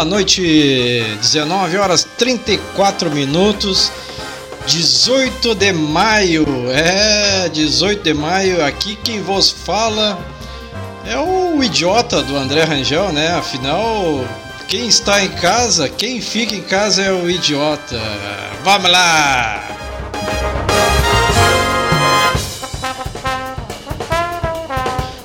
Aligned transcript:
boa 0.00 0.04
noite. 0.04 1.04
19 1.20 1.76
horas 1.76 2.08
34 2.16 3.10
minutos. 3.10 3.92
18 4.66 5.54
de 5.54 5.72
maio, 5.72 6.46
é 6.70 7.50
18 7.50 8.02
de 8.02 8.14
maio. 8.14 8.64
Aqui 8.64 8.96
quem 8.96 9.20
vos 9.20 9.50
fala 9.50 10.18
é 11.04 11.18
o 11.18 11.62
idiota 11.62 12.22
do 12.22 12.34
André 12.34 12.64
Rangel, 12.64 13.12
né? 13.12 13.32
Afinal, 13.32 14.24
quem 14.68 14.86
está 14.86 15.22
em 15.22 15.28
casa, 15.28 15.86
quem 15.86 16.20
fica 16.22 16.54
em 16.54 16.62
casa 16.62 17.02
é 17.02 17.12
o 17.12 17.28
idiota. 17.28 18.00
Vamos 18.64 18.90
lá! 18.90 19.68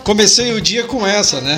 Comecei 0.03 0.51
o 0.51 0.59
dia 0.59 0.83
com 0.83 1.07
essa, 1.07 1.39
né? 1.39 1.57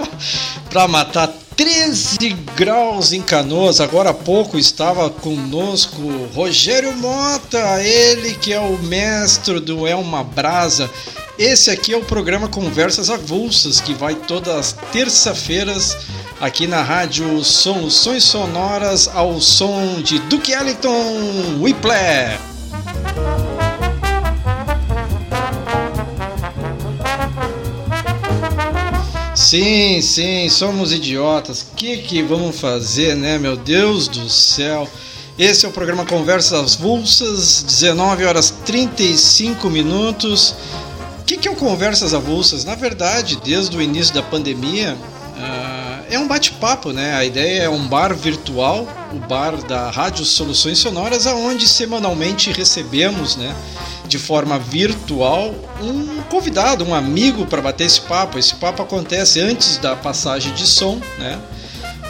para 0.70 0.88
matar 0.88 1.28
13 1.58 2.18
graus 2.54 3.12
em 3.12 3.20
Canoas. 3.20 3.80
Agora 3.80 4.10
há 4.10 4.14
pouco 4.14 4.56
estava 4.56 5.10
conosco 5.10 6.00
Rogério 6.32 6.96
Mota, 6.96 7.82
ele 7.82 8.34
que 8.34 8.52
é 8.52 8.60
o 8.60 8.78
mestre 8.78 9.58
do 9.58 9.84
Elma 9.84 10.22
Brasa. 10.22 10.88
Esse 11.36 11.72
aqui 11.72 11.92
é 11.92 11.96
o 11.96 12.04
programa 12.04 12.46
Conversas 12.46 13.10
Avulsas, 13.10 13.80
que 13.80 13.92
vai 13.92 14.14
todas 14.14 14.54
as 14.54 14.72
terça-feiras 14.92 15.96
aqui 16.40 16.68
na 16.68 16.80
rádio 16.80 17.42
Soluções 17.42 18.22
Sonoras 18.22 19.08
ao 19.08 19.40
som 19.40 20.00
de 20.00 20.20
Duke 20.20 20.52
Ellington 20.52 21.58
Whiplash. 21.60 22.38
Sim, 29.48 30.02
sim, 30.02 30.46
somos 30.50 30.92
idiotas. 30.92 31.62
O 31.62 31.74
que, 31.74 31.96
que 31.96 32.22
vamos 32.22 32.60
fazer, 32.60 33.16
né? 33.16 33.38
Meu 33.38 33.56
Deus 33.56 34.06
do 34.06 34.28
céu. 34.28 34.86
Esse 35.38 35.64
é 35.64 35.68
o 35.70 35.72
programa 35.72 36.04
Conversas 36.04 36.74
Avulsas, 36.74 37.62
19 37.62 38.26
horas 38.26 38.50
35 38.66 39.70
minutos. 39.70 40.54
O 41.22 41.24
que, 41.24 41.38
que 41.38 41.48
é 41.48 41.50
o 41.50 41.56
Conversas 41.56 42.12
Avulsas? 42.12 42.62
Na 42.62 42.74
verdade, 42.74 43.38
desde 43.42 43.74
o 43.74 43.80
início 43.80 44.12
da 44.12 44.22
pandemia, 44.22 44.94
uh, 44.94 46.04
é 46.10 46.18
um 46.18 46.28
bate-papo, 46.28 46.92
né? 46.92 47.14
A 47.14 47.24
ideia 47.24 47.62
é 47.62 47.68
um 47.70 47.88
bar 47.88 48.14
virtual, 48.14 48.86
o 49.14 49.18
bar 49.18 49.56
da 49.62 49.90
Rádio 49.90 50.26
Soluções 50.26 50.78
Sonoras, 50.78 51.26
aonde 51.26 51.66
semanalmente 51.66 52.52
recebemos, 52.52 53.34
né? 53.36 53.56
De 54.08 54.18
forma 54.18 54.58
virtual 54.58 55.54
um 55.80 56.22
convidado, 56.22 56.84
um 56.84 56.94
amigo 56.94 57.46
para 57.46 57.62
bater 57.62 57.84
esse 57.84 58.00
papo. 58.00 58.38
Esse 58.38 58.54
papo 58.54 58.82
acontece 58.82 59.40
antes 59.40 59.76
da 59.78 59.94
passagem 59.94 60.52
de 60.54 60.66
som, 60.66 61.00
né? 61.18 61.38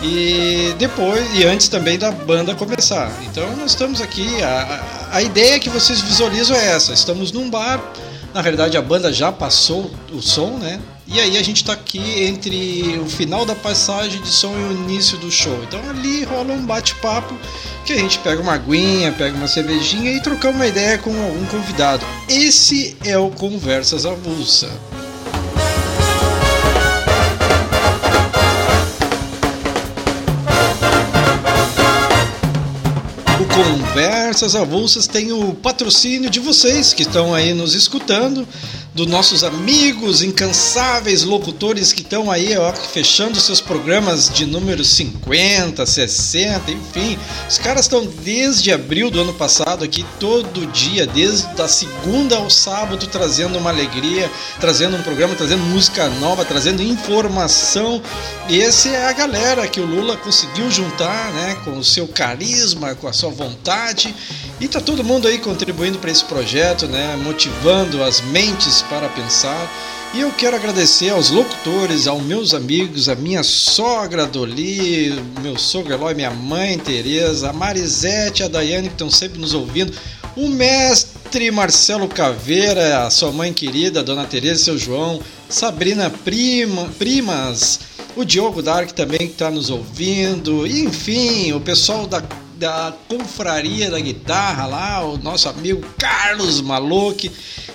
E 0.01 0.75
depois 0.79 1.27
e 1.37 1.45
antes 1.45 1.69
também 1.69 1.99
da 1.99 2.13
banda 2.13 2.55
começar. 2.55 3.13
Então 3.25 3.57
nós 3.57 3.73
estamos 3.73 4.01
aqui. 4.01 4.43
A, 4.43 5.09
a 5.13 5.23
ideia 5.23 5.59
que 5.59 5.69
vocês 5.69 6.01
visualizam 6.01 6.57
é 6.57 6.73
essa: 6.73 6.93
estamos 6.93 7.33
num 7.33 7.51
bar. 7.51 7.83
Na 8.33 8.41
verdade 8.41 8.77
a 8.77 8.83
banda 8.83 9.13
já 9.13 9.33
passou 9.33 9.91
o 10.13 10.23
som, 10.23 10.57
né? 10.59 10.81
E 11.11 11.19
aí 11.19 11.39
a 11.39 11.43
gente 11.43 11.63
está 11.63 11.73
aqui 11.73 12.23
entre 12.25 13.01
o 13.03 13.07
final 13.07 13.47
da 13.47 13.55
passagem 13.55 14.21
de 14.21 14.29
som 14.29 14.53
e 14.53 14.63
o 14.65 14.73
início 14.73 15.17
do 15.17 15.31
show. 15.31 15.59
Então 15.63 15.81
ali 15.89 16.23
rola 16.25 16.53
um 16.53 16.67
bate-papo 16.67 17.35
que 17.87 17.95
a 17.95 17.97
gente 17.97 18.19
pega 18.19 18.43
uma 18.43 18.53
aguinha, 18.53 19.11
pega 19.11 19.35
uma 19.35 19.49
cervejinha 19.49 20.13
e 20.13 20.21
trocar 20.21 20.51
uma 20.51 20.67
ideia 20.67 20.99
com 20.99 21.11
algum 21.11 21.47
convidado. 21.47 22.05
Esse 22.29 22.95
é 23.07 23.17
o 23.17 23.31
Conversas 23.31 24.05
Avulsa. 24.05 24.69
Conversas 33.55 34.55
Avulsas 34.55 35.07
tem 35.07 35.33
o 35.33 35.55
patrocínio 35.55 36.29
de 36.29 36.39
vocês 36.39 36.93
que 36.93 37.03
estão 37.03 37.35
aí 37.35 37.55
nos 37.55 37.75
escutando 37.75 38.47
dos 38.99 39.07
nossos 39.07 39.45
amigos 39.45 40.25
incansáveis 40.25 41.23
locutores 41.23 41.93
que 41.93 42.03
estão 42.03 42.29
aí 42.33 42.57
ó, 42.59 42.73
fechando 42.73 43.39
seus 43.39 43.61
programas 43.61 44.29
de 44.29 44.45
número 44.45 44.85
50, 44.85 45.87
60, 45.87 46.73
enfim. 46.73 47.17
Os 47.49 47.59
caras 47.59 47.85
estão 47.85 48.05
desde 48.05 48.73
abril 48.73 49.09
do 49.09 49.21
ano 49.21 49.33
passado 49.33 49.85
aqui 49.85 50.05
todo 50.19 50.67
dia, 50.73 51.07
desde 51.07 51.47
a 51.63 51.69
segunda 51.69 52.39
ao 52.39 52.51
sábado, 52.51 53.07
trazendo 53.07 53.57
uma 53.57 53.71
alegria, 53.71 54.29
trazendo 54.59 54.97
um 54.97 55.03
programa, 55.03 55.37
trazendo 55.37 55.63
música 55.63 56.09
nova, 56.09 56.45
trazendo 56.45 56.83
informação. 56.83 58.03
E 58.49 58.61
essa 58.61 58.89
é 58.89 59.07
a 59.07 59.13
galera 59.13 59.69
que 59.69 59.81
o 59.81 59.87
Lula 59.87 60.17
conseguiu 60.17 60.69
juntar, 60.73 61.33
né, 61.35 61.57
com 61.65 61.79
o 61.79 61.85
seu 61.85 62.09
carisma, 62.09 62.97
com 62.97 63.07
a 63.07 63.13
sua 63.13 63.31
vontade. 63.31 64.13
E 64.61 64.67
tá 64.67 64.81
todo 64.81 65.05
mundo 65.05 65.29
aí 65.29 65.39
contribuindo 65.39 65.99
para 66.01 66.11
esse 66.11 66.25
projeto, 66.25 66.87
né, 66.89 67.17
motivando 67.23 68.03
as 68.03 68.21
mentes 68.21 68.83
para 68.83 69.09
pensar. 69.09 69.71
E 70.15 70.21
eu 70.21 70.33
quero 70.33 70.57
agradecer 70.57 71.11
aos 71.11 71.31
locutores, 71.31 72.09
aos 72.09 72.23
meus 72.23 72.55
amigos, 72.55 73.09
a 73.09 73.15
minha 73.15 73.45
sogra 73.45 74.27
Doli, 74.27 75.15
meu 75.43 75.57
sogro 75.57 75.93
Eloy, 75.93 76.15
minha 76.15 76.31
mãe 76.31 76.77
Tereza, 76.77 77.51
a 77.51 77.53
Marisete, 77.53 78.43
a 78.43 78.49
Daiane 78.49 78.89
que 78.89 78.95
estão 78.95 79.11
sempre 79.11 79.39
nos 79.39 79.55
ouvindo, 79.55 79.93
o 80.35 80.49
mestre 80.49 81.51
Marcelo 81.53 82.09
Caveira, 82.09 83.07
a 83.07 83.11
sua 83.11 83.31
mãe 83.31 83.53
querida, 83.53 84.01
a 84.01 84.03
dona 84.03 84.25
Tereza 84.25 84.65
seu 84.65 84.79
João, 84.79 85.21
Sabrina 85.49 86.11
Prima, 86.11 86.89
Primas, 86.99 87.79
o 88.17 88.25
Diogo 88.25 88.63
Dark 88.63 88.91
também 88.93 89.19
que 89.19 89.25
está 89.27 89.51
nos 89.51 89.71
ouvindo, 89.71 90.67
e 90.67 90.81
enfim, 90.81 91.53
o 91.53 91.61
pessoal 91.61 92.07
da 92.07 92.23
da 92.59 92.93
Confraria 93.09 93.89
da 93.89 94.01
Guitarra 94.01 94.67
lá, 94.67 95.05
o 95.05 95.17
nosso 95.17 95.49
amigo 95.49 95.87
Carlos 95.97 96.61
Maluque. 96.61 97.31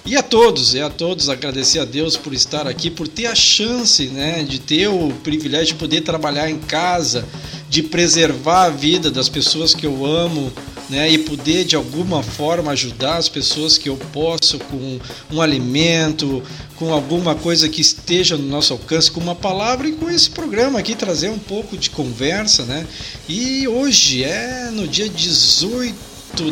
E 0.06 0.18
a 0.18 0.22
todos, 0.22 0.74
e 0.74 0.82
a 0.82 0.90
todos 0.90 1.30
agradecer 1.30 1.80
a 1.80 1.86
Deus 1.86 2.18
por 2.18 2.34
estar 2.34 2.68
aqui, 2.68 2.90
por 2.90 3.08
ter 3.08 3.28
a 3.28 3.36
chance, 3.36 4.08
né, 4.08 4.44
de 4.44 4.60
ter 4.60 4.90
o 4.90 5.14
privilégio 5.24 5.68
de 5.68 5.76
poder 5.76 6.02
trabalhar 6.02 6.50
em 6.50 6.60
casa, 6.60 7.26
de 7.70 7.82
preservar 7.82 8.66
a 8.66 8.70
vida 8.70 9.10
das 9.10 9.30
pessoas 9.30 9.74
que 9.74 9.86
eu 9.86 10.06
amo, 10.06 10.52
né, 10.94 11.12
e 11.12 11.18
poder 11.18 11.66
de 11.66 11.76
alguma 11.76 12.22
forma 12.22 12.72
ajudar 12.72 13.18
as 13.18 13.28
pessoas 13.28 13.80
que 13.80 13.90
eu 13.90 13.98
posso 14.14 14.60
com 14.60 15.00
um 15.32 15.42
alimento, 15.42 16.44
com 16.76 16.94
alguma 16.94 17.34
coisa 17.34 17.68
que 17.68 17.82
esteja 17.82 18.38
no 18.38 18.48
nosso 18.48 18.74
alcance, 18.74 19.10
com 19.10 19.20
uma 19.20 19.34
palavra 19.34 19.88
e 19.88 19.94
com 19.94 20.08
esse 20.08 20.30
programa 20.30 20.78
aqui 20.78 20.94
trazer 20.94 21.30
um 21.30 21.40
pouco 21.40 21.76
de 21.76 21.90
conversa, 21.90 22.64
né? 22.66 22.86
E 23.28 23.68
hoje 23.68 24.24
é 24.24 24.70
no 24.72 24.88
dia 24.88 25.10
18 25.10 25.96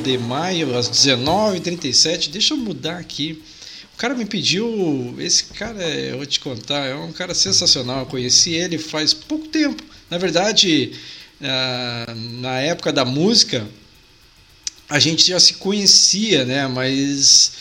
de 0.01 0.17
maio, 0.17 0.75
às 0.75 0.89
19h37. 0.89 2.31
Deixa 2.31 2.55
eu 2.55 2.57
mudar 2.57 2.97
aqui. 2.97 3.43
O 3.93 3.97
cara 3.97 4.15
me 4.15 4.25
pediu. 4.25 5.13
Esse 5.19 5.43
cara, 5.45 5.83
eu 5.83 6.17
vou 6.17 6.25
te 6.25 6.39
contar, 6.39 6.87
é 6.87 6.95
um 6.95 7.11
cara 7.11 7.35
sensacional. 7.35 7.99
Eu 7.99 8.05
conheci 8.07 8.53
ele 8.53 8.79
faz 8.79 9.13
pouco 9.13 9.47
tempo. 9.49 9.83
Na 10.09 10.17
verdade, 10.17 10.93
ah, 11.43 12.15
na 12.15 12.59
época 12.59 12.91
da 12.91 13.05
música, 13.05 13.67
a 14.91 14.99
gente 14.99 15.25
já 15.25 15.39
se 15.39 15.53
conhecia, 15.53 16.43
né? 16.43 16.67
Mas 16.67 17.53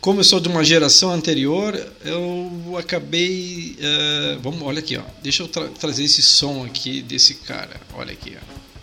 como 0.00 0.20
eu 0.20 0.24
sou 0.24 0.40
de 0.40 0.48
uma 0.48 0.64
geração 0.64 1.12
anterior, 1.12 1.78
eu 2.02 2.76
acabei. 2.78 3.76
Uh, 3.78 4.40
vamos, 4.40 4.62
olha 4.62 4.78
aqui, 4.78 4.96
ó. 4.96 5.02
Deixa 5.22 5.42
eu 5.42 5.48
tra 5.48 5.68
trazer 5.68 6.04
esse 6.04 6.22
som 6.22 6.64
aqui 6.64 7.02
desse 7.02 7.34
cara. 7.34 7.78
Olha 7.92 8.12
aqui, 8.12 8.36
ó. 8.40 8.77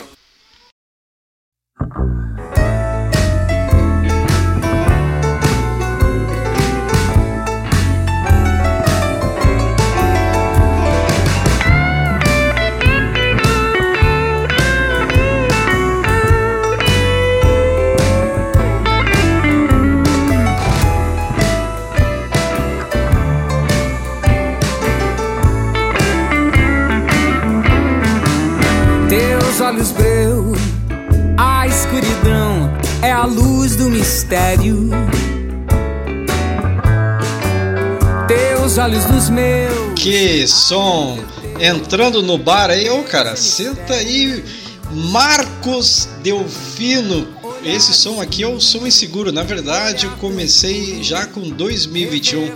Olhos 38.86 39.08
nos 39.08 39.32
meus. 39.32 40.00
Que 40.00 40.48
som! 40.48 41.18
Entrando 41.60 42.22
no 42.22 42.38
bar 42.38 42.70
aí, 42.70 42.88
ô 42.88 43.02
cara, 43.02 43.36
senta 43.36 43.96
aí, 43.96 44.44
Marcos 44.92 46.08
Delfino. 46.22 47.28
Esse 47.64 47.96
som 47.96 48.22
aqui 48.22 48.44
é 48.44 48.48
o 48.48 48.62
som 48.62 48.86
inseguro. 48.86 49.32
Na 49.32 49.42
verdade, 49.42 50.06
eu 50.06 50.12
comecei 50.18 51.02
já 51.02 51.26
com 51.26 51.50
2021 51.50 52.52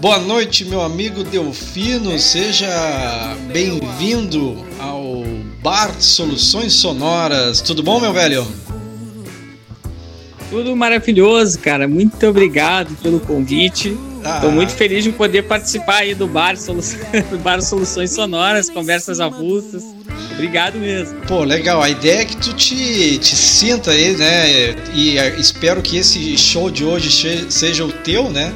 Boa 0.00 0.18
noite, 0.18 0.64
meu 0.64 0.82
amigo 0.82 1.22
Delfino. 1.22 2.18
Seja 2.18 3.36
bem-vindo 3.52 4.56
ao 4.80 5.22
Bar 5.62 5.94
Soluções 6.00 6.72
Sonoras. 6.72 7.60
Tudo 7.60 7.80
bom, 7.80 8.00
meu 8.00 8.12
velho? 8.12 8.44
Tudo 10.50 10.74
maravilhoso, 10.74 11.60
cara. 11.60 11.86
Muito 11.86 12.26
obrigado 12.26 12.92
pelo 12.96 13.20
convite. 13.20 13.96
Estou 14.24 14.48
ah. 14.48 14.52
muito 14.52 14.72
feliz 14.72 15.04
de 15.04 15.12
poder 15.12 15.42
participar 15.42 15.98
aí 15.98 16.14
do 16.14 16.26
Bar, 16.26 16.56
Solu... 16.56 16.80
do 17.30 17.38
Bar 17.38 17.60
Soluções 17.60 18.10
Sonoras, 18.10 18.70
conversas 18.70 19.20
avulsas. 19.20 19.84
Obrigado 20.32 20.78
mesmo. 20.78 21.20
Pô, 21.28 21.44
legal. 21.44 21.82
A 21.82 21.90
ideia 21.90 22.22
é 22.22 22.24
que 22.24 22.36
tu 22.36 22.54
te, 22.54 23.18
te 23.18 23.36
sinta 23.36 23.90
aí, 23.90 24.16
né? 24.16 24.74
E 24.94 25.18
é, 25.18 25.38
espero 25.38 25.82
que 25.82 25.98
esse 25.98 26.36
show 26.38 26.70
de 26.70 26.84
hoje 26.84 27.50
seja 27.50 27.84
o 27.84 27.92
teu, 27.92 28.30
né? 28.30 28.52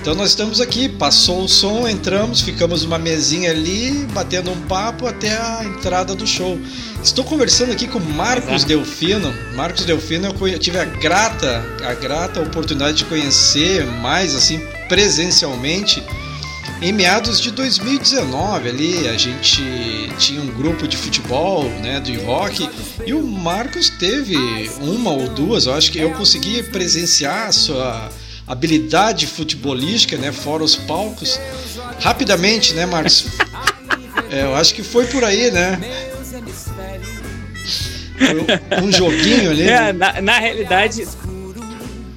Então 0.00 0.14
nós 0.14 0.30
estamos 0.30 0.62
aqui, 0.62 0.88
passou 0.88 1.42
o 1.42 1.48
som, 1.48 1.86
entramos, 1.86 2.40
ficamos 2.40 2.84
numa 2.84 2.98
mesinha 2.98 3.50
ali, 3.50 4.06
batendo 4.14 4.50
um 4.50 4.60
papo 4.62 5.06
até 5.06 5.36
a 5.36 5.62
entrada 5.62 6.14
do 6.14 6.26
show. 6.26 6.58
Estou 7.02 7.22
conversando 7.22 7.72
aqui 7.72 7.86
com 7.86 7.98
Marcos 7.98 8.64
Delfino. 8.64 9.30
Marcos 9.54 9.84
Delfino 9.84 10.34
eu 10.40 10.58
tive 10.58 10.78
a 10.78 10.86
grata, 10.86 11.62
a 11.84 11.92
grata 11.92 12.40
oportunidade 12.40 12.98
de 12.98 13.04
conhecer 13.04 13.84
mais 13.84 14.34
assim 14.34 14.58
presencialmente 14.90 16.02
em 16.82 16.92
meados 16.92 17.40
de 17.40 17.52
2019 17.52 18.68
ali 18.68 19.08
a 19.08 19.16
gente 19.16 19.62
tinha 20.18 20.42
um 20.42 20.48
grupo 20.48 20.88
de 20.88 20.96
futebol, 20.96 21.62
né, 21.64 22.00
do 22.00 22.12
rock, 22.24 22.68
e 23.06 23.14
o 23.14 23.22
Marcos 23.22 23.88
teve 23.88 24.36
uma 24.80 25.12
ou 25.12 25.28
duas, 25.28 25.66
eu 25.66 25.74
acho 25.74 25.92
que 25.92 25.98
eu 26.00 26.10
consegui 26.10 26.64
presenciar 26.64 27.46
a 27.46 27.52
sua 27.52 28.10
habilidade 28.48 29.28
futebolística, 29.28 30.16
né, 30.16 30.32
fora 30.32 30.64
os 30.64 30.74
palcos. 30.74 31.38
Rapidamente, 32.00 32.74
né, 32.74 32.84
Marcos? 32.84 33.26
É, 34.32 34.42
eu 34.42 34.54
acho 34.54 34.74
que 34.76 34.84
foi 34.84 35.06
por 35.06 35.24
aí, 35.24 35.50
né? 35.50 35.80
Um 38.80 38.92
joguinho 38.92 39.50
ali. 39.50 39.68
É, 39.68 39.92
na, 39.92 40.22
na 40.22 40.38
realidade, 40.38 41.04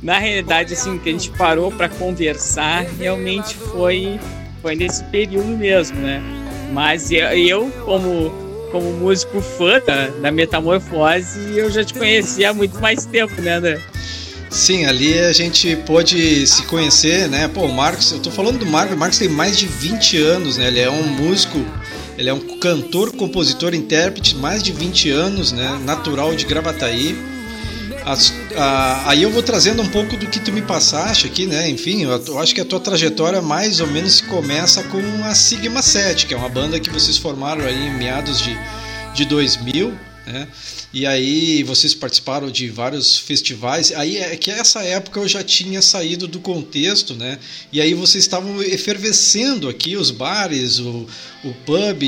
na 0.03 0.19
realidade, 0.19 0.73
assim, 0.73 0.99
que 0.99 1.09
a 1.09 1.11
gente 1.13 1.29
parou 1.31 1.71
para 1.71 1.87
conversar, 1.87 2.85
realmente 2.99 3.55
foi, 3.55 4.19
foi 4.61 4.75
nesse 4.75 5.01
período 5.05 5.57
mesmo, 5.57 5.97
né? 5.97 6.21
Mas 6.73 7.09
eu, 7.09 7.71
como, 7.85 8.29
como 8.69 8.91
músico 8.93 9.39
fã 9.39 9.79
da, 9.79 10.07
da 10.07 10.31
Metamorfose, 10.31 11.39
eu 11.55 11.71
já 11.71 11.85
te 11.85 11.93
conhecia 11.93 12.49
há 12.49 12.53
muito 12.53 12.79
mais 12.81 13.05
tempo, 13.05 13.41
né, 13.41 13.53
André? 13.53 13.79
Sim, 14.49 14.85
ali 14.85 15.17
a 15.17 15.31
gente 15.31 15.75
pôde 15.77 16.45
se 16.45 16.63
conhecer, 16.63 17.29
né? 17.29 17.47
Pô, 17.47 17.61
o 17.61 17.73
Marcos, 17.73 18.11
eu 18.11 18.19
tô 18.19 18.29
falando 18.29 18.59
do 18.59 18.65
Marcos, 18.65 18.95
o 18.95 18.99
Marcos 18.99 19.17
tem 19.17 19.29
mais 19.29 19.57
de 19.57 19.65
20 19.65 20.17
anos, 20.21 20.57
né? 20.57 20.67
Ele 20.67 20.79
é 20.79 20.89
um 20.91 21.07
músico, 21.07 21.59
ele 22.17 22.29
é 22.29 22.33
um 22.33 22.59
cantor, 22.59 23.13
compositor, 23.13 23.73
intérprete, 23.73 24.35
mais 24.35 24.61
de 24.61 24.71
20 24.71 25.09
anos, 25.09 25.51
né? 25.51 25.79
Natural 25.85 26.35
de 26.35 26.45
Gravataí. 26.45 27.32
As, 28.05 28.33
a, 28.55 29.09
aí 29.09 29.23
eu 29.23 29.31
vou 29.31 29.41
trazendo 29.41 29.81
um 29.81 29.87
pouco 29.87 30.17
do 30.17 30.27
que 30.27 30.39
tu 30.39 30.51
me 30.51 30.61
passaste 30.61 31.27
aqui, 31.27 31.45
né? 31.45 31.69
Enfim, 31.69 32.03
eu, 32.03 32.11
eu, 32.11 32.39
acho 32.39 32.53
que 32.53 32.61
a 32.61 32.65
tua 32.65 32.79
trajetória 32.79 33.41
mais 33.41 33.79
ou 33.79 33.87
menos 33.87 34.19
começa 34.21 34.83
com 34.83 35.01
a 35.23 35.33
Sigma 35.33 35.81
7, 35.81 36.25
que 36.25 36.33
é 36.33 36.37
uma 36.37 36.49
banda 36.49 36.79
que 36.79 36.89
vocês 36.89 37.17
formaram 37.17 37.63
aí 37.63 37.87
em 37.87 37.93
meados 37.93 38.41
de, 38.41 38.57
de 39.13 39.25
2000, 39.25 39.93
né? 40.25 40.47
E 40.93 41.05
aí 41.05 41.63
vocês 41.63 41.93
participaram 41.93 42.49
de 42.49 42.69
vários 42.69 43.17
festivais. 43.17 43.91
Aí 43.93 44.17
é 44.17 44.35
que 44.35 44.51
essa 44.51 44.81
época 44.81 45.19
eu 45.19 45.27
já 45.27 45.43
tinha 45.43 45.81
saído 45.81 46.27
do 46.27 46.39
contexto, 46.39 47.13
né? 47.13 47.39
E 47.71 47.81
aí 47.81 47.93
vocês 47.93 48.23
estavam 48.23 48.61
efervescendo 48.61 49.67
aqui 49.67 49.95
os 49.97 50.11
bares, 50.11 50.79
o, 50.79 51.07
o 51.43 51.53
pub, 51.65 52.03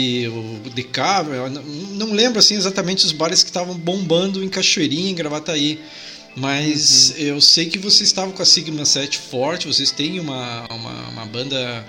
o 0.66 0.70
The 0.70 0.84
Cavern. 0.84 1.60
Não 1.94 2.14
lembro 2.14 2.40
assim 2.40 2.56
exatamente 2.56 3.06
os 3.06 3.12
bares 3.12 3.44
que 3.44 3.50
estavam 3.50 3.76
bombando 3.76 4.44
em 4.44 4.50
Cachoeirinha, 4.50 5.12
em 5.12 5.16
Gravataí. 5.16 5.80
Mas 6.36 7.12
uhum. 7.12 7.24
eu 7.24 7.42
sei 7.42 7.66
que 7.68 7.80
vocês 7.80 8.10
estavam 8.10 8.34
com 8.34 8.42
a 8.42 8.46
Sigma 8.46 8.84
7 8.84 9.18
forte, 9.20 9.68
vocês 9.68 9.90
têm 9.92 10.20
uma, 10.20 10.66
uma, 10.70 11.10
uma 11.10 11.26
banda 11.26 11.86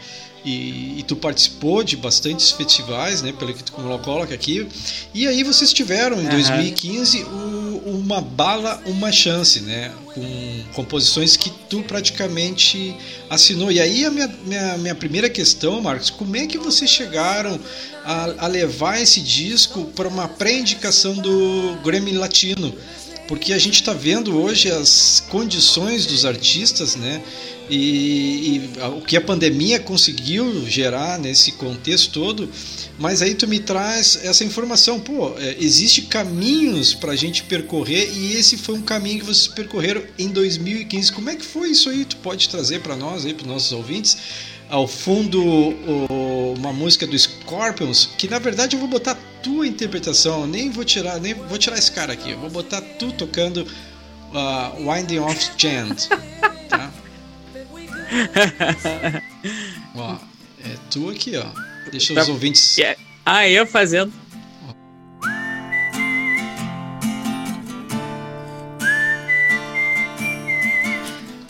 e, 0.47 1.01
e, 1.01 1.03
tu 1.03 1.17
participou 1.17 1.83
de 1.83 1.97
bastantes 1.97 2.53
festivais, 2.53 3.21
né, 3.21 3.33
pelo 3.33 3.53
que 3.53 3.65
tu 3.65 3.73
coloca 3.73 4.33
aqui. 4.33 4.65
E 5.13 5.27
aí 5.27 5.43
vocês 5.43 5.73
tiveram 5.73 6.21
em 6.21 6.25
uhum. 6.25 6.31
2015 6.31 7.25
o, 7.25 7.83
uma 7.85 8.21
bala, 8.21 8.81
uma 8.87 9.11
chance, 9.11 9.61
né, 9.61 9.93
com 10.15 10.63
composições 10.73 11.37
que 11.37 11.51
tu 11.69 11.83
praticamente 11.83 12.97
assinou. 13.29 13.73
E 13.73 13.81
aí 13.81 14.05
a 14.05 14.11
minha, 14.11 14.29
minha, 14.45 14.79
minha 14.79 14.95
primeira 14.95 15.29
questão, 15.29 15.81
Marcos, 15.81 16.11
como 16.11 16.37
é 16.37 16.47
que 16.47 16.59
vocês 16.59 16.89
chegaram 16.89 17.59
a, 18.05 18.45
a 18.45 18.47
levar 18.47 19.03
esse 19.03 19.21
disco 19.21 19.87
para 19.97 20.07
uma 20.07 20.29
pré-indicação 20.29 21.15
do 21.15 21.77
Grammy 21.83 22.13
Latino? 22.13 22.73
Porque 23.27 23.53
a 23.53 23.59
gente 23.59 23.75
está 23.75 23.93
vendo 23.93 24.41
hoje 24.41 24.71
as 24.71 25.25
condições 25.29 26.07
dos 26.07 26.25
artistas, 26.25 26.95
né? 26.95 27.21
E, 27.69 28.71
e, 28.77 28.81
o 28.97 29.01
que 29.01 29.17
a 29.17 29.21
pandemia 29.21 29.81
conseguiu 29.81 30.65
gerar 30.69 31.19
nesse 31.19 31.53
contexto 31.53 32.13
todo, 32.13 32.49
mas 32.99 33.23
aí 33.23 33.35
tu 33.35 33.49
me 33.49 33.59
traz 33.59 34.21
essa 34.23 34.45
informação, 34.45 35.01
pô, 35.01 35.35
é, 35.39 35.57
existe 35.59 36.03
caminhos 36.03 36.95
para 36.95 37.13
a 37.13 37.17
gente 37.17 37.43
percorrer 37.43 38.11
e 38.15 38.35
esse 38.35 38.57
foi 38.57 38.77
um 38.77 38.83
caminho 38.83 39.21
que 39.21 39.27
vocês 39.27 39.49
percorreram 39.49 40.03
em 40.19 40.29
2015. 40.29 41.13
Como 41.13 41.29
é 41.29 41.37
que 41.37 41.45
foi 41.45 41.71
isso 41.71 41.91
aí? 41.91 42.05
Tu 42.05 42.17
pode 42.19 42.49
trazer 42.49 42.81
para 42.81 42.97
nós 42.97 43.27
aí, 43.27 43.35
para 43.35 43.47
nossos 43.47 43.73
ouvintes? 43.73 44.17
Ao 44.69 44.87
fundo, 44.89 45.41
o, 45.45 46.55
uma 46.57 46.73
música 46.73 47.07
do 47.07 47.17
Scorpions, 47.17 48.11
que 48.19 48.29
na 48.29 48.39
verdade 48.39 48.75
eu 48.75 48.81
vou 48.81 48.89
botar 48.89 49.17
tua 49.43 49.67
interpretação, 49.67 50.47
nem 50.47 50.71
vou 50.71 50.85
tirar, 50.85 51.21
nem 51.21 51.35
vou 51.35 51.59
tirar 51.59 51.79
esse 51.79 51.93
cara 51.93 52.13
aqui, 52.13 52.31
eu 52.31 52.39
vou 52.39 52.51
botar 52.51 52.81
tu 52.81 53.13
tocando 53.13 53.59
uh, 53.63 54.91
Winding 54.91 55.19
Off 55.19 55.51
Chant? 55.57 56.09
ó, 59.95 60.17
é 60.65 60.77
tu 60.91 61.11
aqui, 61.11 61.37
ó. 61.37 61.47
Deixa 61.91 62.13
os 62.13 62.27
tá. 62.27 62.33
ouvintes. 62.33 62.77
Yeah. 62.77 63.01
Ah, 63.25 63.49
eu 63.49 63.67
fazendo. 63.67 64.13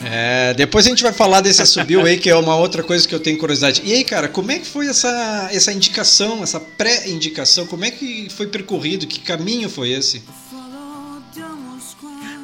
É, 0.08 0.54
depois 0.54 0.86
a 0.86 0.88
gente 0.88 1.02
vai 1.02 1.12
falar 1.12 1.40
desse 1.42 1.60
assobio 1.60 2.02
aí, 2.02 2.16
que 2.18 2.30
é 2.30 2.36
uma 2.36 2.56
outra 2.56 2.82
coisa 2.82 3.06
que 3.06 3.14
eu 3.14 3.20
tenho 3.20 3.36
curiosidade. 3.36 3.82
E 3.84 3.92
aí, 3.92 4.04
cara, 4.04 4.28
como 4.28 4.50
é 4.50 4.58
que 4.58 4.66
foi 4.66 4.86
essa, 4.86 5.50
essa 5.52 5.72
indicação, 5.72 6.42
essa 6.42 6.58
pré-indicação? 6.58 7.66
Como 7.66 7.84
é 7.84 7.90
que 7.90 8.28
foi 8.30 8.46
percorrido? 8.46 9.06
Que 9.06 9.20
caminho 9.20 9.68
foi 9.68 9.90
esse? 9.90 10.22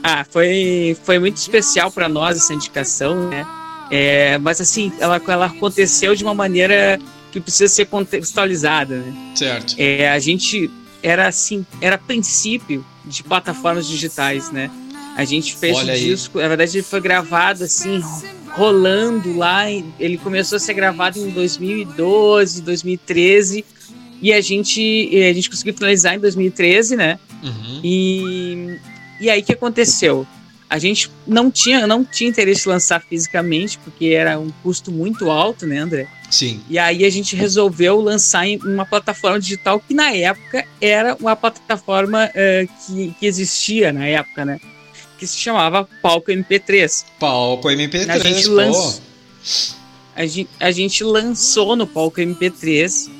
Ah, 0.02 0.26
foi, 0.28 0.96
foi 1.04 1.18
muito 1.18 1.36
especial 1.36 1.90
para 1.90 2.08
nós 2.08 2.36
essa 2.36 2.52
indicação, 2.52 3.30
né? 3.30 3.46
É, 3.92 4.38
mas 4.38 4.58
assim, 4.58 4.90
ela, 4.98 5.20
ela 5.28 5.46
aconteceu 5.46 6.14
de 6.14 6.24
uma 6.24 6.32
maneira 6.32 6.98
que 7.30 7.38
precisa 7.38 7.68
ser 7.68 7.84
contextualizada, 7.84 8.96
né? 8.96 9.32
Certo. 9.34 9.74
É, 9.76 10.10
a 10.10 10.18
gente 10.18 10.70
era 11.02 11.28
assim, 11.28 11.66
era 11.78 11.98
princípio 11.98 12.82
de 13.04 13.22
plataformas 13.22 13.86
digitais, 13.86 14.50
né? 14.50 14.70
A 15.14 15.26
gente 15.26 15.54
fez 15.54 15.76
Olha 15.76 15.92
o 15.92 15.96
aí. 15.96 16.04
disco, 16.04 16.38
na 16.40 16.48
verdade 16.48 16.78
ele 16.78 16.82
foi 16.82 17.02
gravado 17.02 17.64
assim, 17.64 18.02
rolando 18.52 19.36
lá, 19.36 19.70
ele 19.70 20.16
começou 20.16 20.56
a 20.56 20.58
ser 20.58 20.72
gravado 20.72 21.18
em 21.18 21.28
2012, 21.28 22.62
2013 22.62 23.62
e 24.22 24.32
a 24.32 24.40
gente 24.40 24.80
a 25.30 25.34
gente 25.34 25.50
conseguiu 25.50 25.74
finalizar 25.74 26.14
em 26.14 26.18
2013, 26.18 26.96
né? 26.96 27.18
Uhum. 27.42 27.80
E 27.84 28.78
e 29.20 29.28
aí 29.28 29.42
o 29.42 29.44
que 29.44 29.52
aconteceu? 29.52 30.26
A 30.72 30.78
gente 30.78 31.10
não 31.26 31.50
tinha, 31.50 31.86
não 31.86 32.02
tinha 32.02 32.30
interesse 32.30 32.66
em 32.66 32.72
lançar 32.72 32.98
fisicamente, 33.02 33.76
porque 33.84 34.06
era 34.06 34.38
um 34.38 34.50
custo 34.62 34.90
muito 34.90 35.30
alto, 35.30 35.66
né, 35.66 35.76
André? 35.76 36.08
Sim. 36.30 36.62
E 36.66 36.78
aí 36.78 37.04
a 37.04 37.10
gente 37.10 37.36
resolveu 37.36 38.00
lançar 38.00 38.46
em 38.46 38.56
uma 38.56 38.86
plataforma 38.86 39.38
digital 39.38 39.78
que 39.78 39.92
na 39.92 40.12
época 40.12 40.64
era 40.80 41.14
uma 41.20 41.36
plataforma 41.36 42.24
uh, 42.24 42.86
que, 42.86 43.14
que 43.20 43.26
existia 43.26 43.92
na 43.92 44.06
época, 44.06 44.46
né? 44.46 44.58
Que 45.18 45.26
se 45.26 45.36
chamava 45.36 45.86
Palco 46.00 46.30
MP3. 46.30 47.04
Palco 47.20 47.68
MP3, 47.68 48.08
a 48.08 48.18
gente, 48.18 48.48
lanç... 48.48 49.02
a 50.16 50.24
gente, 50.24 50.50
a 50.58 50.70
gente 50.70 51.04
lançou 51.04 51.76
no 51.76 51.86
Palco 51.86 52.18
MP3 52.18 53.10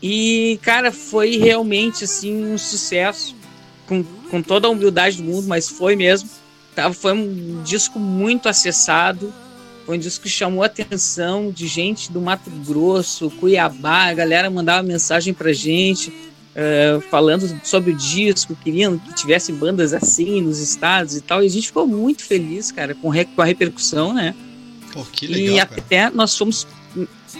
e, 0.00 0.60
cara, 0.62 0.92
foi 0.92 1.36
realmente 1.36 2.04
assim 2.04 2.44
um 2.44 2.56
sucesso. 2.56 3.34
Com, 3.88 4.04
com 4.04 4.40
toda 4.40 4.68
a 4.68 4.70
humildade 4.70 5.16
do 5.16 5.24
mundo, 5.24 5.48
mas 5.48 5.68
foi 5.68 5.96
mesmo 5.96 6.28
foi 6.92 7.12
um 7.12 7.62
disco 7.62 7.98
muito 7.98 8.48
acessado, 8.48 9.32
foi 9.84 9.96
um 9.96 10.00
disco 10.00 10.24
que 10.24 10.28
chamou 10.28 10.62
a 10.62 10.66
atenção 10.66 11.50
de 11.50 11.66
gente 11.66 12.10
do 12.10 12.20
Mato 12.20 12.50
Grosso, 12.66 13.30
Cuiabá, 13.30 14.08
a 14.08 14.14
galera 14.14 14.50
mandava 14.50 14.82
mensagem 14.82 15.32
pra 15.32 15.52
gente, 15.52 16.10
uh, 16.10 17.00
falando 17.10 17.60
sobre 17.62 17.92
o 17.92 17.96
disco, 17.96 18.56
queriam 18.56 18.98
que 18.98 19.14
tivesse 19.14 19.52
bandas 19.52 19.94
assim 19.94 20.40
nos 20.40 20.58
estados 20.58 21.16
e 21.16 21.20
tal, 21.20 21.42
e 21.42 21.46
a 21.46 21.50
gente 21.50 21.68
ficou 21.68 21.86
muito 21.86 22.24
feliz, 22.24 22.72
cara, 22.72 22.94
com, 22.94 23.12
com 23.12 23.42
a 23.42 23.44
repercussão, 23.44 24.12
né? 24.12 24.34
Pô, 24.92 25.04
que 25.04 25.26
legal, 25.26 25.54
e 25.54 25.58
cara. 25.58 25.80
até 25.80 26.10
nós 26.10 26.36
fomos 26.36 26.66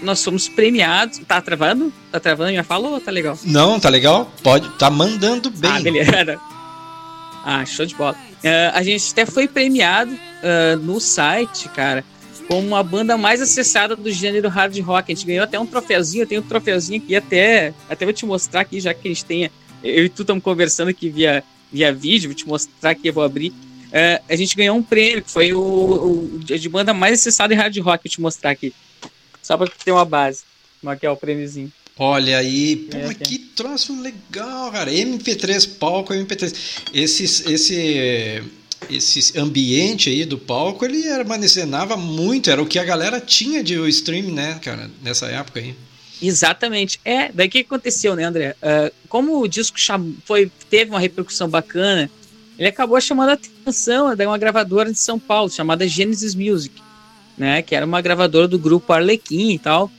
nós 0.03 0.23
fomos 0.23 0.49
premiados. 0.49 1.21
Tá 1.27 1.41
travando? 1.41 1.93
Tá 2.13 2.21
travando 2.21 2.51
minha 2.51 2.63
fala 2.63 2.89
ou 2.89 3.01
tá 3.01 3.11
legal? 3.11 3.39
Não, 3.45 3.81
tá 3.81 3.89
legal? 3.89 4.31
Pode, 4.43 4.69
tá 4.79 4.91
mandando 4.91 5.51
bem. 5.51 5.71
Ah, 5.71 5.81
beleza. 5.81 6.39
Ah, 7.49 7.65
show 7.65 7.87
de 7.87 7.95
bola. 7.95 8.17
Uh, 8.43 8.75
a 8.75 8.83
gente 8.83 9.13
até 9.13 9.25
foi 9.25 9.47
premiado 9.47 10.13
uh, 10.13 10.77
no 10.83 10.99
site, 10.99 11.69
cara, 11.69 12.05
como 12.49 12.75
a 12.75 12.83
banda 12.83 13.17
mais 13.17 13.41
acessada 13.41 13.95
do 13.95 14.11
gênero 14.11 14.49
hard 14.49 14.77
rock. 14.81 15.13
A 15.13 15.15
gente 15.15 15.25
ganhou 15.25 15.45
até 15.45 15.57
um 15.57 15.65
troféuzinho, 15.65 16.23
eu 16.25 16.27
tenho 16.27 16.41
um 16.41 16.45
troféuzinho 16.45 17.01
aqui 17.01 17.15
até, 17.15 17.73
até 17.89 18.05
vou 18.05 18.13
te 18.13 18.27
mostrar 18.27 18.63
aqui, 18.63 18.81
já 18.81 18.93
que 18.93 19.07
a 19.07 19.11
gente 19.13 19.25
tem. 19.25 19.49
Eu 19.81 20.07
e 20.07 20.09
tu 20.09 20.23
estamos 20.23 20.43
conversando 20.43 20.89
aqui 20.89 21.09
via, 21.09 21.45
via 21.73 21.93
vídeo, 21.93 22.31
vou 22.31 22.35
te 22.35 22.49
mostrar 22.49 22.91
aqui, 22.91 23.07
eu 23.07 23.13
vou 23.13 23.23
abrir. 23.23 23.51
Uh, 23.51 24.21
a 24.29 24.35
gente 24.35 24.57
ganhou 24.57 24.77
um 24.77 24.83
prêmio, 24.83 25.23
que 25.23 25.31
foi 25.31 25.53
o, 25.53 25.61
o, 25.61 26.41
de 26.43 26.69
banda 26.69 26.93
mais 26.93 27.21
acessada 27.21 27.55
em 27.55 27.57
hard 27.57 27.79
rock, 27.79 28.03
vou 28.03 28.11
te 28.11 28.21
mostrar 28.21 28.51
aqui. 28.51 28.75
Só 29.41 29.57
para 29.57 29.69
ter 29.69 29.93
uma 29.93 30.05
base. 30.05 30.43
Aqui 30.85 31.07
é 31.07 31.11
o 31.11 31.17
prêmiozinho. 31.17 31.73
Olha 31.99 32.39
aí, 32.39 32.77
pô, 32.77 32.99
é, 32.99 33.15
que 33.15 33.39
troço 33.39 33.99
legal, 34.03 34.71
cara. 34.71 34.93
MP3 34.93 35.79
palco, 35.79 36.13
MP3. 36.13 36.55
Esse, 36.93 37.25
esse, 37.25 38.43
esse 38.91 39.39
ambiente 39.39 40.11
aí 40.11 40.27
do 40.27 40.37
palco, 40.37 40.85
ele 40.85 41.09
armazenava 41.09 41.97
muito, 41.97 42.51
era 42.51 42.61
o 42.61 42.67
que 42.67 42.79
a 42.79 42.85
galera 42.85 43.19
tinha 43.19 43.65
de 43.65 43.77
stream, 43.89 44.31
né, 44.33 44.59
cara, 44.63 44.91
nessa 45.03 45.27
época 45.27 45.61
aí. 45.61 45.75
Exatamente. 46.21 47.01
É, 47.03 47.31
daí 47.33 47.49
o 47.49 47.51
que 47.51 47.61
aconteceu, 47.61 48.15
né, 48.15 48.25
André? 48.25 48.57
Uh, 48.63 48.93
como 49.09 49.41
o 49.41 49.49
disco 49.49 49.79
foi, 50.25 50.51
teve 50.69 50.91
uma 50.91 51.01
repercussão 51.01 51.49
bacana, 51.49 52.11
ele 52.59 52.69
acabou 52.69 53.01
chamando 53.01 53.31
a 53.31 53.33
atenção 53.35 54.15
de 54.15 54.27
uma 54.27 54.39
gravadora 54.39 54.93
de 54.93 54.99
São 54.99 55.19
Paulo, 55.19 55.51
chamada 55.51 55.89
Genesis 55.89 56.35
Music, 56.35 56.75
né, 57.39 57.63
que 57.63 57.75
era 57.75 57.85
uma 57.87 58.01
gravadora 58.03 58.47
do 58.47 58.59
grupo 58.59 58.93
Arlequim 58.93 59.53
e 59.53 59.59
tal. 59.59 59.91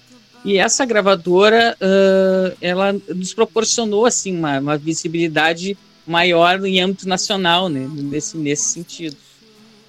E 0.47 0.57
essa 0.59 0.85
gravadora, 0.85 1.75
uh, 1.75 2.57
ela 2.61 2.93
nos 2.93 3.33
proporcionou 3.33 4.05
assim 4.05 4.33
uma, 4.33 4.57
uma, 4.61 4.77
visibilidade 4.77 5.77
maior 6.05 6.65
em 6.65 6.79
âmbito 6.79 7.05
nacional, 7.05 7.67
né, 7.67 7.85
nesse, 7.93 8.37
nesse 8.37 8.69
sentido. 8.69 9.17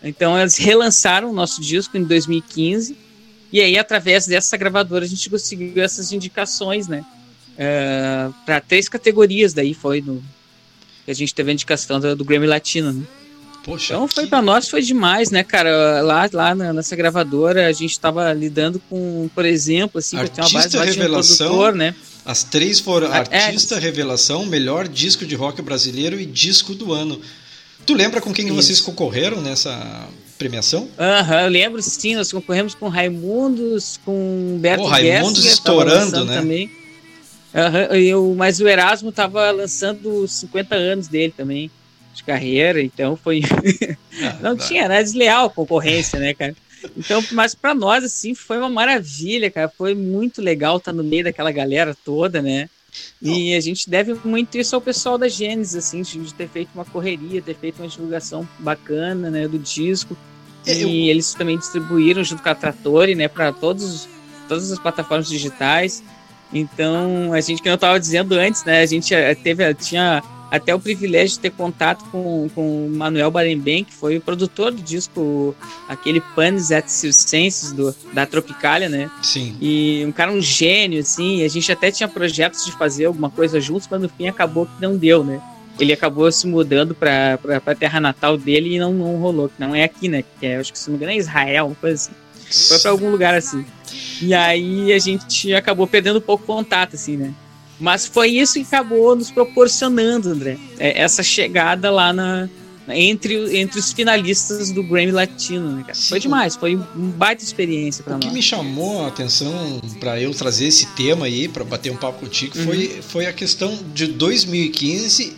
Então 0.03 0.37
eles 0.37 0.57
relançaram 0.57 1.31
o 1.31 1.33
nosso 1.33 1.61
disco 1.61 1.97
em 1.97 2.03
2015 2.03 2.97
e 3.53 3.61
aí 3.61 3.79
através 3.79 4.27
dessa 4.27 4.57
gravadora 4.57 5.05
a 5.05 5.09
gente 5.09 5.31
conseguiu 5.31 5.81
essas 5.81 6.11
indicações, 6.11 6.89
né, 6.89 7.07
uh, 7.53 8.35
para 8.45 8.61
três 8.61 8.89
categorias. 8.89 9.53
Daí 9.53 9.75
foi 9.75 10.01
no 10.01 10.21
a 11.07 11.13
gente 11.13 11.33
teve 11.33 11.53
a 11.53 11.55
indicação 11.55 12.01
do, 12.01 12.17
do 12.17 12.25
Grammy 12.25 12.49
Latino. 12.49 12.93
Né? 12.93 13.05
Poxa, 13.69 13.93
então 13.93 14.09
foi 14.09 14.25
que... 14.25 14.31
para 14.31 14.41
nós 14.41 14.67
foi 14.67 14.81
demais, 14.81 15.31
né, 15.31 15.45
cara? 15.45 16.01
Lá, 16.01 16.27
lá 16.33 16.55
nessa 16.55 16.97
gravadora 16.97 17.67
a 17.67 17.73
gente 17.73 17.91
estava 17.91 18.33
lidando 18.33 18.81
com, 18.89 19.29
por 19.35 19.45
exemplo, 19.45 19.99
assim, 19.99 20.17
artista 20.17 20.41
uma 20.43 20.63
base 20.63 20.79
revelação, 20.79 21.47
produtor, 21.49 21.75
né? 21.75 21.95
As 22.25 22.43
três 22.43 22.81
foram 22.81 23.13
a, 23.13 23.19
é, 23.31 23.45
artista 23.45 23.75
é, 23.75 23.79
revelação, 23.79 24.47
melhor 24.47 24.89
disco 24.89 25.27
de 25.27 25.35
rock 25.35 25.61
brasileiro 25.61 26.19
e 26.19 26.25
disco 26.25 26.75
do 26.75 26.95
ano. 26.95 27.21
Tu 27.85 27.93
lembra 27.93 28.23
com 28.23 28.33
quem 28.33 28.47
Isso. 28.47 28.55
vocês 28.55 28.81
concorreram 28.81 29.43
nessa 29.43 30.09
premiação? 30.39 30.89
Aham, 30.99 31.35
uhum, 31.37 31.41
eu 31.43 31.49
lembro 31.51 31.83
sim, 31.83 32.17
nós 32.17 32.33
concorremos 32.33 32.75
com 32.75 32.89
Raimundos, 32.89 34.01
com 34.03 34.57
Beto 34.63 34.85
Pô, 34.85 34.89
Raimundos 34.89 35.43
Guess, 35.43 35.53
estourando, 35.53 36.25
né? 36.25 36.39
Também. 36.39 36.71
Uhum, 37.55 37.97
eu, 37.97 38.35
mas 38.35 38.61
o 38.61 38.69
Erasmo 38.69 39.13
tava 39.13 39.51
lançando 39.51 40.23
os 40.23 40.33
50 40.33 40.75
anos 40.75 41.07
dele 41.07 41.35
também 41.37 41.71
de 42.19 42.25
carreira, 42.25 42.83
então 42.83 43.17
foi. 43.17 43.41
Ah, 44.21 44.37
não 44.43 44.57
tá. 44.57 44.67
tinha, 44.67 44.83
era 44.83 45.01
desleal 45.01 45.47
a 45.47 45.51
concorrência, 45.51 46.19
né, 46.19 46.35
cara? 46.35 46.53
Então, 46.97 47.23
mas 47.31 47.55
para 47.55 47.73
nós, 47.73 48.03
assim, 48.03 48.35
foi 48.35 48.59
uma 48.59 48.69
maravilha, 48.69 49.49
cara. 49.49 49.69
Foi 49.69 49.95
muito 49.95 50.43
legal 50.43 50.79
estar 50.79 50.93
no 50.93 51.05
meio 51.05 51.23
daquela 51.23 51.53
galera 51.53 51.97
toda, 52.05 52.43
né? 52.43 52.69
E 53.23 53.55
a 53.55 53.61
gente 53.61 53.89
deve 53.89 54.15
muito 54.25 54.59
isso 54.59 54.75
ao 54.75 54.81
pessoal 54.81 55.17
da 55.17 55.29
Gênesis, 55.29 55.77
assim, 55.77 56.03
de 56.03 56.35
ter 56.35 56.49
feito 56.49 56.71
uma 56.75 56.85
correria, 56.85 57.41
ter 57.41 57.55
feito 57.55 57.81
uma 57.81 57.87
divulgação 57.87 58.49
bacana, 58.59 59.31
né, 59.31 59.47
do 59.47 59.57
disco. 59.59 60.17
É, 60.67 60.75
e 60.75 61.09
eles 61.09 61.33
também 61.35 61.57
distribuíram 61.57 62.25
junto 62.25 62.43
com 62.43 62.49
a 62.49 62.55
Trattori, 62.57 63.15
né, 63.15 63.29
para 63.29 63.53
todos 63.53 64.09
todas 64.49 64.73
as 64.73 64.79
plataformas 64.81 65.29
digitais. 65.29 66.03
Então, 66.53 67.33
a 67.33 67.41
gente 67.41 67.63
que 67.63 67.69
eu 67.69 67.75
estava 67.75 67.99
dizendo 68.01 68.35
antes, 68.35 68.65
né, 68.65 68.81
a 68.81 68.87
gente 68.87 69.15
eh, 69.15 69.35
teve 69.35 69.75
tinha 69.75 70.23
até 70.51 70.75
o 70.75 70.81
privilégio 70.81 71.37
de 71.37 71.41
ter 71.41 71.51
contato 71.51 72.05
com, 72.11 72.49
com 72.55 72.87
o 72.87 72.91
Manuel 72.91 73.31
Barembem, 73.31 73.85
que 73.85 73.93
foi 73.93 74.17
o 74.17 74.21
produtor 74.21 74.73
do 74.73 74.83
disco, 74.83 75.55
aquele 75.89 76.21
Panis 76.35 76.71
et 76.71 76.89
Circenses 76.89 77.73
do, 77.73 77.95
da 78.13 78.25
Tropicália, 78.25 78.89
né? 78.89 79.11
Sim. 79.23 79.57
E 79.61 80.03
um 80.07 80.13
cara, 80.13 80.33
um 80.33 80.41
gênio, 80.41 81.01
assim, 81.01 81.45
a 81.45 81.49
gente 81.49 81.71
até 81.71 81.91
tinha 81.91 82.09
projetos 82.09 82.65
de 82.65 82.73
fazer 82.73 83.07
alguma 83.07 83.31
coisa 83.31 83.61
juntos, 83.61 83.89
mas 83.91 84.01
no 84.01 84.09
fim 84.09 84.27
acabou 84.27 84.67
que 84.67 84.81
não 84.81 84.97
deu, 84.97 85.23
né? 85.23 85.41
Ele 85.79 85.93
acabou 85.93 86.31
se 86.33 86.47
mudando 86.47 86.95
para 86.95 87.39
a 87.67 87.75
terra 87.75 88.01
natal 88.01 88.37
dele 88.37 88.75
e 88.75 88.79
não, 88.79 88.93
não 88.93 89.17
rolou, 89.17 89.49
que 89.49 89.61
não 89.61 89.75
é 89.75 89.85
aqui, 89.85 90.09
né? 90.09 90.25
Que 90.41 90.47
é, 90.47 90.57
acho 90.57 90.73
que 90.73 90.79
se 90.79 90.91
não 90.91 90.99
me 90.99 91.05
engano 91.05 91.13
é 91.13 91.21
Israel, 91.21 91.67
uma 91.67 91.75
coisa 91.77 91.95
assim. 91.95 92.13
Foi 92.51 92.79
para 92.79 92.91
algum 92.91 93.11
lugar 93.11 93.35
assim. 93.35 93.65
E 94.21 94.35
aí 94.35 94.93
a 94.93 94.99
gente 94.99 95.53
acabou 95.55 95.87
perdendo 95.87 96.19
um 96.19 96.23
pouco 96.23 96.45
contato, 96.45 96.95
assim, 96.95 97.17
né? 97.17 97.35
Mas 97.81 98.07
foi 98.07 98.31
isso 98.31 98.55
que 98.55 98.63
acabou 98.63 99.15
nos 99.15 99.31
proporcionando, 99.31 100.31
André, 100.31 100.59
é, 100.79 101.01
essa 101.01 101.23
chegada 101.23 101.91
lá 101.91 102.13
na, 102.13 102.49
entre, 102.89 103.57
entre 103.57 103.79
os 103.79 103.93
finalistas 103.93 104.73
do 104.73 104.83
Grammy 104.83 105.13
Latino, 105.13 105.71
né, 105.71 105.83
cara? 105.83 105.95
Foi 105.95 106.19
demais, 106.19 106.57
foi 106.57 106.75
uma 106.75 106.87
baita 106.93 107.45
experiência 107.45 108.03
para 108.03 108.15
nós. 108.15 108.25
O 108.25 108.29
que 108.29 108.35
me 108.35 108.43
chamou 108.43 109.05
a 109.05 109.09
atenção 109.09 109.81
para 110.01 110.21
eu 110.21 110.33
trazer 110.33 110.67
esse 110.67 110.87
tema 110.89 111.27
aí, 111.27 111.47
para 111.49 111.65
bater 111.65 111.93
um 111.93 111.97
papo 111.97 112.21
contigo, 112.21 112.59
uhum. 112.59 112.65
foi, 112.65 113.03
foi 113.03 113.27
a 113.27 113.33
questão 113.33 113.79
de 113.95 114.09
2015 114.09 115.37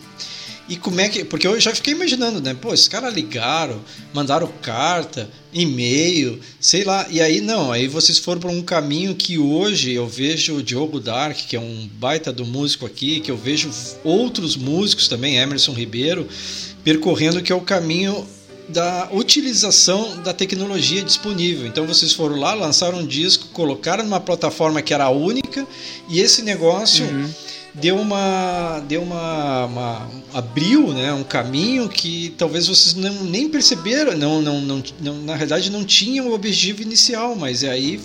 e 0.71 0.77
como 0.77 1.01
é 1.01 1.09
que. 1.09 1.25
Porque 1.25 1.45
eu 1.45 1.59
já 1.59 1.75
fiquei 1.75 1.93
imaginando, 1.93 2.39
né? 2.39 2.53
Pô, 2.53 2.73
esses 2.73 2.87
caras 2.87 3.13
ligaram, 3.13 3.81
mandaram 4.13 4.47
carta, 4.61 5.29
e-mail, 5.51 6.39
sei 6.61 6.85
lá. 6.85 7.05
E 7.09 7.19
aí 7.19 7.41
não, 7.41 7.73
aí 7.73 7.89
vocês 7.89 8.17
foram 8.17 8.39
para 8.39 8.49
um 8.49 8.61
caminho 8.61 9.13
que 9.13 9.37
hoje 9.37 9.91
eu 9.91 10.07
vejo 10.07 10.55
o 10.55 10.63
Diogo 10.63 11.01
Dark, 11.01 11.35
que 11.35 11.57
é 11.57 11.59
um 11.59 11.89
baita 11.95 12.31
do 12.31 12.45
músico 12.45 12.85
aqui, 12.85 13.19
que 13.19 13.29
eu 13.29 13.35
vejo 13.35 13.69
outros 14.01 14.55
músicos 14.55 15.09
também, 15.09 15.35
Emerson 15.35 15.73
Ribeiro, 15.73 16.25
percorrendo 16.85 17.41
que 17.41 17.51
é 17.51 17.55
o 17.55 17.59
caminho 17.59 18.25
da 18.69 19.09
utilização 19.11 20.23
da 20.23 20.33
tecnologia 20.33 21.03
disponível. 21.03 21.67
Então 21.67 21.85
vocês 21.85 22.13
foram 22.13 22.37
lá, 22.37 22.53
lançaram 22.53 22.99
um 22.99 23.05
disco, 23.05 23.49
colocaram 23.49 24.05
numa 24.05 24.21
plataforma 24.21 24.81
que 24.81 24.93
era 24.93 25.09
única 25.09 25.67
e 26.07 26.21
esse 26.21 26.41
negócio. 26.41 27.03
Uhum 27.03 27.29
deu 27.73 27.97
uma 27.97 28.83
deu 28.87 29.01
uma, 29.01 29.65
uma, 29.65 30.11
abriu 30.33 30.93
né 30.93 31.13
um 31.13 31.23
caminho 31.23 31.87
que 31.87 32.33
talvez 32.37 32.67
vocês 32.67 32.93
não 32.93 33.23
nem 33.23 33.47
perceberam 33.47 34.17
não, 34.17 34.41
não, 34.41 34.59
não, 34.61 34.83
não 34.99 35.21
na 35.21 35.35
realidade 35.35 35.71
não 35.71 35.85
tinham 35.85 36.27
o 36.27 36.33
objetivo 36.33 36.81
inicial 36.81 37.35
mas 37.35 37.63
é 37.63 37.69
aí 37.69 37.99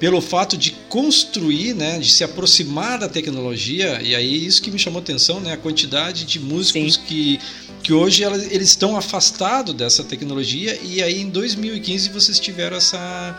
pelo 0.00 0.22
fato 0.22 0.56
de 0.56 0.70
construir 0.88 1.74
né 1.74 1.98
de 1.98 2.10
se 2.10 2.24
aproximar 2.24 2.98
da 2.98 3.08
tecnologia 3.08 4.00
e 4.02 4.14
aí 4.14 4.46
isso 4.46 4.62
que 4.62 4.70
me 4.70 4.78
chamou 4.78 5.02
atenção 5.02 5.38
né 5.38 5.52
a 5.52 5.56
quantidade 5.58 6.24
de 6.24 6.40
músicos 6.40 6.94
Sim. 6.94 7.00
que 7.06 7.40
que 7.82 7.92
hoje 7.92 8.24
elas, 8.24 8.50
eles 8.50 8.70
estão 8.70 8.96
afastados 8.96 9.74
dessa 9.74 10.02
tecnologia 10.02 10.80
e 10.82 11.02
aí 11.02 11.20
em 11.20 11.28
2015 11.28 12.08
vocês 12.08 12.40
tiveram 12.40 12.78
essa 12.78 13.38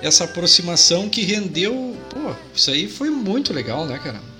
essa 0.00 0.24
aproximação 0.24 1.10
que 1.10 1.20
rendeu 1.20 1.94
pô 2.08 2.34
isso 2.54 2.70
aí 2.70 2.88
foi 2.88 3.10
muito 3.10 3.52
legal 3.52 3.84
né 3.84 3.98
cara 3.98 4.31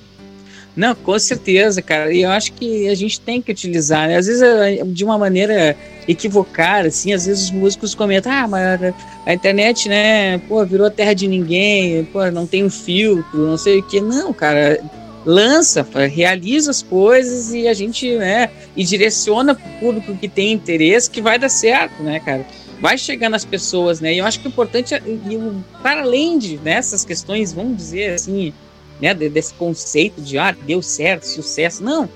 não, 0.75 0.95
com 0.95 1.19
certeza, 1.19 1.83
cara. 1.83 2.13
E 2.13 2.23
eu 2.23 2.31
acho 2.31 2.53
que 2.55 2.89
a 2.89 2.95
gente 2.95 3.21
tem 3.21 3.43
que 3.43 3.53
utilizar, 3.53 4.09
né? 4.09 4.17
Às 4.17 4.27
vezes 4.27 4.43
eh, 4.43 4.83
de 4.87 5.05
uma 5.05 5.19
maneira 5.19 5.77
equivocada, 6.09 6.89
assim, 6.89 7.13
às 7.13 7.27
vezes 7.27 7.45
os 7.45 7.51
músicos 7.51 7.95
comentam, 7.95 8.33
ah, 8.33 8.49
mas 8.49 8.95
a 9.27 9.35
internet, 9.35 9.89
né, 9.89 10.39
pô, 10.49 10.65
virou 10.65 10.91
terra 10.91 11.13
de 11.13 11.29
ninguém, 11.29 12.05
pô, 12.07 12.29
não 12.31 12.47
tem 12.47 12.65
um 12.65 12.71
filtro, 12.71 13.47
não 13.47 13.59
sei 13.59 13.81
o 13.81 13.83
que. 13.83 14.01
Não, 14.01 14.33
cara, 14.33 14.83
lança, 15.25 15.87
realiza 16.11 16.71
as 16.71 16.83
coisas 16.83 17.53
e 17.53 17.69
a 17.69 17.75
gente, 17.75 18.17
né, 18.17 18.51
e 18.75 18.83
direciona 18.83 19.55
para 19.55 19.69
o 19.69 19.79
público 19.79 20.17
que 20.17 20.29
tem 20.29 20.53
interesse 20.53 21.11
que 21.11 21.21
vai 21.21 21.39
dar 21.39 21.51
certo, 21.51 22.03
né, 22.03 22.19
cara? 22.19 22.47
Vai 22.81 22.99
chegar 22.99 23.29
nas 23.29 23.45
pessoas, 23.45 24.01
né? 24.01 24.13
E 24.13 24.19
eu 24.19 24.27
acho 24.27 24.41
que 24.41 24.49
o 24.49 24.49
importante, 24.49 24.93
é, 24.93 25.01
para 25.83 26.03
além 26.03 26.37
de 26.37 26.59
nessas 26.59 27.05
questões, 27.05 27.53
vamos 27.53 27.77
dizer 27.77 28.15
assim, 28.15 28.53
né, 29.01 29.15
desse 29.15 29.55
conceito 29.55 30.21
de 30.21 30.39
ah, 30.39 30.57
deu 30.67 30.83
certo, 30.83 31.25
sucesso. 31.25 31.83
Não. 31.83 32.09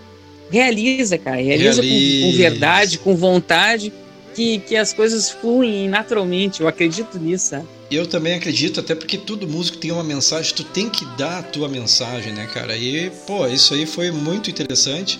Realiza, 0.50 1.18
cara. 1.18 1.36
Realiza, 1.36 1.82
realiza. 1.82 2.26
Com, 2.26 2.30
com, 2.30 2.36
verdade, 2.36 2.98
com 2.98 3.16
vontade, 3.16 3.92
que, 4.34 4.58
que 4.60 4.76
as 4.76 4.92
coisas 4.92 5.30
fluem 5.30 5.88
naturalmente. 5.88 6.60
Eu 6.60 6.68
acredito 6.68 7.18
nisso, 7.18 7.50
sabe? 7.50 7.66
Eu 7.90 8.06
também 8.06 8.34
acredito, 8.34 8.80
até 8.80 8.94
porque 8.94 9.16
todo 9.16 9.46
músico 9.46 9.78
tem 9.78 9.92
uma 9.92 10.02
mensagem, 10.02 10.52
tu 10.54 10.64
tem 10.64 10.90
que 10.90 11.04
dar 11.16 11.38
a 11.38 11.42
tua 11.42 11.68
mensagem, 11.68 12.32
né, 12.32 12.46
cara? 12.52 12.76
E, 12.76 13.10
pô, 13.26 13.46
isso 13.46 13.74
aí 13.74 13.86
foi 13.86 14.10
muito 14.10 14.50
interessante. 14.50 15.18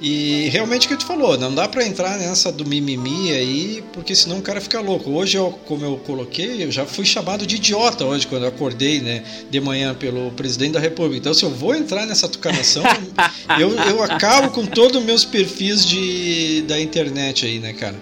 E 0.00 0.48
realmente 0.48 0.86
o 0.86 0.88
que 0.88 0.96
tu 0.96 1.04
falou, 1.04 1.36
não 1.36 1.54
dá 1.54 1.68
para 1.68 1.86
entrar 1.86 2.18
nessa 2.18 2.50
do 2.50 2.64
mimimi 2.64 3.32
aí, 3.32 3.84
porque 3.92 4.14
senão 4.14 4.38
o 4.38 4.42
cara 4.42 4.58
fica 4.58 4.80
louco. 4.80 5.10
Hoje, 5.10 5.36
eu, 5.36 5.50
como 5.66 5.84
eu 5.84 5.98
coloquei, 5.98 6.64
eu 6.64 6.72
já 6.72 6.86
fui 6.86 7.04
chamado 7.04 7.46
de 7.46 7.56
idiota 7.56 8.06
hoje 8.06 8.26
quando 8.26 8.44
eu 8.44 8.48
acordei, 8.48 9.00
né, 9.02 9.22
de 9.50 9.60
manhã 9.60 9.94
pelo 9.94 10.30
presidente 10.30 10.72
da 10.72 10.80
República. 10.80 11.18
Então, 11.18 11.34
se 11.34 11.44
eu 11.44 11.50
vou 11.50 11.74
entrar 11.74 12.06
nessa 12.06 12.26
tucanação, 12.28 12.82
eu, 13.60 13.76
eu 13.76 14.02
acabo 14.02 14.50
com 14.52 14.64
todos 14.64 14.96
os 14.96 15.04
meus 15.04 15.24
perfis 15.26 15.84
de, 15.84 16.62
da 16.62 16.80
internet 16.80 17.44
aí, 17.44 17.58
né, 17.58 17.74
cara? 17.74 18.00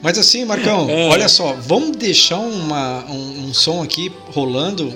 Mas 0.00 0.18
assim, 0.18 0.44
Marcão, 0.44 0.88
é. 0.88 1.08
olha 1.08 1.28
só, 1.28 1.54
vamos 1.54 1.96
deixar 1.96 2.38
uma, 2.38 3.04
um, 3.10 3.46
um 3.46 3.54
som 3.54 3.82
aqui 3.82 4.12
rolando 4.26 4.94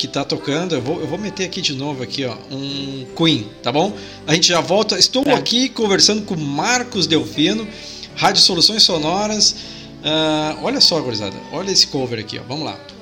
que 0.00 0.08
tá 0.08 0.24
tocando. 0.24 0.74
Eu 0.74 0.80
vou, 0.80 1.00
eu 1.00 1.06
vou 1.06 1.18
meter 1.18 1.44
aqui 1.44 1.60
de 1.60 1.74
novo 1.74 2.02
aqui, 2.02 2.24
ó, 2.24 2.34
um 2.50 3.06
Queen, 3.14 3.46
tá 3.62 3.70
bom? 3.70 3.94
A 4.26 4.34
gente 4.34 4.48
já 4.48 4.60
volta. 4.60 4.98
Estou 4.98 5.24
é. 5.26 5.34
aqui 5.34 5.68
conversando 5.68 6.22
com 6.22 6.36
Marcos 6.36 7.06
Delfino, 7.06 7.68
Rádio 8.16 8.40
Soluções 8.42 8.82
Sonoras. 8.82 9.54
Uh, 10.00 10.64
olha 10.64 10.80
só, 10.80 10.98
gurizada, 11.00 11.36
olha 11.52 11.70
esse 11.70 11.86
cover 11.86 12.18
aqui, 12.18 12.38
ó. 12.38 12.42
Vamos 12.48 12.64
lá. 12.64 12.99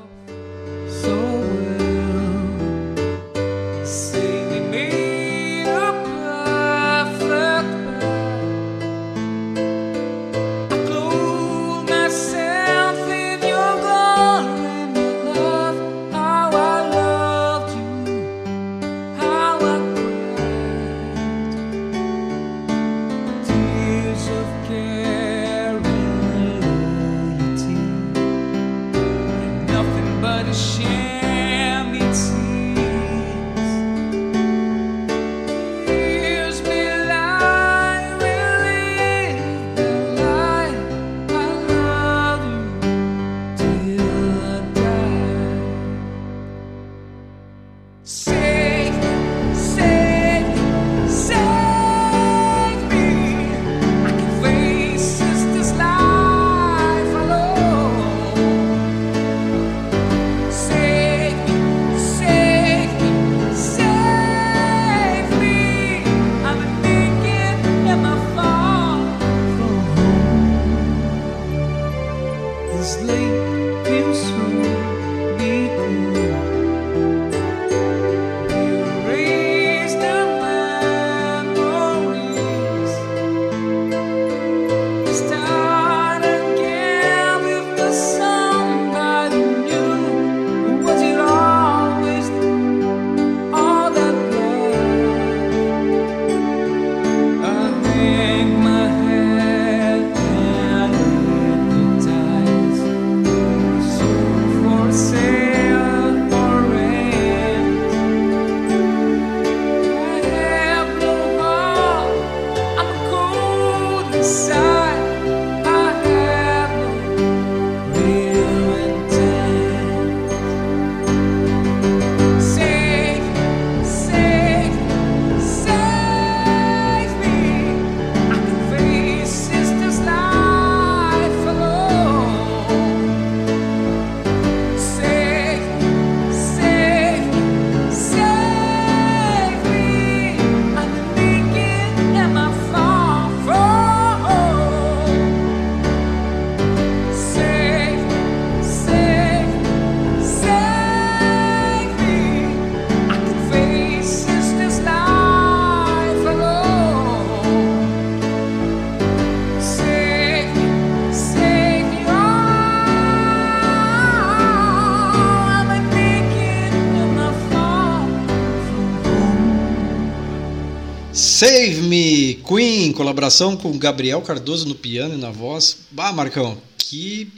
Queen, 173.19 173.29
colaboração 173.29 173.57
com 173.57 173.77
Gabriel 173.77 174.23
Cardoso 174.23 174.67
no 174.67 174.75
piano 174.75 175.15
e 175.15 175.19
na 175.19 175.31
voz. 175.31 175.79
Bah, 175.91 176.13
Marcão, 176.13 176.57
que, 176.77 177.31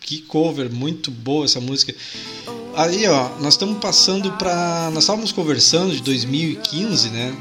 que 0.00 0.20
cover, 0.22 0.72
muito 0.72 1.10
boa 1.10 1.44
essa 1.44 1.60
música. 1.60 1.94
Aí, 2.76 3.06
ó, 3.08 3.30
nós 3.40 3.54
estamos 3.54 3.78
passando 3.78 4.30
para. 4.32 4.90
Nós 4.92 5.04
estávamos 5.04 5.32
conversando 5.32 5.92
de 5.92 6.02
2015, 6.02 7.08
né? 7.10 7.34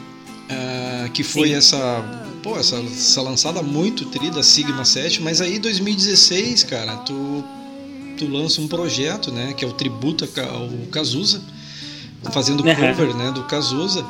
Uh, 0.50 1.12
que 1.12 1.24
foi 1.24 1.50
Sim. 1.50 1.56
essa. 1.56 2.30
Pô, 2.42 2.58
essa, 2.58 2.76
essa 2.78 3.22
lançada 3.22 3.62
muito 3.62 4.06
trida, 4.06 4.44
Sigma 4.44 4.84
7, 4.84 5.22
mas 5.22 5.40
aí 5.40 5.60
2016, 5.60 6.64
cara, 6.64 6.98
tu, 6.98 7.44
tu 8.18 8.28
lança 8.28 8.60
um 8.60 8.68
projeto, 8.68 9.32
né? 9.32 9.54
Que 9.54 9.64
é 9.64 9.68
o 9.68 9.72
tributo 9.72 10.28
ao 10.38 10.88
Cazuza, 10.88 11.42
fazendo 12.32 12.64
cover, 12.64 13.16
né? 13.16 13.32
Do 13.32 13.44
Cazuza. 13.44 14.04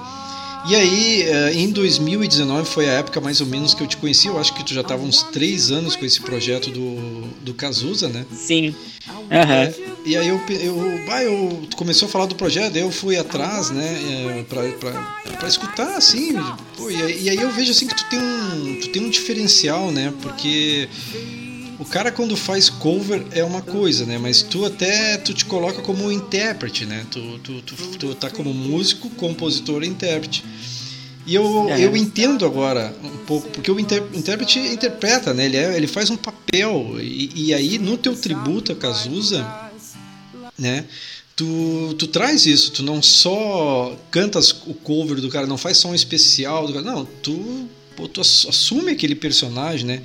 E 0.66 0.76
aí, 0.76 1.24
eh, 1.24 1.54
em 1.56 1.70
2019 1.72 2.70
foi 2.70 2.88
a 2.88 2.94
época 2.94 3.20
mais 3.20 3.42
ou 3.42 3.48
menos 3.48 3.74
que 3.74 3.84
eu 3.84 3.88
te 3.88 3.98
conheci. 3.98 4.28
Eu 4.28 4.40
acho 4.40 4.54
que 4.54 4.64
tu 4.64 4.74
já 4.74 4.82
estava 4.82 5.04
uns 5.04 5.24
três 5.24 5.72
anos 5.72 5.96
com 5.96 6.06
esse 6.06 6.22
projeto 6.22 6.70
do, 6.70 7.28
do 7.42 7.54
Cazuza, 7.54 8.08
né? 8.08 8.26
Sim. 8.32 8.74
Uhum. 9.08 9.28
É, 9.30 9.74
e 10.06 10.16
aí 10.16 10.28
eu, 10.28 10.40
eu, 10.50 11.04
ah, 11.10 11.24
eu 11.24 11.68
tu 11.70 11.76
começou 11.76 12.08
a 12.08 12.12
falar 12.12 12.28
do 12.28 12.36
projeto, 12.36 12.78
eu 12.78 12.92
fui 12.92 13.18
atrás, 13.18 13.70
né, 13.72 14.40
é, 14.40 14.44
pra, 14.44 14.64
pra, 14.74 14.92
pra 15.38 15.48
escutar, 15.48 15.98
assim. 15.98 16.34
Pô, 16.78 16.90
e, 16.90 17.02
aí, 17.02 17.24
e 17.24 17.30
aí 17.30 17.38
eu 17.38 17.52
vejo 17.52 17.72
assim 17.72 17.88
que 17.88 17.96
tu 17.96 18.06
tem 18.10 18.20
um, 18.20 18.80
tu 18.80 18.88
tem 18.90 19.02
um 19.04 19.10
diferencial, 19.10 19.92
né? 19.92 20.14
Porque 20.22 20.88
o 21.80 21.86
cara 21.86 22.12
quando 22.12 22.38
faz 22.38 22.70
cover 22.70 23.26
é 23.32 23.44
uma 23.44 23.62
coisa, 23.62 24.06
né? 24.06 24.18
Mas 24.18 24.42
tu 24.42 24.66
até 24.66 25.18
tu 25.18 25.34
te 25.34 25.44
coloca 25.46 25.82
como 25.82 26.12
intérprete, 26.12 26.86
né? 26.86 27.06
Tu, 27.12 27.40
tu, 27.40 27.62
tu, 27.62 27.76
tu 27.98 28.16
tá 28.16 28.30
como 28.30 28.54
músico, 28.54 29.10
compositor 29.12 29.84
e 29.84 29.88
intérprete. 29.88 30.46
E 31.26 31.36
eu, 31.36 31.70
é. 31.70 31.86
eu 31.86 31.96
entendo 31.96 32.46
agora 32.46 32.94
um 33.04 33.18
pouco, 33.26 33.50
porque 33.50 33.72
o 33.72 33.80
inter, 33.80 34.04
intérprete 34.14 34.60
interpreta, 34.60 35.34
né? 35.34 35.46
Ele, 35.46 35.58
é, 35.58 35.78
ele 35.78 35.88
faz 35.88 36.10
um 36.10 36.18
papel. 36.18 36.98
E, 37.00 37.32
e 37.48 37.54
aí 37.54 37.78
no 37.78 37.98
teu 37.98 38.16
tributo 38.16 38.72
a 38.72 38.76
Cazuza, 38.76 39.46
né? 40.58 40.86
Tu, 41.36 41.96
tu 41.98 42.08
traz 42.08 42.46
isso, 42.46 42.72
tu 42.72 42.84
não 42.84 43.02
só 43.02 43.98
cantas 44.12 44.52
o 44.68 44.74
cover 44.74 45.20
do 45.20 45.30
cara, 45.30 45.48
não 45.48 45.58
faz 45.58 45.78
só 45.78 45.90
um 45.90 45.96
especial 45.96 46.68
do 46.68 46.74
cara, 46.74 46.86
não, 46.86 47.06
tu, 47.06 47.68
pô, 47.96 48.08
tu 48.08 48.22
assume 48.22 48.92
aquele 48.92 49.16
personagem, 49.16 49.86
né? 49.86 50.04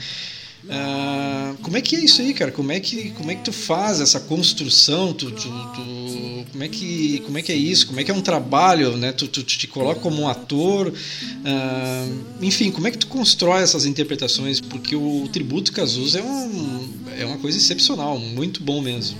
Uh, 0.64 1.56
como 1.62 1.76
é 1.76 1.80
que 1.80 1.96
é 1.96 2.00
isso 2.00 2.20
aí, 2.20 2.34
cara? 2.34 2.50
Como 2.50 2.72
é 2.72 2.80
que, 2.80 3.10
como 3.10 3.30
é 3.30 3.34
que 3.34 3.42
tu 3.42 3.52
faz 3.52 4.00
essa 4.00 4.20
construção? 4.20 5.12
Tu, 5.12 5.30
tu, 5.30 5.48
tu, 5.48 6.46
como, 6.50 6.64
é 6.64 6.68
que, 6.68 7.20
como 7.20 7.38
é 7.38 7.42
que 7.42 7.52
é 7.52 7.54
isso? 7.54 7.86
Como 7.86 8.00
é 8.00 8.04
que 8.04 8.10
é 8.10 8.14
um 8.14 8.20
trabalho? 8.20 8.96
Né? 8.96 9.12
Tu, 9.12 9.28
tu, 9.28 9.42
tu 9.42 9.58
te 9.58 9.66
coloca 9.66 10.00
como 10.00 10.22
um 10.22 10.28
ator? 10.28 10.88
Uh, 10.88 12.24
enfim, 12.42 12.70
como 12.70 12.88
é 12.88 12.90
que 12.90 12.98
tu 12.98 13.06
constrói 13.06 13.62
essas 13.62 13.86
interpretações? 13.86 14.60
Porque 14.60 14.96
o 14.96 15.28
tributo 15.32 15.72
Cazuza 15.72 16.18
é, 16.18 16.22
um, 16.22 16.88
é 17.18 17.24
uma 17.24 17.38
coisa 17.38 17.56
excepcional, 17.56 18.18
muito 18.18 18.62
bom 18.62 18.80
mesmo. 18.80 19.16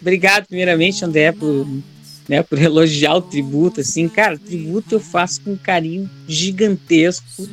Obrigado, 0.00 0.46
primeiramente, 0.46 1.04
André, 1.04 1.32
por, 1.32 1.66
né, 2.28 2.42
por 2.42 2.60
elogiar 2.60 3.14
o 3.14 3.22
tributo. 3.22 3.80
Assim, 3.80 4.08
cara, 4.08 4.38
tributo 4.38 4.94
eu 4.96 5.00
faço 5.00 5.40
com 5.40 5.52
um 5.52 5.56
carinho 5.56 6.08
gigantesco 6.28 7.48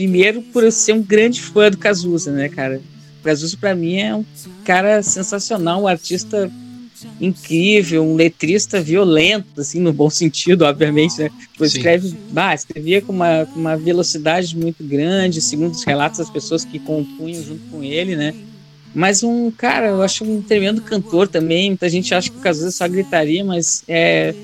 Primeiro, 0.00 0.40
por 0.40 0.64
eu 0.64 0.72
ser 0.72 0.94
um 0.94 1.02
grande 1.02 1.42
fã 1.42 1.70
do 1.70 1.76
Cazuza, 1.76 2.32
né, 2.32 2.48
cara? 2.48 2.80
O 3.20 3.22
Cazuza, 3.22 3.54
pra 3.60 3.74
mim, 3.74 3.98
é 3.98 4.14
um 4.14 4.24
cara 4.64 5.02
sensacional, 5.02 5.82
um 5.82 5.86
artista 5.86 6.50
incrível, 7.20 8.02
um 8.02 8.14
letrista 8.14 8.80
violento, 8.80 9.60
assim, 9.60 9.78
no 9.78 9.92
bom 9.92 10.08
sentido, 10.08 10.62
obviamente, 10.62 11.18
né? 11.18 11.30
Tipo, 11.52 11.66
escreve, 11.66 12.16
bah, 12.30 12.54
escrevia 12.54 13.02
com 13.02 13.12
uma, 13.12 13.44
com 13.44 13.60
uma 13.60 13.76
velocidade 13.76 14.56
muito 14.56 14.82
grande, 14.82 15.42
segundo 15.42 15.72
os 15.72 15.84
relatos 15.84 16.18
das 16.18 16.30
pessoas 16.30 16.64
que 16.64 16.78
compunham 16.78 17.42
junto 17.42 17.60
com 17.70 17.84
ele, 17.84 18.16
né? 18.16 18.32
Mas 18.94 19.22
um 19.22 19.50
cara, 19.50 19.88
eu 19.88 20.00
acho 20.00 20.24
um 20.24 20.40
tremendo 20.40 20.80
cantor 20.80 21.28
também. 21.28 21.68
Muita 21.68 21.90
gente 21.90 22.14
acha 22.14 22.30
que 22.30 22.38
o 22.38 22.40
Cazuza 22.40 22.70
só 22.70 22.88
gritaria, 22.88 23.44
mas 23.44 23.84
é, 23.86 24.34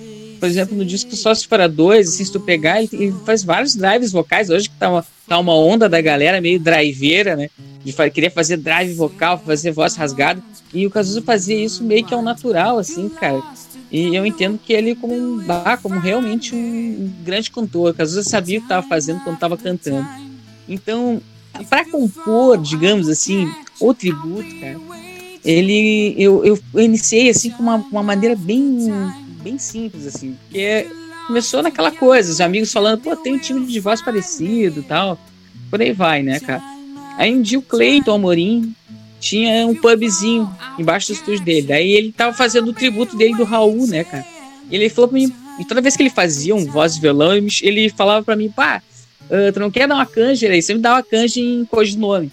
por 0.46 0.50
exemplo, 0.50 0.76
no 0.76 0.84
disco 0.84 1.16
Só 1.16 1.34
Se 1.34 1.46
Para 1.48 1.68
Dois, 1.68 2.08
assim, 2.08 2.24
se 2.24 2.30
tu 2.30 2.38
pegar, 2.38 2.80
ele, 2.80 2.88
ele, 2.92 3.14
faz 3.24 3.42
vários 3.42 3.74
drives 3.74 4.12
vocais. 4.12 4.48
Hoje 4.48 4.68
que 4.68 4.76
tá 4.76 4.88
uma, 4.88 5.06
tá 5.26 5.38
uma 5.40 5.54
onda 5.56 5.88
da 5.88 6.00
galera 6.00 6.40
meio 6.40 6.60
driveira, 6.60 7.34
né? 7.34 7.50
De 7.84 7.92
querer 8.10 8.30
fazer 8.30 8.56
drive 8.56 8.94
vocal, 8.94 9.42
fazer 9.44 9.72
voz 9.72 9.96
rasgada. 9.96 10.40
E 10.72 10.86
o 10.86 10.90
Cazuza 10.90 11.20
fazia 11.20 11.56
isso 11.56 11.82
meio 11.82 12.04
que 12.04 12.14
ao 12.14 12.22
natural, 12.22 12.78
assim, 12.78 13.08
cara. 13.08 13.42
E 13.90 14.14
eu 14.14 14.24
entendo 14.24 14.56
que 14.56 14.72
ele 14.72 14.94
como 14.94 15.14
um 15.14 15.44
como 15.82 15.98
realmente 15.98 16.54
um 16.54 17.12
grande 17.24 17.50
cantor. 17.50 17.90
O 17.90 17.94
Cazuza 17.94 18.22
sabia 18.22 18.58
o 18.58 18.60
que 18.60 18.66
estava 18.66 18.86
fazendo 18.86 19.24
quando 19.24 19.34
estava 19.34 19.56
cantando. 19.56 20.06
Então, 20.68 21.20
para 21.68 21.90
compor, 21.90 22.56
digamos 22.58 23.08
assim, 23.08 23.50
o 23.80 23.92
tributo, 23.92 24.60
cara, 24.60 24.78
ele 25.44 26.14
eu, 26.16 26.44
eu, 26.44 26.58
eu 26.72 26.80
iniciei 26.80 27.30
assim 27.30 27.50
com 27.50 27.64
uma, 27.64 27.76
uma 27.90 28.02
maneira 28.02 28.36
bem 28.36 28.78
bem 29.46 29.58
simples, 29.58 30.06
assim. 30.06 30.36
Porque 30.48 30.88
começou 31.28 31.62
naquela 31.62 31.92
coisa, 31.92 32.32
os 32.32 32.40
amigos 32.40 32.72
falando, 32.72 33.00
pô, 33.00 33.14
tem 33.14 33.34
um 33.34 33.38
time 33.38 33.64
de 33.64 33.78
voz 33.78 34.02
parecido 34.02 34.82
tal. 34.82 35.18
Por 35.70 35.80
aí 35.80 35.92
vai, 35.92 36.22
né, 36.22 36.40
cara? 36.40 36.62
Aí 37.16 37.32
um 37.32 37.40
dia 37.40 37.58
o 37.58 37.62
Cleiton 37.62 38.14
Amorim 38.14 38.74
tinha 39.20 39.66
um 39.66 39.74
pubzinho 39.74 40.52
embaixo 40.76 41.08
do 41.08 41.14
estúdio 41.14 41.44
dele. 41.44 41.66
Daí 41.68 41.92
ele 41.92 42.12
tava 42.12 42.36
fazendo 42.36 42.68
o 42.68 42.72
tributo 42.72 43.16
dele 43.16 43.36
do 43.36 43.44
Raul, 43.44 43.86
né, 43.86 44.02
cara? 44.02 44.26
E 44.68 44.74
ele 44.74 44.88
falou 44.88 45.08
pra 45.08 45.18
mim, 45.18 45.32
e 45.60 45.64
toda 45.64 45.80
vez 45.80 45.96
que 45.96 46.02
ele 46.02 46.10
fazia 46.10 46.54
um 46.54 46.66
voz 46.66 46.96
de 46.96 47.00
violão, 47.00 47.32
ele 47.34 47.88
falava 47.88 48.24
pra 48.24 48.34
mim, 48.34 48.50
pá, 48.50 48.82
uh, 49.30 49.52
tu 49.52 49.60
não 49.60 49.70
quer 49.70 49.86
dar 49.86 49.94
uma 49.94 50.06
canja 50.06 50.48
aí? 50.48 50.60
Você 50.60 50.74
me 50.74 50.80
dá 50.80 50.94
uma 50.94 51.02
canja 51.04 51.38
em 51.38 51.64
codinome. 51.64 52.32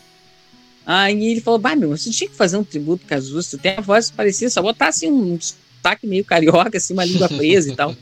Aí 0.85 1.25
ele 1.25 1.41
falou, 1.41 1.59
bah, 1.59 1.75
meu, 1.75 1.89
você 1.89 2.09
tinha 2.09 2.29
que 2.29 2.35
fazer 2.35 2.57
um 2.57 2.63
tributo 2.63 3.05
Cazuza, 3.05 3.51
tu 3.51 3.57
tem 3.57 3.75
a 3.77 3.81
voz 3.81 4.09
parecida, 4.09 4.49
só 4.49 4.61
botar 4.61 4.87
assim 4.87 5.09
uns 5.09 5.55
sotaque 5.83 6.07
meio 6.07 6.23
carioca, 6.23 6.77
assim, 6.77 6.93
uma 6.93 7.03
língua 7.03 7.27
presa 7.27 7.71
e 7.71 7.75
tal. 7.75 7.95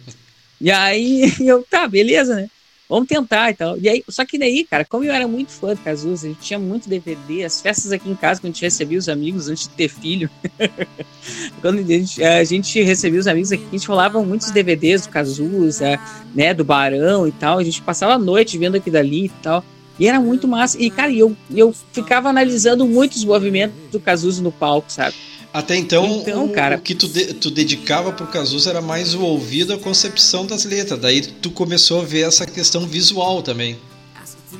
E 0.59 0.69
aí 0.69 1.33
eu, 1.41 1.65
tá, 1.67 1.87
beleza, 1.87 2.35
né? 2.35 2.47
Vamos 2.87 3.07
tentar 3.07 3.49
e 3.49 3.53
tal. 3.53 3.77
E 3.77 3.87
aí, 3.87 4.03
só 4.09 4.25
que 4.25 4.37
daí, 4.37 4.65
cara, 4.65 4.83
como 4.83 5.05
eu 5.05 5.13
era 5.13 5.25
muito 5.25 5.53
fã 5.53 5.73
do 5.73 5.79
Cazuza, 5.79 6.27
a 6.27 6.29
gente 6.29 6.41
tinha 6.41 6.59
muito 6.59 6.89
DVD, 6.89 7.45
as 7.45 7.61
festas 7.61 7.89
aqui 7.93 8.09
em 8.09 8.15
casa, 8.15 8.41
quando 8.41 8.51
a 8.51 8.53
gente 8.53 8.63
recebia 8.63 8.99
os 8.99 9.07
amigos 9.07 9.47
antes 9.47 9.63
de 9.63 9.69
ter 9.69 9.87
filho. 9.87 10.29
quando 11.61 11.79
a 11.79 11.83
gente, 11.83 12.21
a 12.21 12.43
gente, 12.43 12.81
recebia 12.83 13.19
os 13.19 13.27
amigos 13.27 13.49
aqui, 13.49 13.65
a 13.65 13.71
gente 13.71 13.87
rolava 13.87 14.21
muitos 14.21 14.51
DVDs 14.51 15.03
do 15.03 15.09
Cazuza, 15.09 15.97
né, 16.35 16.53
do 16.53 16.65
Barão 16.65 17.25
e 17.25 17.31
tal. 17.31 17.59
A 17.59 17.63
gente 17.63 17.81
passava 17.81 18.15
a 18.15 18.19
noite 18.19 18.57
vendo 18.57 18.75
aqui 18.75 18.91
dali 18.91 19.27
e 19.27 19.29
tal. 19.41 19.63
E 19.97 20.05
era 20.05 20.19
muito 20.19 20.45
massa. 20.45 20.77
E, 20.81 20.89
cara, 20.89 21.13
eu, 21.13 21.33
eu 21.49 21.73
ficava 21.93 22.27
analisando 22.27 22.85
muitos 22.85 23.23
movimentos 23.23 23.77
do 23.89 24.01
Cazuza 24.01 24.43
no 24.43 24.51
palco, 24.51 24.91
sabe? 24.91 25.15
Até 25.53 25.75
então, 25.75 26.21
então 26.21 26.45
o, 26.45 26.49
cara... 26.49 26.77
o 26.77 26.81
que 26.81 26.95
tu, 26.95 27.07
de, 27.07 27.33
tu 27.33 27.51
dedicava 27.51 28.13
pro 28.13 28.27
Cazuza 28.27 28.69
era 28.69 28.81
mais 28.81 29.13
o 29.13 29.21
ouvido, 29.21 29.73
a 29.73 29.77
concepção 29.77 30.45
das 30.45 30.63
letras. 30.63 30.99
Daí 30.99 31.21
tu 31.21 31.51
começou 31.51 32.01
a 32.01 32.05
ver 32.05 32.21
essa 32.21 32.45
questão 32.45 32.87
visual 32.87 33.41
também. 33.41 33.77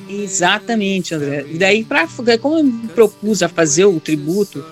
Exatamente, 0.08 1.14
André. 1.14 1.46
E 1.50 1.58
daí, 1.58 1.84
pra, 1.84 2.06
como 2.40 2.58
eu 2.58 2.64
me 2.64 2.88
propus 2.88 3.42
a 3.42 3.48
fazer 3.48 3.86
o 3.86 3.98
tributo, 3.98 4.64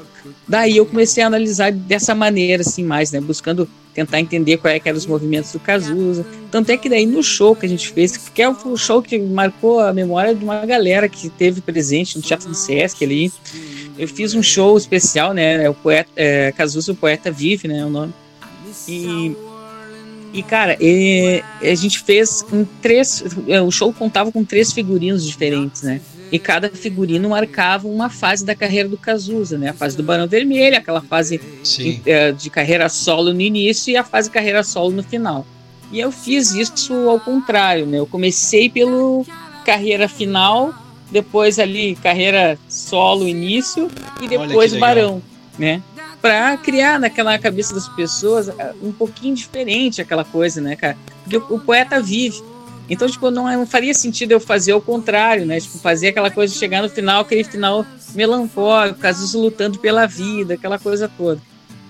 daí 0.46 0.76
eu 0.76 0.86
comecei 0.86 1.22
a 1.22 1.26
analisar 1.26 1.72
dessa 1.72 2.14
maneira, 2.14 2.62
assim, 2.62 2.84
mais, 2.84 3.12
né? 3.12 3.20
Buscando 3.20 3.68
tentar 3.94 4.20
entender 4.20 4.56
quais 4.58 4.80
é 4.84 4.88
eram 4.88 4.98
os 4.98 5.06
movimentos 5.06 5.52
do 5.52 5.60
Cazuza. 5.60 6.24
Tanto 6.50 6.70
é 6.70 6.76
que 6.76 6.88
daí 6.88 7.06
no 7.06 7.22
show 7.22 7.54
que 7.56 7.66
a 7.66 7.68
gente 7.68 7.88
fez, 7.88 8.16
que 8.16 8.42
é 8.42 8.48
o 8.48 8.76
show 8.76 9.02
que 9.02 9.18
marcou 9.18 9.80
a 9.80 9.92
memória 9.92 10.34
de 10.34 10.44
uma 10.44 10.64
galera 10.64 11.08
que 11.08 11.28
teve 11.28 11.60
presente 11.60 12.16
no 12.16 12.22
Teatro 12.22 12.48
do 12.48 12.54
Sesc 12.54 13.04
ali, 13.04 13.32
eu 13.98 14.08
fiz 14.08 14.34
um 14.34 14.42
show 14.42 14.76
especial, 14.76 15.34
né? 15.34 15.64
É 15.64 15.68
o 15.68 15.74
poeta, 15.74 16.10
é, 16.16 16.52
Cazuza, 16.52 16.92
o 16.92 16.96
poeta 16.96 17.30
vive, 17.30 17.68
né? 17.68 17.84
O 17.84 17.90
nome. 17.90 18.12
E, 18.88 19.36
e 20.32 20.42
cara, 20.42 20.76
e, 20.80 21.42
a 21.60 21.74
gente 21.74 21.98
fez 22.00 22.44
em 22.52 22.64
três. 22.80 23.24
É, 23.48 23.60
o 23.60 23.70
show 23.70 23.92
contava 23.92 24.30
com 24.30 24.44
três 24.44 24.72
figurinos 24.72 25.26
diferentes, 25.26 25.82
né? 25.82 26.00
E 26.32 26.38
cada 26.38 26.68
figurino 26.70 27.30
marcava 27.30 27.88
uma 27.88 28.08
fase 28.08 28.44
da 28.44 28.54
carreira 28.54 28.88
do 28.88 28.96
Cazuza, 28.96 29.58
né? 29.58 29.70
A 29.70 29.74
fase 29.74 29.96
do 29.96 30.02
Barão 30.02 30.28
Vermelho, 30.28 30.76
aquela 30.76 31.00
fase 31.00 31.40
de, 31.62 32.00
é, 32.06 32.30
de 32.30 32.48
carreira 32.48 32.88
solo 32.88 33.32
no 33.32 33.40
início 33.40 33.90
e 33.90 33.96
a 33.96 34.04
fase 34.04 34.30
carreira 34.30 34.62
solo 34.62 34.90
no 34.92 35.02
final. 35.02 35.44
E 35.90 35.98
eu 35.98 36.12
fiz 36.12 36.52
isso 36.52 36.94
ao 37.08 37.18
contrário, 37.18 37.84
né? 37.84 37.98
Eu 37.98 38.06
comecei 38.06 38.70
pelo 38.70 39.26
carreira 39.64 40.08
final 40.08 40.72
depois 41.10 41.58
ali 41.58 41.96
carreira 41.96 42.56
solo 42.68 43.26
início 43.26 43.90
e 44.20 44.28
depois 44.28 44.72
Barão, 44.74 45.20
né? 45.58 45.82
Para 46.22 46.56
criar 46.56 47.00
naquela 47.00 47.38
cabeça 47.38 47.74
das 47.74 47.88
pessoas 47.88 48.48
ah, 48.48 48.72
um 48.82 48.92
pouquinho 48.92 49.34
diferente 49.34 50.00
aquela 50.00 50.24
coisa, 50.24 50.60
né, 50.60 50.76
cara? 50.76 50.96
Porque 51.24 51.36
o 51.36 51.58
poeta 51.58 52.00
vive. 52.00 52.42
Então, 52.90 53.08
tipo, 53.08 53.30
não, 53.30 53.44
não, 53.46 53.64
faria 53.64 53.94
sentido 53.94 54.32
eu 54.32 54.40
fazer 54.40 54.74
o 54.74 54.80
contrário, 54.80 55.46
né? 55.46 55.60
Tipo, 55.60 55.78
fazer 55.78 56.08
aquela 56.08 56.30
coisa 56.30 56.52
chegar 56.52 56.82
no 56.82 56.90
final, 56.90 57.22
aquele 57.22 57.44
final 57.44 57.86
melancólico, 58.14 58.98
casos 58.98 59.32
lutando 59.32 59.78
pela 59.78 60.06
vida, 60.06 60.54
aquela 60.54 60.78
coisa 60.78 61.08
toda. 61.08 61.40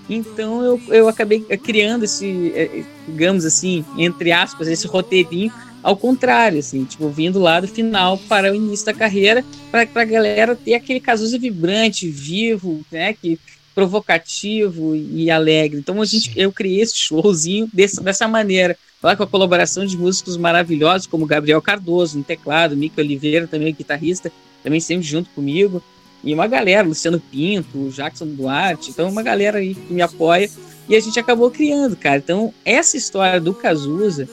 Então 0.07 0.63
eu, 0.63 0.81
eu 0.89 1.07
acabei 1.07 1.39
criando 1.39 2.03
esse, 2.03 2.51
eh, 2.55 2.83
digamos 3.07 3.45
assim, 3.45 3.83
entre 3.97 4.31
aspas, 4.31 4.67
esse 4.67 4.85
roteirinho 4.85 5.51
ao 5.83 5.97
contrário, 5.97 6.59
assim, 6.59 6.83
tipo, 6.83 7.09
vindo 7.09 7.39
lá 7.39 7.59
do 7.59 7.67
final 7.67 8.17
para 8.29 8.51
o 8.51 8.55
início 8.55 8.85
da 8.85 8.93
carreira, 8.93 9.43
para 9.71 9.87
a 9.95 10.05
galera 10.05 10.55
ter 10.55 10.75
aquele 10.75 10.99
Cazuza 10.99 11.39
vibrante, 11.39 12.07
vivo, 12.07 12.85
né, 12.91 13.13
que 13.13 13.39
provocativo 13.73 14.95
e 14.95 15.29
alegre. 15.31 15.79
Então 15.79 16.01
a 16.01 16.05
gente, 16.05 16.31
eu 16.35 16.51
criei 16.51 16.81
esse 16.81 16.95
showzinho 16.95 17.69
desse, 17.71 18.01
dessa 18.01 18.27
maneira, 18.27 18.77
lá 19.01 19.15
com 19.15 19.23
a 19.23 19.27
colaboração 19.27 19.85
de 19.85 19.97
músicos 19.97 20.37
maravilhosos 20.37 21.07
como 21.07 21.25
Gabriel 21.25 21.61
Cardoso 21.61 22.17
no 22.17 22.23
teclado, 22.23 22.75
Mico 22.75 22.99
Oliveira 22.99 23.47
também 23.47 23.73
guitarrista, 23.73 24.31
também 24.63 24.79
sempre 24.79 25.07
junto 25.07 25.29
comigo, 25.31 25.81
e 26.23 26.33
uma 26.33 26.47
galera, 26.47 26.87
Luciano 26.87 27.19
Pinto, 27.19 27.89
Jackson 27.89 28.27
Duarte, 28.27 28.91
então 28.91 29.09
uma 29.09 29.23
galera 29.23 29.57
aí 29.57 29.73
que 29.73 29.93
me 29.93 30.01
apoia 30.01 30.49
e 30.87 30.95
a 30.95 30.99
gente 30.99 31.19
acabou 31.19 31.49
criando, 31.49 31.95
cara. 31.95 32.17
Então 32.17 32.53
essa 32.63 32.95
história 32.95 33.41
do 33.41 33.53
Cazuza 33.53 34.29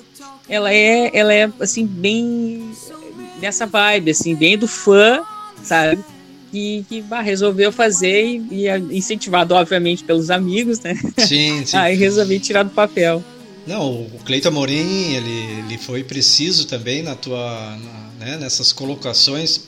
ela 0.49 0.73
é, 0.73 1.11
ela 1.17 1.33
é 1.33 1.51
assim, 1.61 1.87
bem 1.87 2.73
nessa 3.41 3.67
vibe, 3.67 4.11
assim, 4.11 4.35
bem 4.35 4.59
do 4.59 4.67
fã, 4.67 5.23
sabe? 5.63 6.03
Que, 6.51 6.85
que 6.89 7.03
bah, 7.03 7.21
resolveu 7.21 7.71
fazer 7.71 8.25
e, 8.25 8.67
e, 8.67 8.97
incentivado, 8.97 9.55
obviamente, 9.55 10.03
pelos 10.03 10.31
amigos, 10.31 10.81
né? 10.81 10.99
Sim, 11.19 11.65
sim. 11.67 11.77
Aí 11.77 11.95
resolvi 11.95 12.41
tirar 12.41 12.63
do 12.63 12.71
papel. 12.71 13.23
Não, 13.67 14.01
o 14.01 14.21
Cleiton 14.25 14.49
Amorim, 14.49 15.15
ele, 15.15 15.65
ele 15.67 15.77
foi 15.77 16.03
preciso 16.03 16.67
também 16.67 17.03
na 17.03 17.15
tua, 17.15 17.77
na, 17.77 18.27
né, 18.27 18.37
nessas 18.39 18.73
colocações. 18.73 19.65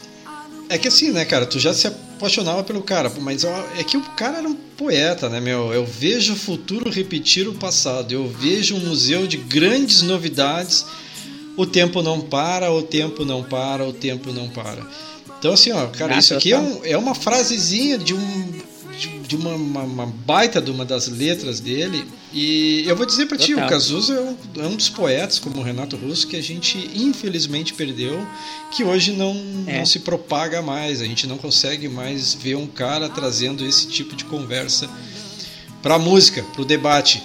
É 0.70 0.78
que 0.78 0.88
assim, 0.88 1.10
né, 1.10 1.24
cara, 1.26 1.44
tu 1.44 1.58
já 1.58 1.74
se 1.74 1.86
apaixonava 1.86 2.64
pelo 2.64 2.80
cara, 2.80 3.12
mas 3.20 3.44
é 3.44 3.84
que 3.84 3.96
o 3.96 4.02
cara 4.12 4.38
era 4.38 4.48
um 4.48 4.54
poeta, 4.54 5.28
né, 5.28 5.40
meu? 5.40 5.72
Eu 5.72 5.84
vejo 5.84 6.32
o 6.32 6.36
futuro 6.36 6.88
repetir 6.88 7.46
o 7.46 7.54
passado, 7.54 8.12
eu 8.12 8.26
vejo 8.26 8.76
um 8.76 8.80
museu 8.80 9.26
de 9.26 9.36
grandes 9.36 10.00
novidades. 10.00 10.86
O 11.56 11.66
tempo 11.66 12.00
não 12.02 12.20
para, 12.20 12.72
o 12.72 12.82
tempo 12.82 13.24
não 13.24 13.42
para, 13.42 13.84
o 13.86 13.92
tempo 13.92 14.32
não 14.32 14.48
para. 14.48 14.86
Então, 15.40 15.54
assim, 15.54 15.72
ó, 15.72 15.86
cara, 15.86 16.18
isso 16.18 16.34
aqui 16.34 16.52
é, 16.52 16.58
um, 16.58 16.84
é 16.84 16.98
uma 16.98 17.14
frasezinha 17.14 17.96
de 17.96 18.12
um 18.14 18.60
de, 19.00 19.08
de 19.20 19.36
uma, 19.36 19.54
uma, 19.54 19.82
uma, 19.82 20.06
baita 20.06 20.60
de 20.60 20.70
uma 20.70 20.84
das 20.84 21.08
letras 21.08 21.58
dele. 21.58 22.06
E 22.30 22.84
eu 22.86 22.94
vou 22.94 23.06
dizer 23.06 23.24
para 23.24 23.38
ti, 23.38 23.54
o 23.54 23.66
Cazuza 23.66 24.12
é 24.14 24.20
um, 24.20 24.36
é 24.62 24.66
um, 24.66 24.76
dos 24.76 24.90
poetas, 24.90 25.38
como 25.38 25.58
o 25.58 25.62
Renato 25.62 25.96
Russo, 25.96 26.26
que 26.26 26.36
a 26.36 26.42
gente 26.42 26.78
infelizmente 26.94 27.72
perdeu, 27.72 28.24
que 28.70 28.84
hoje 28.84 29.12
não, 29.12 29.34
é. 29.66 29.78
não 29.78 29.86
se 29.86 30.00
propaga 30.00 30.60
mais. 30.60 31.00
A 31.00 31.06
gente 31.06 31.26
não 31.26 31.38
consegue 31.38 31.88
mais 31.88 32.34
ver 32.34 32.56
um 32.56 32.66
cara 32.66 33.08
trazendo 33.08 33.66
esse 33.66 33.86
tipo 33.86 34.14
de 34.14 34.26
conversa 34.26 34.90
para 35.82 35.98
música, 35.98 36.42
para 36.52 36.60
o 36.60 36.64
debate. 36.64 37.22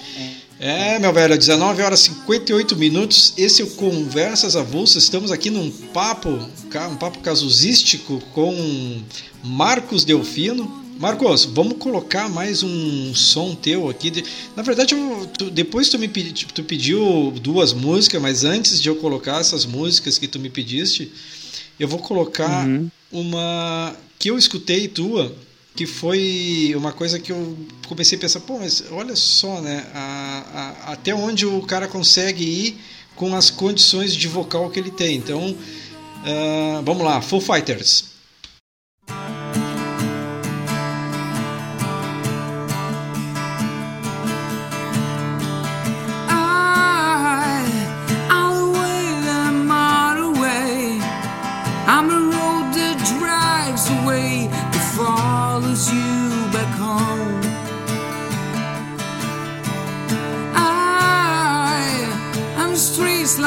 É, 0.58 0.98
meu 0.98 1.12
velho, 1.12 1.36
19 1.36 1.82
horas 1.82 2.00
e 2.00 2.04
58 2.04 2.76
minutos. 2.76 3.34
Esse 3.36 3.60
é 3.60 3.64
o 3.64 3.70
Conversas 3.72 4.56
Avulsas. 4.56 5.02
Estamos 5.02 5.30
aqui 5.30 5.50
num 5.50 5.70
papo, 5.70 6.30
um 6.30 6.96
papo 6.96 7.18
casuzístico 7.18 8.22
com 8.32 9.02
Marcos 9.44 10.02
Delfino. 10.02 10.84
Marcos, 10.98 11.44
vamos 11.44 11.76
colocar 11.76 12.30
mais 12.30 12.62
um 12.62 13.14
som 13.14 13.54
teu 13.54 13.90
aqui. 13.90 14.24
Na 14.56 14.62
verdade, 14.62 14.94
eu, 14.94 15.28
tu, 15.36 15.50
depois 15.50 15.90
tu 15.90 15.98
me 15.98 16.08
pedi, 16.08 16.46
tu 16.46 16.64
pediu 16.64 17.34
duas 17.42 17.74
músicas, 17.74 18.22
mas 18.22 18.42
antes 18.42 18.80
de 18.80 18.88
eu 18.88 18.96
colocar 18.96 19.40
essas 19.40 19.66
músicas 19.66 20.16
que 20.16 20.26
tu 20.26 20.38
me 20.38 20.48
pediste, 20.48 21.12
eu 21.78 21.86
vou 21.86 21.98
colocar 21.98 22.66
uhum. 22.66 22.90
uma 23.12 23.94
que 24.18 24.30
eu 24.30 24.38
escutei 24.38 24.88
tua 24.88 25.36
que 25.76 25.84
foi 25.86 26.72
uma 26.74 26.90
coisa 26.90 27.20
que 27.20 27.30
eu 27.30 27.56
comecei 27.86 28.16
a 28.16 28.20
pensar, 28.20 28.40
pô, 28.40 28.58
mas 28.58 28.82
olha 28.90 29.14
só, 29.14 29.60
né, 29.60 29.86
a, 29.94 30.44
a, 30.86 30.92
até 30.92 31.14
onde 31.14 31.44
o 31.44 31.60
cara 31.62 31.86
consegue 31.86 32.42
ir 32.42 32.80
com 33.14 33.36
as 33.36 33.50
condições 33.50 34.14
de 34.14 34.26
vocal 34.26 34.70
que 34.70 34.80
ele 34.80 34.90
tem. 34.90 35.16
Então, 35.16 35.50
uh, 35.50 36.82
vamos 36.82 37.04
lá, 37.04 37.20
Full 37.20 37.42
Fighters. 37.42 38.15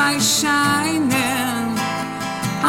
Light 0.10 0.22
shining 0.22 1.78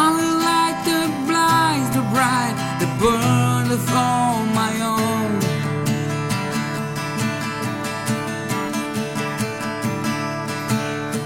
on 0.03 0.13
the 0.21 0.31
light 0.47 0.79
that 0.85 1.11
blinds 1.27 1.89
the 1.97 2.03
bright 2.13 2.55
that 2.79 2.91
burneth 3.01 3.89
on 3.93 4.53
my 4.61 4.73
own. 4.95 5.31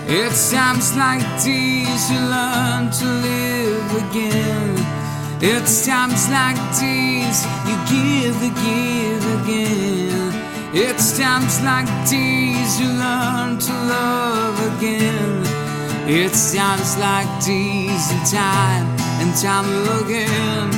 It's 0.08 0.51
times 0.51 0.95
like 0.95 1.25
these 1.43 2.04
you 2.12 2.19
learn 2.36 2.91
to 2.99 3.06
live 3.28 3.89
again. 4.06 4.75
It's 5.41 5.86
times 5.86 6.30
like 6.30 6.60
these 6.80 7.39
you 7.67 7.75
give 7.91 8.36
the 8.45 8.51
give 8.65 9.23
again. 9.39 10.32
It's 10.73 11.17
times 11.17 11.62
like 11.62 11.89
these 12.10 12.80
you 12.80 12.88
learn 12.88 13.58
to 13.60 13.73
love 13.93 14.58
again. 14.78 15.44
It's 16.07 16.53
times 16.53 16.95
like 16.97 17.25
and 17.49 18.25
time 18.29 18.85
and 19.19 19.33
time 19.41 19.65
again. 20.03 20.69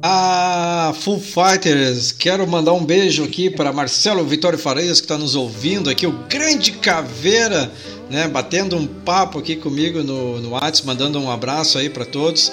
Ah, 0.00 0.92
Full 0.94 1.18
Fighters, 1.18 2.12
quero 2.12 2.46
mandar 2.46 2.72
um 2.72 2.84
beijo 2.84 3.24
aqui 3.24 3.50
para 3.50 3.72
Marcelo 3.72 4.24
Vitório 4.24 4.60
Farias 4.60 5.00
que 5.00 5.06
está 5.06 5.18
nos 5.18 5.34
ouvindo 5.34 5.90
aqui, 5.90 6.06
o 6.06 6.12
grande 6.28 6.70
caveira, 6.70 7.68
né, 8.08 8.28
batendo 8.28 8.76
um 8.76 8.86
papo 8.86 9.40
aqui 9.40 9.56
comigo 9.56 10.04
no, 10.04 10.40
no 10.40 10.50
WhatsApp, 10.50 10.86
mandando 10.86 11.18
um 11.18 11.28
abraço 11.28 11.78
aí 11.78 11.90
para 11.90 12.04
todos 12.04 12.52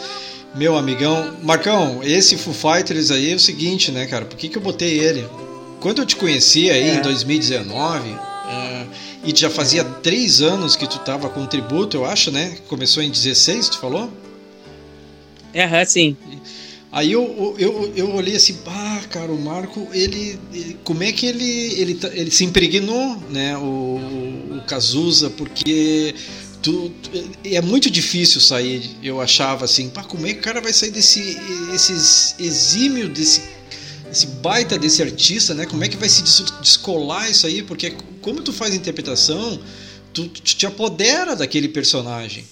meu 0.58 0.76
amigão. 0.76 1.38
Marcão, 1.44 2.02
esse 2.04 2.36
Foo 2.36 2.54
Fighters 2.54 3.12
aí 3.12 3.32
é 3.32 3.36
o 3.36 3.40
seguinte, 3.40 3.92
né, 3.92 4.06
cara? 4.08 4.26
Por 4.26 4.36
que, 4.36 4.50
que 4.50 4.58
eu 4.58 4.62
botei 4.62 5.00
ele? 5.00 5.26
Quando 5.80 6.02
eu 6.02 6.06
te 6.06 6.16
conheci 6.16 6.70
aí 6.70 6.90
é. 6.90 6.96
em 6.96 7.02
2019, 7.02 8.10
uh, 8.10 8.18
e 9.24 9.36
já 9.36 9.50
fazia 9.50 9.84
três 9.84 10.42
anos 10.42 10.76
que 10.76 10.88
tu 10.88 11.00
tava 11.00 11.30
com 11.30 11.46
tributo, 11.46 11.98
eu 11.98 12.06
acho, 12.06 12.32
né? 12.32 12.58
Começou 12.68 13.04
em 13.04 13.12
16, 13.12 13.70
tu 13.70 13.80
falou? 13.80 14.12
É, 15.54 15.86
sim. 15.86 16.18
Aí 16.92 17.12
eu, 17.12 17.56
eu, 17.60 17.94
eu 17.96 18.16
olhei 18.16 18.36
assim, 18.36 18.58
ah, 18.66 19.02
cara, 19.10 19.32
o 19.32 19.40
Marco, 19.40 19.88
ele, 19.92 20.40
ele 20.54 20.78
como 20.84 21.04
é 21.04 21.12
que 21.12 21.26
ele, 21.26 21.74
ele, 21.80 21.96
tá, 21.96 22.10
ele 22.14 22.32
se 22.32 22.46
impregnou, 22.46 23.18
né, 23.30 23.58
o, 23.58 24.00
o 24.58 24.62
Cazuza, 24.66 25.30
porque 25.30 26.16
Tu, 26.68 26.92
é 27.46 27.62
muito 27.62 27.90
difícil 27.90 28.42
sair, 28.42 28.90
eu 29.02 29.22
achava 29.22 29.64
assim, 29.64 29.88
pá, 29.88 30.04
como 30.04 30.28
é 30.28 30.34
que 30.34 30.40
o 30.40 30.42
cara 30.42 30.60
vai 30.60 30.74
sair 30.74 30.92
desse 30.92 31.38
esse 31.74 32.36
exímio, 32.44 33.08
desse 33.08 33.42
esse 34.12 34.28
baita 34.28 34.78
desse 34.78 35.02
artista, 35.02 35.54
né? 35.54 35.66
Como 35.66 35.82
é 35.86 35.88
que 35.88 35.96
vai 35.96 36.10
se 36.10 36.22
descolar 36.62 37.32
isso 37.32 37.48
aí? 37.48 37.64
Porque 37.64 37.96
como 38.22 38.42
tu 38.42 38.52
faz 38.52 38.76
interpretação, 38.76 39.58
tu, 40.14 40.28
tu 40.28 40.42
te 40.42 40.66
apodera 40.66 41.38
daquele 41.38 41.70
personagem, 41.70 42.44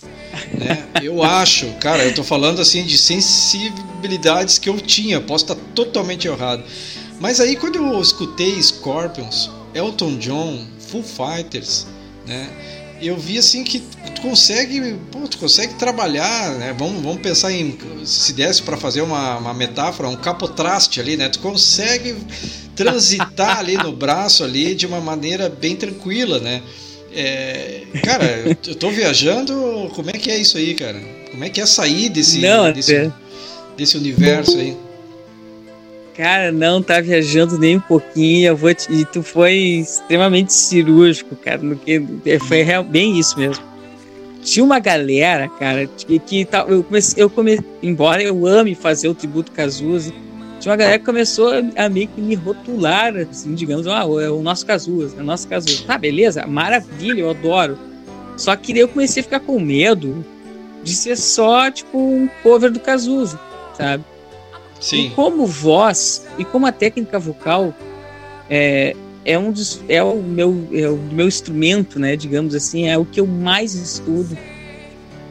né? 0.54 0.88
Eu 1.04 1.22
acho, 1.22 1.70
cara, 1.82 2.06
eu 2.06 2.16
tô 2.16 2.24
falando 2.24 2.62
assim 2.62 2.86
de 2.86 2.98
sensibilidades 2.98 4.58
que 4.58 4.70
eu 4.70 4.80
tinha, 4.80 5.20
posso 5.20 5.44
estar 5.44 5.56
totalmente 5.76 6.26
errado. 6.26 6.64
Mas 7.20 7.42
aí 7.42 7.58
quando 7.58 7.76
eu 7.76 8.02
escutei 8.02 8.64
Scorpions, 8.64 9.52
Elton 9.74 10.18
John, 10.20 10.66
Foo 10.80 11.04
Fighters, 11.04 11.86
né? 12.26 12.50
Eu 13.08 13.18
vi 13.18 13.38
assim 13.38 13.64
que 13.64 13.80
tu 14.16 14.22
consegue, 14.22 14.96
pô, 15.12 15.28
tu 15.28 15.38
consegue 15.38 15.74
trabalhar, 15.76 16.52
né? 16.56 16.76
Vamos, 16.78 17.02
vamos 17.02 17.22
pensar 17.22 17.52
em 17.52 17.78
se 18.04 18.34
desse 18.34 18.62
para 18.62 18.78
fazer 18.78 19.02
uma, 19.02 19.38
uma 19.38 19.54
metáfora, 19.54 20.10
um 20.10 20.16
capotraste 20.16 21.00
ali, 21.00 21.18
né? 21.18 21.30
Tu 21.30 21.40
consegue 21.40 22.16
transitar 22.76 23.60
ali 23.60 23.76
no 23.78 23.92
braço 23.92 24.44
ali 24.44 24.76
de 24.76 24.86
uma 24.86 25.00
maneira 25.00 25.50
bem 25.50 25.76
tranquila, 25.76 26.40
né? 26.40 26.62
É, 27.14 27.84
cara, 28.04 28.58
eu 28.68 28.76
tô 28.76 28.90
viajando, 28.90 29.90
como 29.96 30.10
é 30.10 30.14
que 30.14 30.30
é 30.30 30.38
isso 30.38 30.58
aí, 30.58 30.74
cara? 30.74 31.00
Como 31.32 31.44
é 31.44 31.50
que 31.50 31.62
é 31.62 31.66
sair 31.66 32.10
desse, 32.10 32.40
Não, 32.40 32.72
desse, 32.72 33.12
desse 33.78 33.98
universo 33.98 34.58
aí? 34.58 34.76
Cara, 36.16 36.52
não 36.52 36.82
tá 36.82 37.02
viajando 37.02 37.58
nem 37.60 37.78
um 37.78 37.82
pouquinho. 37.82 38.48
Eu 38.48 38.56
vou 38.56 38.74
te... 38.74 38.92
E 38.92 39.06
tu 39.06 39.22
foi 39.22 39.54
extremamente 39.54 40.54
cirúrgico, 40.54 41.36
cara. 41.36 41.62
No 41.62 41.76
que... 41.76 42.02
É, 42.26 42.40
foi 42.40 42.62
real... 42.62 42.84
bem 42.84 43.20
isso 43.20 43.38
mesmo. 43.38 43.64
Tinha 44.42 44.64
uma 44.64 44.80
galera, 44.80 45.50
cara, 45.50 45.88
que, 45.88 46.20
que 46.20 46.48
eu 46.68 46.84
comecei, 46.84 47.24
eu 47.24 47.30
comecei, 47.32 47.66
embora 47.82 48.22
eu 48.22 48.46
ame 48.46 48.76
fazer 48.76 49.08
o 49.08 49.16
tributo 49.16 49.52
Cazuza, 49.52 50.14
tinha 50.60 50.72
uma 50.72 50.78
galera 50.78 51.00
que 51.00 51.06
começou 51.06 51.52
a 51.76 51.90
meio 51.90 52.08
que 52.08 52.22
me 52.22 52.36
rotular, 52.36 53.16
assim, 53.18 53.56
digamos, 53.56 53.88
ah, 53.88 54.04
é 54.22 54.30
o 54.30 54.44
nosso 54.44 54.64
Cazuza, 54.64 55.18
é 55.18 55.22
o 55.22 55.24
nosso 55.24 55.48
Cazuza. 55.48 55.84
Tá, 55.88 55.98
beleza, 55.98 56.46
maravilha, 56.46 57.22
eu 57.22 57.32
adoro. 57.32 57.76
Só 58.38 58.56
que 58.56 58.72
daí 58.72 58.84
eu 58.84 58.88
comecei 58.88 59.22
a 59.22 59.24
ficar 59.24 59.40
com 59.40 59.60
medo 59.60 60.24
de 60.84 60.94
ser 60.94 61.18
só, 61.18 61.72
tipo, 61.72 61.98
um 61.98 62.30
cover 62.44 62.72
do 62.72 62.80
Cazuza, 62.80 63.40
sabe? 63.76 64.04
Sim. 64.80 65.08
E 65.08 65.10
como 65.12 65.46
voz 65.46 66.26
e 66.38 66.46
como 66.46 66.66
a 66.66 66.72
técnica 66.72 67.18
vocal 67.18 67.74
é, 68.50 68.96
é 69.24 69.38
um 69.38 69.52
dos, 69.52 69.82
é 69.90 70.04
o 70.04 70.22
meu 70.22 70.68
é 70.74 70.90
o 70.90 70.98
meu 70.98 71.28
instrumento, 71.28 72.00
né? 72.00 72.16
Digamos 72.16 72.54
assim, 72.54 72.88
é 72.88 72.98
o 72.98 73.06
que 73.06 73.20
eu 73.20 73.28
mais 73.28 73.74
estudo 73.74 74.38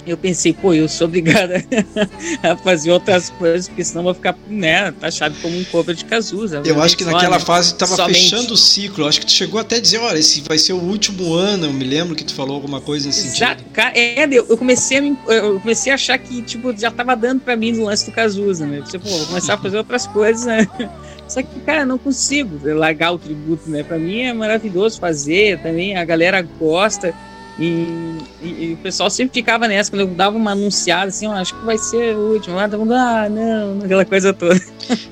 eu 0.06 0.16
pensei, 0.16 0.52
pô, 0.52 0.72
eu 0.74 0.88
sou 0.88 1.06
obrigada 1.06 1.64
a 2.42 2.56
fazer 2.56 2.90
outras 2.90 3.30
coisas, 3.30 3.68
porque 3.68 3.84
senão 3.84 4.04
vou 4.04 4.14
ficar, 4.14 4.36
né, 4.48 4.92
taxado 4.92 5.34
como 5.40 5.56
um 5.58 5.64
cover 5.64 5.94
de 5.94 6.04
Cazuza. 6.04 6.62
Eu 6.64 6.80
acho 6.82 6.96
que 6.96 7.04
naquela 7.04 7.38
né? 7.38 7.44
fase 7.44 7.72
estava 7.72 8.06
fechando 8.06 8.54
o 8.54 8.56
ciclo. 8.56 9.04
Eu 9.04 9.08
acho 9.08 9.20
que 9.20 9.26
tu 9.26 9.32
chegou 9.32 9.60
até 9.60 9.76
a 9.76 9.80
dizer, 9.80 9.98
olha, 9.98 10.18
esse 10.18 10.40
vai 10.42 10.58
ser 10.58 10.72
o 10.72 10.80
último 10.80 11.34
ano. 11.34 11.66
Eu 11.66 11.72
me 11.72 11.84
lembro 11.84 12.14
que 12.14 12.24
tu 12.24 12.34
falou 12.34 12.54
alguma 12.54 12.80
coisa 12.80 13.06
nesse 13.06 13.28
Exato. 13.28 13.62
sentido. 13.62 13.80
É, 13.94 14.26
eu 14.30 14.56
comecei, 14.56 14.98
a, 14.98 15.32
eu 15.32 15.60
comecei 15.60 15.92
a 15.92 15.94
achar 15.94 16.18
que, 16.18 16.42
tipo, 16.42 16.76
já 16.76 16.90
tava 16.90 17.14
dando 17.16 17.40
para 17.40 17.56
mim 17.56 17.72
no 17.72 17.84
lance 17.84 18.06
do 18.06 18.12
Cazuza, 18.12 18.66
né? 18.66 18.82
Tipo, 18.90 19.08
vou 19.08 19.26
começar 19.26 19.54
a 19.54 19.58
fazer 19.58 19.76
outras 19.78 20.06
coisas, 20.06 20.44
né? 20.44 20.68
Só 21.26 21.42
que, 21.42 21.60
cara, 21.60 21.86
não 21.86 21.96
consigo 21.96 22.60
largar 22.74 23.12
o 23.12 23.18
tributo, 23.18 23.68
né? 23.70 23.82
Para 23.82 23.98
mim 23.98 24.20
é 24.20 24.32
maravilhoso 24.32 25.00
fazer, 25.00 25.58
também 25.60 25.96
a 25.96 26.04
galera 26.04 26.42
gosta. 26.42 27.14
E, 27.58 28.18
e, 28.42 28.46
e, 28.46 28.72
o 28.74 28.76
pessoal 28.78 29.08
sempre 29.08 29.34
ficava 29.34 29.68
nessa, 29.68 29.90
quando 29.90 30.00
eu 30.00 30.06
dava 30.08 30.36
uma 30.36 30.52
anunciada 30.52 31.06
assim, 31.06 31.26
acho 31.26 31.54
que 31.54 31.64
vai 31.64 31.78
ser 31.78 32.16
o 32.16 32.32
último. 32.32 32.56
Todo 32.68 32.78
mundo, 32.80 32.94
ah, 32.94 33.28
não, 33.28 33.80
aquela 33.84 34.04
coisa 34.04 34.32
toda. 34.32 34.60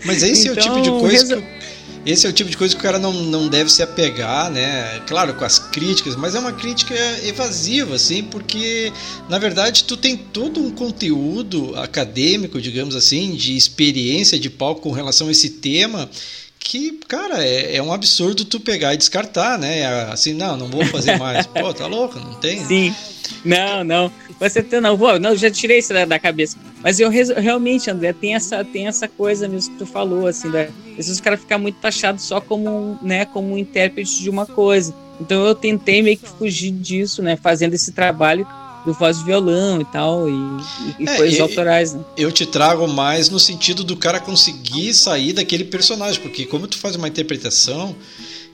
Mas 0.05 0.22
esse 0.22 0.48
então, 0.48 0.55
é 0.55 0.59
o 0.59 0.61
tipo 0.61 0.81
de 0.81 0.88
então, 0.88 1.00
coisa 1.00 1.26
que 1.26 1.33
eu, 1.35 1.44
esse 2.05 2.26
é 2.26 2.31
o 2.31 2.33
tipo 2.33 2.50
de 2.50 2.57
coisa 2.57 2.74
que 2.74 2.81
o 2.81 2.83
cara 2.83 2.98
não, 2.98 3.12
não 3.12 3.46
deve 3.46 3.70
se 3.70 3.81
apegar, 3.81 4.50
né? 4.50 5.00
Claro, 5.07 5.35
com 5.35 5.44
as 5.44 5.61
críticas, 5.61 6.16
mas 6.16 6.35
é 6.35 6.40
uma 6.40 6.52
crítica 6.52 6.94
evasiva, 7.24 7.94
assim, 7.94 8.24
porque 8.24 8.92
na 9.28 9.38
verdade 9.38 9.85
tu 9.85 9.96
tem 9.96 10.16
todo 10.16 10.61
um 10.61 10.72
conteúdo 10.72 11.76
acadêmico, 11.76 12.61
digamos 12.61 12.96
assim, 12.96 13.37
de 13.37 13.57
experiência 13.57 14.37
de 14.37 14.50
palco 14.50 14.81
com 14.81 14.90
relação 14.90 15.28
a 15.28 15.31
esse 15.31 15.48
tema 15.48 16.11
que, 16.64 16.92
cara, 17.09 17.44
é, 17.44 17.77
é, 17.77 17.83
um 17.83 17.92
absurdo 17.92 18.44
tu 18.44 18.61
pegar 18.61 18.94
e 18.94 18.96
descartar, 18.96 19.59
né? 19.59 19.85
Assim, 20.11 20.33
não, 20.33 20.57
não 20.57 20.68
vou 20.68 20.85
fazer 20.87 21.18
mais. 21.18 21.46
Pô, 21.48 21.72
tá 21.72 21.87
louco, 21.87 22.18
não 22.18 22.35
tem? 22.35 22.64
Sim. 22.64 22.94
Não, 23.44 23.83
não. 23.83 24.12
Você 24.38 24.62
tem, 24.62 24.81
não, 24.81 24.96
vou, 24.96 25.18
não, 25.18 25.37
já 25.37 25.51
tirei 25.51 25.79
isso 25.79 25.92
da, 25.92 26.05
da 26.05 26.18
cabeça. 26.18 26.57
Mas 26.83 26.98
eu 27.01 27.11
realmente, 27.11 27.90
André, 27.90 28.12
tem 28.12 28.35
essa, 28.35 28.64
tem 28.64 28.87
essa 28.87 29.07
coisa 29.09 29.48
mesmo 29.48 29.72
que 29.72 29.79
tu 29.79 29.87
falou, 29.87 30.27
assim, 30.27 30.51
da, 30.51 30.68
esses 30.98 31.20
caras 31.20 31.40
ficam 31.40 31.59
muito 31.59 31.79
taxados 31.81 32.25
só 32.25 32.40
como, 32.40 32.98
né, 33.03 33.25
como 33.25 33.55
um 33.55 33.59
intérprete 33.59 34.22
de 34.22 34.31
uma 34.31 34.46
coisa. 34.46 34.94
Então 35.20 35.44
eu 35.44 35.55
tentei 35.55 36.03
meio 36.03 36.16
que 36.16 36.29
fugir 36.29 36.72
disso, 36.72 37.22
né, 37.22 37.37
fazendo 37.37 37.75
esse 37.75 37.92
trabalho 37.92 38.46
do 38.85 38.92
voz 38.92 39.18
e 39.18 39.25
violão 39.25 39.81
e 39.81 39.85
tal, 39.85 40.29
e, 40.29 40.33
e 40.99 41.09
é, 41.09 41.16
coisas 41.16 41.40
autorais, 41.40 41.95
né? 41.95 42.01
Eu 42.16 42.33
te 42.33 42.45
trago 42.45 42.87
mais 42.88 43.29
no 43.29 43.38
sentido 43.38 43.85
do 43.85 43.97
cara 43.97 44.18
conseguir 44.21 44.92
sair 44.95 45.33
daquele 45.33 45.64
personagem, 45.64 46.21
porque 46.21 46.47
como 46.47 46.66
tu 46.66 46.79
faz 46.79 46.97
uma 46.97 47.09
interpretação, 47.09 47.95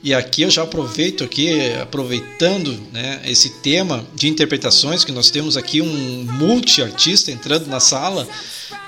e 0.03 0.15
aqui 0.15 0.43
eu 0.43 0.51
já 0.51 0.63
aproveito 0.63 1.25
aqui, 1.25 1.73
aproveitando 1.83 2.73
né, 2.93 3.21
esse 3.27 3.51
tema 3.51 4.07
de 4.15 4.29
interpretações, 4.29 5.03
que 5.03 5.11
nós 5.11 5.29
temos 5.29 5.57
aqui 5.57 5.83
um 5.83 6.25
multi-artista 6.39 7.33
entrando 7.33 7.67
na 7.67 7.81
sala. 7.81 8.27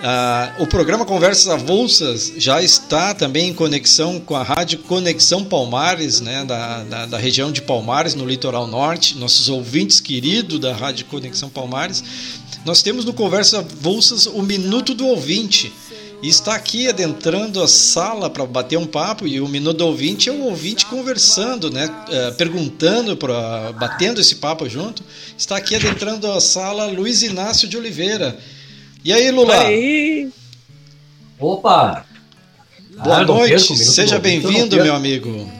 Uh, 0.01 0.63
o 0.63 0.67
programa 0.69 1.05
Conversas 1.05 1.49
Avulsas 1.49 2.33
já 2.37 2.63
está 2.63 3.13
também 3.13 3.49
em 3.49 3.55
conexão 3.55 4.21
com 4.21 4.37
a 4.37 4.43
rádio 4.45 4.79
Conexão 4.81 5.45
Palmares, 5.45 6.21
né, 6.21 6.45
da, 6.45 6.85
da, 6.85 7.07
da 7.07 7.19
região 7.19 7.51
de 7.51 7.61
Palmares, 7.61 8.15
no 8.15 8.25
litoral 8.25 8.69
norte. 8.69 9.19
Nossos 9.19 9.49
ouvintes 9.49 9.99
queridos 9.99 10.61
da 10.61 10.73
rádio 10.73 11.07
Conexão 11.07 11.51
Palmares. 11.51 12.05
Nós 12.65 12.83
temos 12.83 13.05
no 13.05 13.13
Conversas 13.13 13.55
Avulsas 13.55 14.27
o 14.27 14.43
Minuto 14.43 14.95
do 14.95 15.07
Ouvinte 15.07 15.73
e 16.23 16.29
está 16.29 16.55
aqui 16.55 16.89
adentrando 16.89 17.63
a 17.63 17.69
sala 17.69 18.29
para 18.29 18.45
bater 18.45 18.77
um 18.77 18.87
papo 18.87 19.27
e 19.27 19.41
o 19.41 19.49
minuto 19.49 19.79
do 19.79 19.87
ouvinte 19.87 20.29
é 20.29 20.33
o 20.33 20.45
ouvinte 20.45 20.85
conversando, 20.87 21.71
né, 21.71 21.87
uh, 21.87 22.35
perguntando 22.35 23.17
para 23.17 23.73
batendo 23.73 24.21
esse 24.21 24.37
papo 24.37 24.69
junto. 24.69 25.03
Está 25.37 25.57
aqui 25.57 25.75
adentrando 25.75 26.31
a 26.31 26.41
sala 26.41 26.87
Luiz 26.87 27.23
Inácio 27.23 27.67
de 27.67 27.77
Oliveira. 27.77 28.39
E 29.03 29.13
aí, 29.13 29.31
Lula? 29.31 29.59
Aí. 29.61 30.31
Opa! 31.39 32.05
Boa 33.03 33.17
ah, 33.17 33.25
noite, 33.25 33.77
seja 33.79 34.19
bem-vindo, 34.19 34.77
meu 34.77 34.95
amigo. 34.95 35.51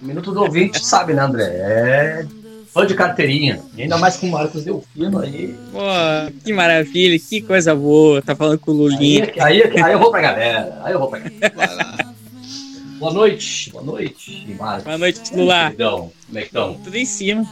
Minuto 0.00 0.30
do 0.30 0.42
ouvinte, 0.42 0.84
sabe, 0.86 1.14
né, 1.14 1.22
André? 1.22 1.44
É 1.44 2.26
fã 2.76 2.86
de 2.86 2.94
carteirinha. 2.94 3.62
ainda 3.78 3.96
mais 3.96 4.18
com 4.18 4.26
o 4.26 4.30
Marcos 4.30 4.64
Delfino 4.64 5.18
aí. 5.18 5.54
Pô, 5.72 5.80
que 6.44 6.52
maravilha, 6.52 7.18
que 7.18 7.40
coisa 7.40 7.74
boa. 7.74 8.20
Tá 8.20 8.36
falando 8.36 8.58
com 8.58 8.70
o 8.70 8.74
Lulinha. 8.74 9.32
Aí, 9.40 9.62
aí, 9.62 9.80
aí 9.82 9.92
eu 9.94 9.98
vou 9.98 10.10
pra 10.10 10.20
galera. 10.20 10.78
Aí 10.84 10.92
eu 10.92 10.98
vou 10.98 11.08
pra 11.08 11.20
galera. 11.20 12.14
boa 12.98 13.14
noite, 13.14 13.70
boa 13.70 13.82
noite, 13.82 14.46
Marcos. 14.58 14.84
Boa 14.84 14.98
noite, 14.98 15.20
Lula. 15.34 15.72
Como 15.74 16.38
é 16.38 16.40
que 16.42 16.48
estão? 16.48 16.74
Tudo 16.84 16.96
em 16.96 17.06
cima. 17.06 17.48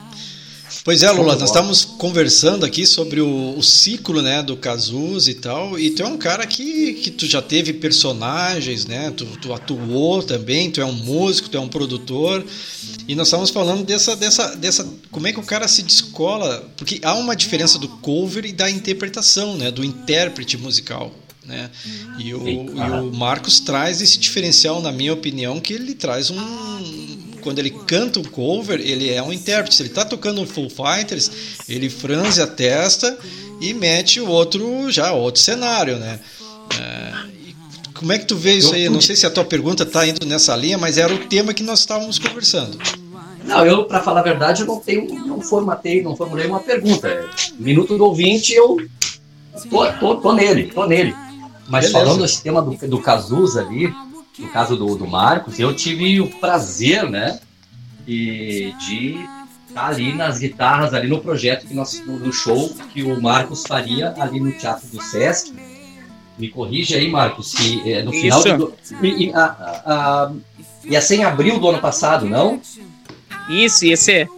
Pois 0.85 1.03
é, 1.03 1.11
Lula, 1.11 1.37
nós 1.37 1.49
estamos 1.49 1.83
conversando 1.83 2.67
aqui 2.67 2.85
sobre 2.85 3.23
o, 3.23 3.57
o, 3.57 3.63
ciclo, 3.63 4.21
né, 4.21 4.43
do 4.43 4.55
Cazus 4.55 5.29
e 5.29 5.35
tal, 5.35 5.79
e 5.79 5.91
tu 5.91 6.03
é 6.03 6.07
um 6.07 6.19
cara 6.19 6.47
que, 6.47 6.95
que 6.95 7.11
tu 7.11 7.27
já 7.27 7.41
teve 7.41 7.73
personagens, 7.73 8.85
né, 8.85 9.11
tu, 9.17 9.25
tu 9.41 9.55
atuou 9.55 10.23
também, 10.23 10.71
tu 10.71 10.83
é 10.83 10.85
um 10.85 10.93
músico, 10.93 11.49
tu 11.49 11.57
é 11.57 11.61
um 11.61 11.69
produtor, 11.69 12.45
e 13.07 13.15
nós 13.15 13.29
estamos 13.29 13.51
falando 13.51 13.85
dessa, 13.85 14.17
dessa, 14.17 14.57
dessa, 14.57 14.89
como 15.11 15.27
é 15.27 15.33
que 15.33 15.41
o 15.41 15.43
cara 15.43 15.69
se 15.69 15.83
descola, 15.83 16.69
porque 16.77 17.01
há 17.03 17.15
uma 17.15 17.37
diferença 17.37 17.79
do 17.79 17.89
cover 17.89 18.45
e 18.45 18.53
da 18.53 18.71
interpretação, 18.71 19.57
né, 19.57 19.71
do 19.71 19.85
intérprete 19.85 20.57
musical. 20.57 21.13
Né? 21.45 21.71
E, 22.19 22.33
o, 22.33 22.49
e 22.49 22.57
o 22.57 23.13
Marcos 23.13 23.61
traz 23.61 24.01
esse 24.01 24.19
diferencial, 24.19 24.81
na 24.81 24.91
minha 24.91 25.13
opinião, 25.13 25.61
que 25.61 25.75
ele 25.75 25.95
traz 25.95 26.31
um, 26.31 26.39
quando 27.43 27.59
ele 27.59 27.71
canta 27.71 28.19
um 28.19 28.25
cover, 28.25 28.81
ele 28.81 29.11
é 29.11 29.23
um 29.23 29.31
intérprete. 29.31 29.77
Se 29.77 29.83
ele 29.83 29.91
está 29.91 30.07
tocando 30.07 30.41
um 30.41 30.47
Full 30.47 30.71
Fighters, 30.71 31.31
ele 31.69 31.91
franze 31.91 32.41
a 32.41 32.47
testa 32.47 33.17
e 33.61 33.75
mete 33.75 34.19
o 34.21 34.29
outro 34.29 34.91
já 34.91 35.13
outro 35.13 35.43
cenário, 35.43 35.99
né? 35.99 36.19
É, 36.81 37.44
como 38.05 38.13
é 38.13 38.19
que 38.19 38.27
tu 38.27 38.37
vê 38.37 38.53
isso 38.53 38.75
aí? 38.75 38.87
Não 38.91 39.01
sei 39.01 39.17
se 39.17 39.25
a 39.25 39.31
tua 39.31 39.47
pergunta 39.47 39.83
está 39.83 40.07
indo 40.07 40.27
nessa 40.27 40.55
linha, 40.55 40.77
mas 40.77 40.99
era 40.99 41.13
o 41.13 41.21
tema 41.21 41.55
que 41.55 41.63
nós 41.63 41.79
estávamos 41.79 42.19
conversando. 42.19 42.79
Não, 43.43 43.65
eu, 43.65 43.87
para 43.87 44.03
falar 44.03 44.21
a 44.21 44.23
verdade, 44.23 44.61
eu 44.61 44.67
não 44.67 44.79
tenho, 44.79 45.27
não 45.27 45.41
formatei, 45.41 46.03
não 46.03 46.15
formulei 46.15 46.47
uma 46.47 46.61
pergunta. 46.61 47.09
É, 47.09 47.27
minuto 47.59 47.97
do 47.97 48.05
ouvinte, 48.05 48.53
eu 48.53 48.77
tô, 49.71 49.91
tô, 49.93 50.17
tô 50.17 50.33
nele, 50.35 50.65
tô 50.65 50.87
nele. 50.87 51.15
Mas 51.67 51.87
Beleza. 51.87 51.93
falando 51.93 52.25
esse 52.27 52.43
tema 52.43 52.61
do, 52.61 52.77
do 52.77 53.01
Cazuza 53.01 53.63
ali, 53.63 53.91
no 54.39 54.49
caso 54.49 54.77
do, 54.77 54.97
do 54.97 55.07
Marcos, 55.07 55.59
eu 55.59 55.75
tive 55.75 56.21
o 56.21 56.27
prazer, 56.27 57.09
né, 57.09 57.41
de, 58.07 58.75
de 58.87 59.19
estar 59.67 59.87
ali 59.87 60.13
nas 60.13 60.39
guitarras, 60.41 60.93
ali 60.93 61.09
no 61.09 61.23
projeto 61.23 61.67
que 61.67 61.73
nós, 61.73 62.03
no, 62.07 62.31
show 62.31 62.69
que 62.93 63.03
o 63.03 63.19
Marcos 63.19 63.63
faria 63.67 64.13
ali 64.19 64.41
no 64.41 64.53
Teatro 64.53 64.87
do 64.89 65.01
Sesc. 65.01 65.55
Me 66.39 66.49
corrige 66.49 66.97
aí, 66.97 67.09
Marcos, 67.09 67.53
se 67.53 67.91
é, 67.91 68.03
no 68.03 68.13
final 68.13 68.43
e, 69.03 69.33
a, 69.33 69.45
a, 69.45 70.25
a, 70.25 70.33
ia 70.85 71.01
ser 71.01 71.17
em 71.17 71.25
abril 71.25 71.61
do 71.61 71.69
ano 71.69 71.81
passado, 71.81 72.27
não? 72.27 72.61
Isso, 73.49 73.85
ia 73.85 73.97
ser. 73.97 74.29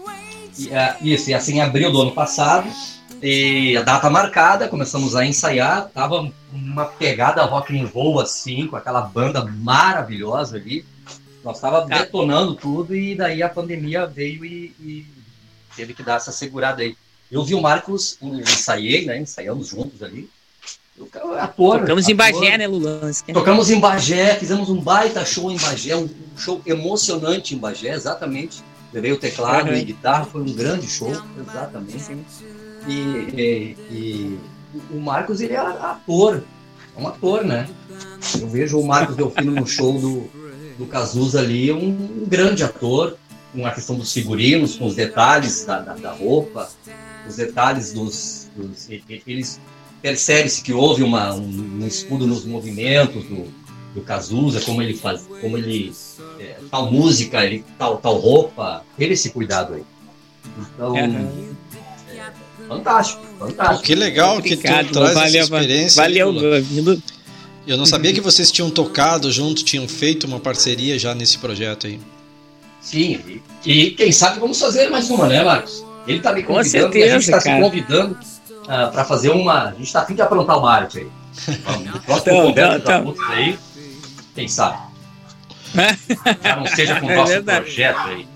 Isso, 1.00 1.30
ia 1.30 1.40
ser 1.40 1.52
em 1.52 1.60
abril 1.60 1.90
do 1.90 2.02
ano 2.02 2.12
passado. 2.12 2.68
E 3.22 3.76
a 3.76 3.82
data 3.82 4.10
marcada, 4.10 4.68
começamos 4.68 5.16
a 5.16 5.24
ensaiar, 5.24 5.88
tava 5.88 6.30
uma 6.52 6.84
pegada 6.84 7.42
rock 7.44 7.78
and 7.78 7.86
roll 7.86 8.20
assim, 8.20 8.66
com 8.66 8.76
aquela 8.76 9.00
banda 9.00 9.44
maravilhosa 9.44 10.56
ali. 10.56 10.84
Nós 11.42 11.60
tava 11.60 11.86
tá. 11.86 11.98
detonando 11.98 12.54
tudo 12.54 12.94
e 12.94 13.14
daí 13.14 13.42
a 13.42 13.48
pandemia 13.48 14.06
veio 14.06 14.44
e, 14.44 14.74
e, 14.80 15.06
teve 15.74 15.94
que 15.94 16.02
dar 16.02 16.16
essa 16.16 16.32
segurada 16.32 16.82
aí. 16.82 16.96
Eu 17.30 17.42
vi 17.42 17.54
o 17.54 17.62
Marcos, 17.62 18.18
ensaiei, 18.20 19.06
né? 19.06 19.18
Ensaiamos 19.18 19.68
juntos 19.68 20.02
ali. 20.02 20.28
Ator, 21.38 21.80
Tocamos 21.80 22.04
ator. 22.04 22.10
em 22.10 22.14
Bagé, 22.16 22.58
né, 22.58 22.66
Lulanski? 22.66 23.32
Tocamos 23.32 23.70
em 23.70 23.78
Bagé, 23.78 24.34
fizemos 24.36 24.70
um 24.70 24.80
baita 24.80 25.24
show 25.24 25.50
em 25.50 25.58
Bagé, 25.58 25.94
um 25.94 26.08
show 26.36 26.62
emocionante 26.64 27.54
em 27.54 27.58
Bagé, 27.58 27.92
exatamente. 27.92 28.64
Levei 28.92 29.12
o 29.12 29.18
teclado 29.18 29.70
uhum. 29.70 29.76
e 29.76 29.84
guitarra, 29.84 30.24
foi 30.24 30.40
um 30.40 30.52
grande 30.52 30.88
show, 30.88 31.12
exatamente. 31.38 32.26
E, 32.88 32.92
e, 32.92 33.76
e, 33.90 34.38
o 34.90 34.98
Marcos, 34.98 35.40
ele 35.40 35.52
é 35.52 35.58
ator, 35.58 36.42
é 36.96 37.00
um 37.00 37.06
ator, 37.06 37.44
né? 37.44 37.68
Eu 38.40 38.48
vejo 38.48 38.78
o 38.78 38.86
Marcos 38.86 39.16
Delfino 39.16 39.52
no 39.52 39.66
show 39.66 40.00
do, 40.00 40.30
do 40.78 40.86
Cazuza 40.86 41.40
ali, 41.40 41.70
um, 41.72 41.88
um 41.88 42.24
grande 42.26 42.64
ator, 42.64 43.18
com 43.52 43.66
a 43.66 43.70
questão 43.70 43.96
dos 43.96 44.12
figurinos, 44.12 44.76
com 44.76 44.86
os 44.86 44.94
detalhes 44.94 45.64
da, 45.66 45.80
da, 45.80 45.94
da 45.94 46.12
roupa, 46.12 46.70
os 47.28 47.36
detalhes 47.36 47.92
dos. 47.92 48.48
dos 48.56 48.88
eles 49.26 49.60
percebe-se 50.06 50.62
que 50.62 50.72
houve 50.72 51.02
uma, 51.02 51.34
um, 51.34 51.80
um, 51.80 51.84
estudo 51.84 52.28
nos 52.28 52.44
movimentos 52.44 53.24
do, 53.24 53.52
do 53.92 54.02
Cazuza, 54.02 54.60
como 54.60 54.80
ele 54.80 54.94
faz, 54.94 55.26
como 55.40 55.58
ele 55.58 55.92
é, 56.38 56.58
tal 56.70 56.92
música, 56.92 57.44
ele, 57.44 57.64
tal, 57.76 57.96
tal 57.96 58.16
roupa, 58.16 58.84
teve 58.96 59.14
esse 59.14 59.30
cuidado 59.30 59.74
aí. 59.74 59.82
Então, 60.60 60.96
é, 60.96 61.10
Fantástico, 62.68 63.22
fantástico. 63.36 63.82
que 63.82 63.94
legal 63.96 64.40
que 64.40 64.56
tu 64.56 64.62
traz 64.62 64.92
valeu, 64.92 65.26
essa 65.26 65.38
experiência. 65.38 66.02
Valeu, 66.02 66.30
aí, 66.54 67.02
Eu 67.66 67.76
não 67.76 67.86
sabia 67.86 68.12
que 68.12 68.20
vocês 68.20 68.52
tinham 68.52 68.70
tocado 68.70 69.30
junto, 69.32 69.64
tinham 69.64 69.88
feito 69.88 70.24
uma 70.24 70.38
parceria 70.38 70.96
já 71.00 71.16
nesse 71.16 71.38
projeto 71.38 71.88
aí. 71.88 71.98
Sim, 72.80 73.20
e, 73.64 73.72
e 73.72 73.90
quem 73.90 74.12
sabe 74.12 74.38
vamos 74.38 74.60
fazer 74.60 74.88
mais 74.88 75.10
uma, 75.10 75.26
né, 75.26 75.42
Marcos? 75.42 75.84
Ele 76.06 76.20
tá 76.20 76.32
me 76.32 76.44
convidando, 76.44 76.64
Com 76.64 76.92
certeza, 76.92 77.06
a 77.06 77.18
gente 77.18 77.24
está 77.24 77.40
se 77.40 77.60
convidando 77.60 78.18
uh, 78.66 78.70
ah, 78.70 78.86
para 78.88 79.04
fazer 79.04 79.30
uma. 79.30 79.68
A 79.68 79.70
gente 79.72 79.84
está 79.84 80.02
a 80.02 80.04
fim 80.04 80.14
de 80.14 80.22
aprontar 80.22 80.58
uma 80.58 80.72
arte 80.72 80.98
aí. 80.98 81.10
Vamos, 81.64 82.04
próximo 82.04 82.48
então, 82.48 82.76
então, 82.76 83.10
então. 83.10 83.14
aí, 83.28 83.58
quem 84.34 84.48
sabe? 84.48 84.78
Já 86.42 86.56
não 86.56 86.66
seja 86.66 87.00
com 87.00 87.06
o 87.06 87.10
é 87.12 87.16
nosso 87.16 87.42
projeto 87.42 88.00
aí. 88.06 88.28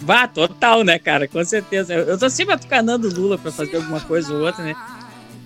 Vá, 0.00 0.26
total, 0.26 0.82
né, 0.82 0.98
cara? 0.98 1.28
Com 1.28 1.44
certeza. 1.44 1.94
Eu, 1.94 2.04
eu 2.04 2.18
tô 2.18 2.28
sempre 2.28 2.54
atucanando 2.54 3.08
o 3.08 3.14
Lula 3.14 3.38
pra 3.38 3.52
fazer 3.52 3.76
alguma 3.76 4.00
coisa 4.00 4.32
ou 4.34 4.44
outra, 4.44 4.64
né? 4.64 4.74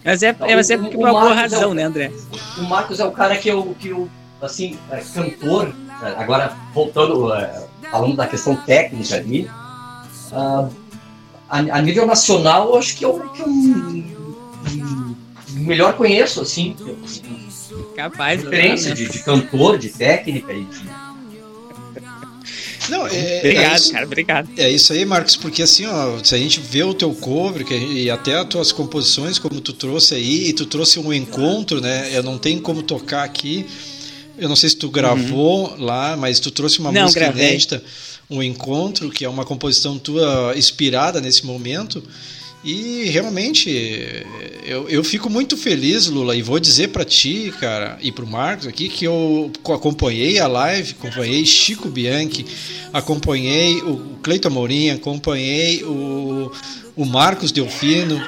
Mas 0.05 0.23
é, 0.23 0.35
é, 0.41 0.55
mas 0.55 0.71
é 0.71 0.79
por 0.79 0.95
uma 0.95 1.11
boa 1.11 1.35
razão, 1.35 1.63
é 1.63 1.67
o, 1.67 1.75
né, 1.75 1.83
André? 1.83 2.13
O 2.57 2.63
Marcos 2.63 3.01
é 3.01 3.05
o 3.05 3.11
cara 3.11 3.37
que 3.37 3.49
eu, 3.49 3.77
que 3.79 3.89
eu 3.89 4.09
assim, 4.41 4.79
é, 4.91 4.99
cantor, 4.99 5.75
é, 6.03 6.23
agora 6.23 6.57
voltando, 6.73 7.35
é, 7.35 7.67
falando 7.91 8.17
da 8.17 8.27
questão 8.27 8.55
técnica 8.55 9.17
ali, 9.17 9.51
uh, 10.31 10.71
a, 11.49 11.59
a, 11.59 11.83
nível 11.83 12.07
nacional, 12.07 12.71
eu 12.71 12.77
acho 12.77 12.97
que 12.97 13.05
eu, 13.05 13.21
que 13.31 13.43
eu 13.43 13.49
melhor 15.53 15.95
conheço, 15.95 16.41
assim. 16.41 16.77
Capaz. 17.95 18.43
Diferença 18.43 18.91
né? 18.91 18.95
de, 18.95 19.09
de, 19.09 19.19
cantor, 19.21 19.79
de 19.79 19.89
técnica 19.89 20.53
e 20.53 20.65
de 20.65 20.85
Não, 22.89 23.07
é, 23.07 23.39
obrigado, 23.39 23.73
é 23.73 23.77
isso, 23.77 23.93
cara, 23.93 24.07
obrigado. 24.07 24.49
É 24.57 24.71
isso 24.71 24.93
aí, 24.93 25.05
Marcos, 25.05 25.37
porque 25.37 25.63
assim, 25.63 25.87
ó, 25.87 26.19
se 26.23 26.35
a 26.35 26.39
gente 26.39 26.61
vê 26.61 26.83
o 26.83 26.95
teu 26.95 27.15
cover 27.15 27.65
que, 27.65 27.75
e 27.75 28.11
até 28.11 28.35
as 28.35 28.47
tuas 28.47 28.73
composições, 28.73 29.39
como 29.39 29.61
tu 29.61 29.73
trouxe 29.73 30.15
aí, 30.15 30.49
e 30.49 30.53
tu 30.53 30.67
trouxe 30.67 30.99
um 30.99 31.13
encontro, 31.13 31.81
né? 31.81 32.11
Eu 32.13 32.23
não 32.23 32.39
tenho 32.39 32.61
como 32.61 32.83
tocar 32.83 33.25
aqui. 33.25 33.67
Eu 34.39 34.49
não 34.49 34.57
sei 34.57 34.69
se 34.69 34.77
tu 34.77 34.91
gravou 34.91 35.71
uhum. 35.71 35.85
lá, 35.85 36.17
mas 36.17 36.39
tu 36.39 36.51
trouxe 36.51 36.79
uma 36.79 36.93
não, 36.93 37.05
música 37.05 37.21
gravei. 37.21 37.49
inédita, 37.49 37.83
um 38.29 38.43
encontro, 38.43 39.11
que 39.11 39.25
é 39.25 39.29
uma 39.29 39.45
composição 39.45 39.99
tua 39.99 40.55
inspirada 40.57 41.21
nesse 41.21 41.47
momento. 41.47 42.03
E 42.65 43.05
realmente, 43.05 43.71
eu, 44.65 44.89
eu 44.89 45.05
fico 45.05 45.31
muito 45.31 45.57
feliz, 45.57 46.09
Lula, 46.09 46.35
e 46.35 46.43
vou 46.43 46.59
dizer 46.59 46.89
para 46.89 47.05
ti, 47.05 47.55
cara, 47.61 47.97
e 48.01 48.11
pro 48.11 48.27
Marcos 48.27 48.67
aqui, 48.67 48.89
que 48.89 49.05
eu 49.05 49.53
acompanhei 49.73 50.41
a 50.41 50.49
live, 50.49 50.97
acompanhei 50.99 51.47
Chico 51.47 51.89
Bianchi, 51.89 52.45
acompanhei 52.93 53.77
o 53.83 54.17
Cleiton 54.21 54.49
Amorim, 54.49 54.91
acompanhei 54.91 55.85
o, 55.85 56.51
o 56.97 57.05
Marcos 57.05 57.53
Delfino, 57.53 58.21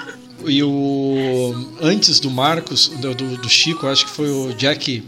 e 0.47 0.63
o 0.63 1.53
antes 1.81 2.21
do 2.21 2.31
Marcos, 2.31 2.89
do, 2.89 3.15
do, 3.15 3.49
Chico, 3.49 3.89
acho 3.89 4.05
que 4.05 4.11
foi 4.13 4.31
o 4.31 4.53
Jack, 4.55 5.03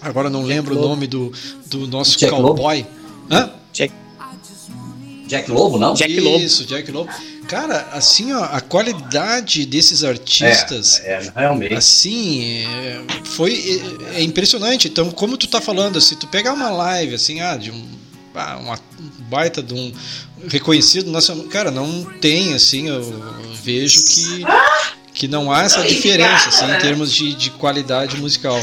agora 0.00 0.30
não 0.30 0.42
lembro 0.42 0.78
o 0.78 0.80
nome 0.80 1.06
do, 1.06 1.30
do 1.66 1.86
nosso 1.86 2.18
Jack 2.18 2.32
cowboy. 2.32 2.78
Lobo? 2.78 2.88
Hã? 3.30 3.57
Jack, 3.78 3.94
Jack 5.28 5.50
Lobo, 5.50 5.78
não? 5.78 5.94
Jack 5.94 6.18
Lobo. 6.18 6.42
Isso, 6.42 6.64
Jack 6.64 6.90
Lobo. 6.90 7.10
Cara, 7.46 7.88
assim, 7.92 8.32
ó, 8.32 8.44
a 8.44 8.60
qualidade 8.60 9.64
desses 9.64 10.02
artistas. 10.02 11.00
É, 11.04 11.14
é 11.14 11.32
realmente. 11.36 11.74
Assim, 11.74 12.64
é, 12.66 13.00
foi 13.24 13.80
é, 14.14 14.20
é 14.20 14.22
impressionante. 14.22 14.88
Então, 14.88 15.10
como 15.10 15.36
tu 15.36 15.46
tá 15.46 15.60
falando, 15.60 16.00
se 16.00 16.16
tu 16.16 16.26
pegar 16.26 16.52
uma 16.52 16.70
live, 16.70 17.14
assim, 17.14 17.40
ah, 17.40 17.56
de 17.56 17.70
um, 17.70 17.88
ah, 18.34 18.56
uma 18.56 18.78
baita 19.30 19.62
de 19.62 19.74
um 19.74 19.92
reconhecido 20.48 21.10
nacional, 21.10 21.44
cara, 21.46 21.70
não 21.70 22.04
tem, 22.20 22.54
assim, 22.54 22.88
eu 22.88 23.02
vejo 23.62 24.02
que, 24.04 24.44
que 25.14 25.28
não 25.28 25.52
há 25.52 25.62
essa 25.62 25.82
diferença, 25.82 26.48
assim, 26.48 26.70
em 26.70 26.78
termos 26.78 27.12
de, 27.12 27.34
de 27.34 27.50
qualidade 27.50 28.16
musical. 28.16 28.60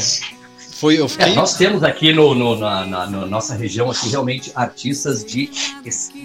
Foi, 0.78 1.00
eu 1.00 1.08
fiquei... 1.08 1.32
É, 1.32 1.34
nós 1.34 1.54
temos 1.54 1.82
aqui 1.82 2.12
no, 2.12 2.34
no 2.34 2.56
na, 2.56 2.84
na, 2.84 3.06
na, 3.06 3.26
nossa 3.26 3.54
região 3.54 3.90
aqui, 3.90 4.10
realmente 4.10 4.52
artistas 4.54 5.24
de 5.24 5.50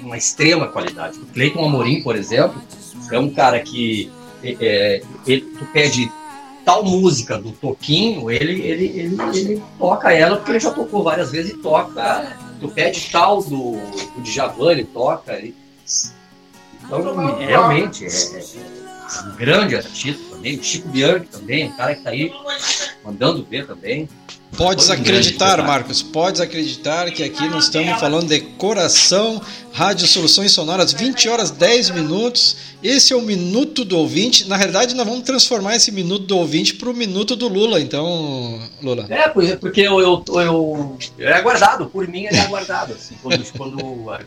uma 0.03 0.17
extrema 0.17 0.67
qualidade. 0.67 1.17
O 1.19 1.25
Cleiton 1.27 1.63
Amorim, 1.63 2.03
por 2.03 2.17
exemplo, 2.17 2.61
é 3.11 3.17
um 3.17 3.29
cara 3.29 3.59
que 3.61 4.11
é, 4.43 5.01
ele, 5.25 5.41
tu 5.57 5.65
pede 5.67 6.11
tal 6.65 6.83
música 6.83 7.37
do 7.37 7.51
Toquinho, 7.53 8.29
ele, 8.29 8.61
ele, 8.61 8.85
ele, 8.99 9.17
ele, 9.33 9.63
toca 9.77 10.11
ela 10.11 10.35
porque 10.35 10.51
ele 10.51 10.59
já 10.59 10.71
tocou 10.71 11.03
várias 11.03 11.31
vezes 11.31 11.53
e 11.53 11.57
toca. 11.57 12.37
Tu 12.59 12.67
pede 12.69 13.09
tal 13.09 13.41
do, 13.41 13.77
do 14.15 14.21
Djavan, 14.21 14.71
ele 14.71 14.83
toca. 14.83 15.33
Ele... 15.33 15.55
Então, 16.83 17.37
realmente, 17.37 18.05
é, 18.05 18.09
é 18.09 19.27
um 19.27 19.35
grande 19.35 19.75
artista 19.77 20.21
também. 20.29 20.59
O 20.59 20.63
Chico 20.63 20.89
Bianchi 20.89 21.27
também, 21.27 21.69
um 21.69 21.77
cara 21.77 21.95
que 21.95 22.01
tá 22.01 22.09
aí 22.09 22.31
mandando 23.03 23.43
ver 23.43 23.65
também. 23.65 24.09
Podes 24.57 24.89
acreditar, 24.89 25.65
Marcos, 25.65 26.03
podes 26.03 26.41
acreditar 26.41 27.09
que 27.11 27.23
aqui 27.23 27.47
nós 27.47 27.65
estamos 27.65 27.99
falando 27.99 28.27
de 28.27 28.41
coração, 28.41 29.41
Rádio 29.71 30.05
Soluções 30.05 30.51
Sonoras, 30.51 30.91
20 30.91 31.29
horas 31.29 31.51
10 31.51 31.91
minutos. 31.91 32.57
Esse 32.83 33.13
é 33.13 33.15
o 33.15 33.21
minuto 33.21 33.85
do 33.85 33.97
ouvinte. 33.97 34.47
Na 34.47 34.57
realidade, 34.57 34.93
nós 34.93 35.07
vamos 35.07 35.23
transformar 35.23 35.77
esse 35.77 35.91
minuto 35.91 36.25
do 36.25 36.37
ouvinte 36.37 36.73
para 36.75 36.89
o 36.89 36.93
minuto 36.93 37.35
do 37.35 37.47
Lula, 37.47 37.79
então, 37.79 38.59
Lula. 38.81 39.05
É, 39.09 39.29
porque 39.29 39.81
eu, 39.81 40.01
eu, 40.01 40.23
eu, 40.27 40.97
é 41.17 41.33
aguardado, 41.33 41.85
por 41.85 42.05
mim 42.07 42.25
ele 42.25 42.35
é 42.35 42.41
aguardado. 42.41 42.93
Assim, 42.93 43.15
quando, 43.23 43.43
quando 43.55 44.19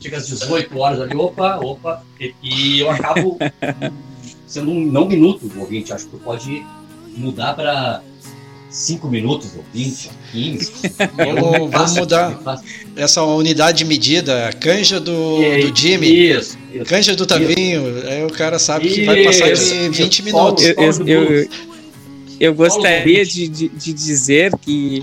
chega 0.00 0.18
às 0.18 0.26
18 0.26 0.78
horas 0.78 1.00
ali, 1.00 1.16
opa, 1.16 1.56
opa, 1.56 2.02
e, 2.20 2.34
e 2.42 2.80
eu 2.80 2.90
acabo 2.90 3.38
sendo 4.46 4.70
um 4.70 4.80
não 4.80 5.06
minuto 5.06 5.48
do 5.48 5.60
ouvinte. 5.60 5.92
Acho 5.92 6.04
que 6.04 6.10
tu 6.10 6.18
pode 6.18 6.64
mudar 7.16 7.54
para 7.54 8.02
5 8.70 9.08
minutos 9.08 9.50
ou 9.56 9.64
20, 9.74 10.10
15. 10.32 10.72
Vamos, 11.16 11.70
vamos 11.70 11.96
mudar 11.96 12.62
essa 12.96 13.22
unidade 13.24 13.78
de 13.78 13.84
medida, 13.84 14.50
canja 14.60 15.00
do, 15.00 15.42
É, 15.42 15.60
do 15.60 15.76
Jimmy, 15.76 16.30
Isso, 16.30 16.56
isso. 16.72 16.84
canja 16.84 17.16
do 17.16 17.26
Tavinho, 17.26 17.82
aí 18.06 18.24
o 18.24 18.30
cara 18.30 18.58
sabe 18.58 18.88
que 18.88 19.04
vai 19.04 19.24
passar 19.24 19.46
de 19.46 19.52
Isso. 19.54 19.90
20 19.90 20.22
minutos. 20.22 20.64
Eu, 20.64 20.74
eu, 20.76 21.06
eu, 21.06 21.48
eu 22.38 22.54
gostaria 22.54 23.24
de, 23.24 23.48
de, 23.48 23.68
de 23.68 23.92
dizer 23.92 24.52
que, 24.58 25.02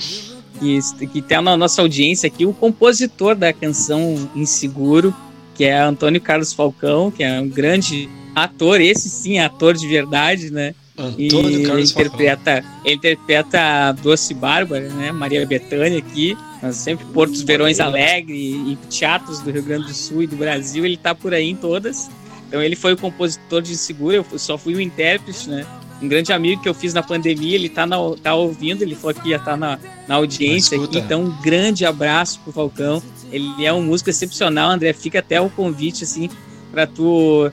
que, 0.59 1.07
que 1.07 1.21
tem 1.21 1.41
na 1.41 1.57
nossa 1.57 1.81
audiência 1.81 2.27
aqui 2.27 2.45
o 2.45 2.53
compositor 2.53 3.35
da 3.35 3.51
canção 3.51 4.29
Inseguro, 4.35 5.13
que 5.53 5.65
é 5.65 5.77
Antônio 5.77 6.21
Carlos 6.21 6.53
Falcão, 6.53 7.11
que 7.11 7.23
é 7.23 7.39
um 7.39 7.49
grande 7.49 8.09
ator, 8.33 8.79
esse 8.79 9.09
sim 9.09 9.37
é 9.39 9.45
ator 9.45 9.75
de 9.75 9.87
verdade, 9.87 10.51
né? 10.51 10.73
Antônio 10.97 11.61
e 11.61 11.63
Carlos 11.63 11.91
interpreta, 11.91 12.65
ele 12.83 12.95
interpreta 12.95 13.59
a 13.59 13.91
Doce 13.91 14.33
Bárbara, 14.33 14.89
né? 14.89 15.11
Maria 15.11 15.45
Bethânia 15.45 15.99
aqui, 15.99 16.35
sempre 16.71 17.05
Portos 17.07 17.43
Verões 17.43 17.79
Alegre 17.79 18.35
e 18.35 18.77
teatros 18.89 19.39
do 19.39 19.51
Rio 19.51 19.61
Grande 19.63 19.85
do 19.85 19.93
Sul 19.93 20.23
e 20.23 20.27
do 20.27 20.35
Brasil, 20.35 20.83
ele 20.85 20.97
tá 20.97 21.13
por 21.13 21.33
aí 21.33 21.49
em 21.49 21.55
todas. 21.55 22.09
Então 22.47 22.61
ele 22.61 22.75
foi 22.75 22.93
o 22.93 22.97
compositor 22.97 23.61
de 23.61 23.77
Segura, 23.77 24.25
eu 24.31 24.39
só 24.39 24.57
fui 24.57 24.73
o 24.73 24.81
intérprete, 24.81 25.49
né? 25.49 25.65
Um 26.01 26.07
grande 26.07 26.31
amigo 26.31 26.61
que 26.61 26.69
eu 26.69 26.73
fiz 26.73 26.93
na 26.93 27.03
pandemia, 27.03 27.55
ele 27.55 27.69
tá, 27.69 27.85
na, 27.85 27.97
tá 28.21 28.35
ouvindo, 28.35 28.81
ele 28.83 28.95
falou 28.95 29.15
que 29.15 29.29
ia 29.29 29.37
estar 29.37 29.57
na, 29.57 29.79
na 30.07 30.15
audiência 30.15 30.81
aqui, 30.81 30.99
então 30.99 31.23
um 31.23 31.41
grande 31.41 31.85
abraço 31.85 32.39
pro 32.43 32.53
Falcão. 32.53 33.01
Ele 33.31 33.65
é 33.65 33.73
um 33.73 33.81
músico 33.81 34.09
excepcional, 34.09 34.71
André, 34.71 34.93
fica 34.93 35.19
até 35.19 35.41
o 35.41 35.49
convite, 35.49 36.03
assim, 36.03 36.29
para 36.71 36.87
tu 36.87 37.51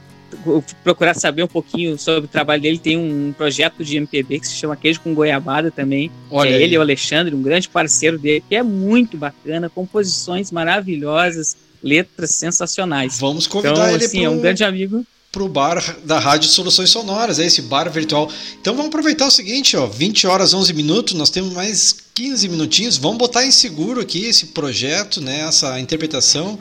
procurar 0.82 1.14
saber 1.14 1.42
um 1.42 1.48
pouquinho 1.48 1.98
sobre 1.98 2.24
o 2.26 2.28
trabalho 2.28 2.62
dele. 2.62 2.78
Tem 2.78 2.96
um 2.96 3.32
projeto 3.36 3.84
de 3.84 3.96
MPB 3.96 4.40
que 4.40 4.48
se 4.48 4.54
chama 4.54 4.76
Queijo 4.76 5.00
com 5.00 5.14
Goiabada 5.14 5.70
também. 5.70 6.10
Olha 6.30 6.50
é 6.50 6.56
aí. 6.56 6.62
ele 6.62 6.74
e 6.74 6.78
o 6.78 6.80
Alexandre, 6.80 7.34
um 7.34 7.42
grande 7.42 7.68
parceiro 7.68 8.18
dele, 8.18 8.42
que 8.48 8.54
é 8.54 8.62
muito 8.62 9.16
bacana, 9.16 9.68
composições 9.70 10.50
maravilhosas, 10.50 11.56
letras 11.82 12.30
sensacionais. 12.30 13.18
Vamos 13.18 13.46
Então, 13.46 13.62
convidar 13.62 13.92
ele 13.92 14.04
assim, 14.04 14.24
é 14.24 14.28
um 14.28 14.34
pro, 14.34 14.42
grande 14.42 14.64
amigo. 14.64 15.04
pro 15.30 15.48
bar 15.48 15.96
da 16.04 16.18
Rádio 16.18 16.48
Soluções 16.48 16.90
Sonoras, 16.90 17.38
é 17.38 17.46
esse 17.46 17.62
bar 17.62 17.90
virtual. 17.90 18.30
Então 18.60 18.74
vamos 18.74 18.88
aproveitar 18.88 19.26
o 19.26 19.30
seguinte, 19.30 19.76
ó, 19.76 19.86
20 19.86 20.26
horas 20.26 20.54
11 20.54 20.72
minutos, 20.72 21.14
nós 21.14 21.28
temos 21.30 21.52
mais 21.52 21.94
15 22.14 22.48
minutinhos, 22.48 22.96
vamos 22.96 23.18
botar 23.18 23.44
em 23.44 23.50
seguro 23.50 24.00
aqui 24.00 24.24
esse 24.26 24.46
projeto, 24.46 25.20
né, 25.20 25.40
essa 25.48 25.78
interpretação 25.80 26.58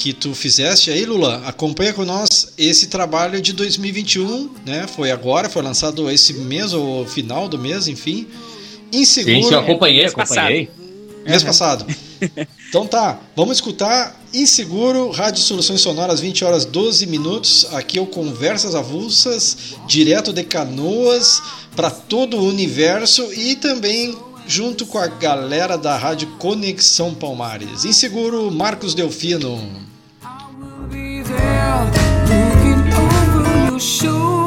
que 0.00 0.14
tu 0.14 0.34
fizeste 0.34 0.90
aí, 0.90 1.04
Lula. 1.04 1.42
Acompanha 1.44 1.92
com 1.92 2.06
nós 2.06 2.54
esse 2.56 2.86
trabalho 2.86 3.38
de 3.38 3.52
2021, 3.52 4.50
né? 4.64 4.86
Foi 4.86 5.10
agora, 5.10 5.50
foi 5.50 5.60
lançado 5.60 6.10
esse 6.10 6.32
mês 6.32 6.72
ou 6.72 7.06
final 7.06 7.46
do 7.46 7.58
mês, 7.58 7.86
enfim. 7.86 8.26
Em 8.90 9.04
seguro. 9.04 9.36
Sim, 9.36 9.42
sim, 9.42 9.54
eu 9.54 9.60
acompanhei, 9.60 10.00
Mês 10.00 10.14
passado. 10.14 10.38
acompanhei. 10.38 10.70
Mês 11.26 11.42
passado. 11.42 11.86
Então 12.68 12.86
tá, 12.86 13.18
vamos 13.34 13.56
escutar 13.56 14.20
Inseguro, 14.32 15.10
Rádio 15.10 15.42
Soluções 15.42 15.80
Sonoras, 15.80 16.20
20 16.20 16.44
horas 16.44 16.66
12 16.66 17.06
minutos. 17.06 17.66
Aqui 17.72 17.98
é 17.98 18.02
o 18.02 18.06
Conversas 18.06 18.74
Avulsas, 18.74 19.56
direto 19.88 20.30
de 20.30 20.44
Canoas, 20.44 21.42
para 21.74 21.90
todo 21.90 22.36
o 22.36 22.46
universo 22.46 23.32
e 23.32 23.56
também 23.56 24.14
junto 24.46 24.84
com 24.84 24.98
a 24.98 25.06
galera 25.06 25.78
da 25.78 25.96
Rádio 25.96 26.28
Conexão 26.38 27.14
Palmares. 27.14 27.86
Inseguro, 27.86 28.50
Marcos 28.50 28.94
Delfino. 28.94 29.89
There 31.70 31.94
looking 32.26 32.92
over 32.92 33.70
your 33.70 33.80
shoulder. 33.80 34.39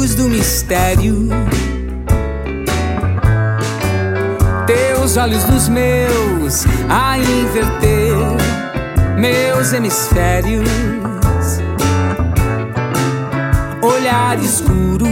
Luz 0.00 0.14
do 0.14 0.30
mistério. 0.30 1.28
Teus 4.66 5.18
olhos 5.18 5.44
nos 5.44 5.68
meus 5.68 6.64
a 6.88 7.18
inverter 7.18 8.16
meus 9.18 9.74
hemisférios. 9.74 10.66
Olhar 13.82 14.38
escuro, 14.38 15.06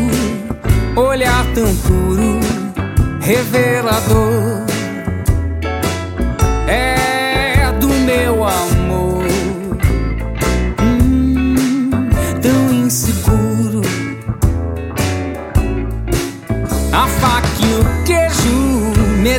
olhar 0.97 1.45
tão 1.55 1.77
puro, 1.77 2.41
revelador. 3.21 4.58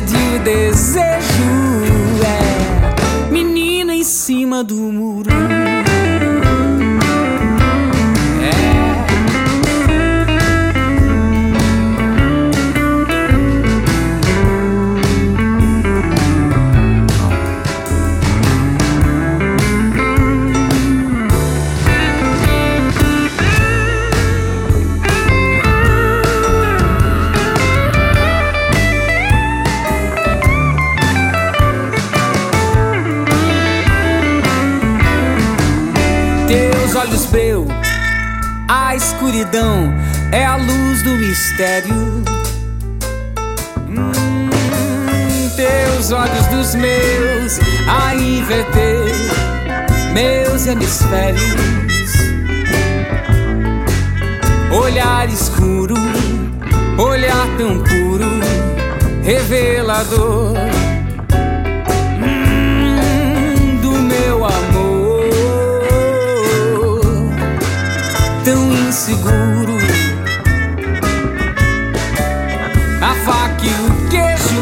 de 0.00 0.38
desejo. 0.40 1.00
É 2.24 3.30
menina 3.30 3.94
em 3.94 4.04
cima 4.04 4.64
do 4.64 4.76
mundo. 4.76 4.99
Escuridão 39.20 39.92
é 40.32 40.46
a 40.46 40.56
luz 40.56 41.02
do 41.02 41.10
mistério. 41.10 41.94
Hum, 43.86 44.50
teus 45.54 46.10
olhos 46.10 46.46
dos 46.46 46.74
meus 46.74 47.60
a 47.86 48.14
inverter 48.14 49.12
meus 50.14 50.66
hemisférios. 50.66 51.42
Olhar 54.72 55.28
escuro, 55.28 55.96
olhar 56.96 57.46
tão 57.58 57.82
puro, 57.82 58.24
revelador 59.22 60.54
tão 69.00 69.14
inseguro. 69.14 69.78
A 73.00 73.14
faca 73.24 73.64
e 73.64 73.68
o 73.68 74.08
queijo, 74.08 74.60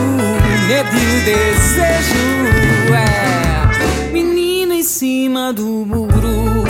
medo 0.69 0.97
e 0.97 0.97
o 0.97 1.25
desejo. 1.25 2.27
É 2.95 4.13
menino 4.13 4.73
em 4.73 4.83
cima 4.83 5.53
do 5.53 5.67
muro. 5.67 6.65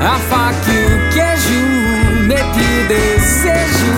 A 0.00 0.18
faca 0.30 0.70
e 0.72 0.86
o 0.86 1.12
queijo, 1.12 1.60
medo 2.26 2.58
e 2.58 2.84
o 2.84 2.88
desejo. 2.88 3.97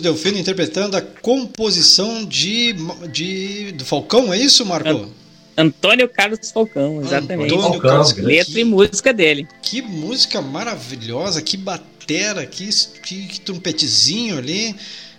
Marcos 0.00 0.02
Delfino 0.02 0.38
interpretando 0.38 0.96
a 0.96 1.02
composição 1.02 2.24
de, 2.24 2.74
de 3.10 3.72
do 3.72 3.84
Falcão, 3.84 4.32
é 4.32 4.38
isso, 4.38 4.64
Marco? 4.64 5.08
Antônio 5.56 6.08
Carlos 6.08 6.50
Falcão, 6.50 7.00
exatamente. 7.02 7.52
Antônio 7.52 7.72
Falcão, 7.72 7.90
Carlos. 7.90 8.16
Letra 8.16 8.60
e 8.60 8.64
música 8.64 9.12
dele. 9.12 9.46
Que 9.62 9.82
música 9.82 10.40
maravilhosa, 10.40 11.42
que 11.42 11.56
batera, 11.56 12.46
que, 12.46 12.68
que, 13.02 13.26
que 13.26 13.40
trompetezinho 13.40 14.38
ali. 14.38 14.74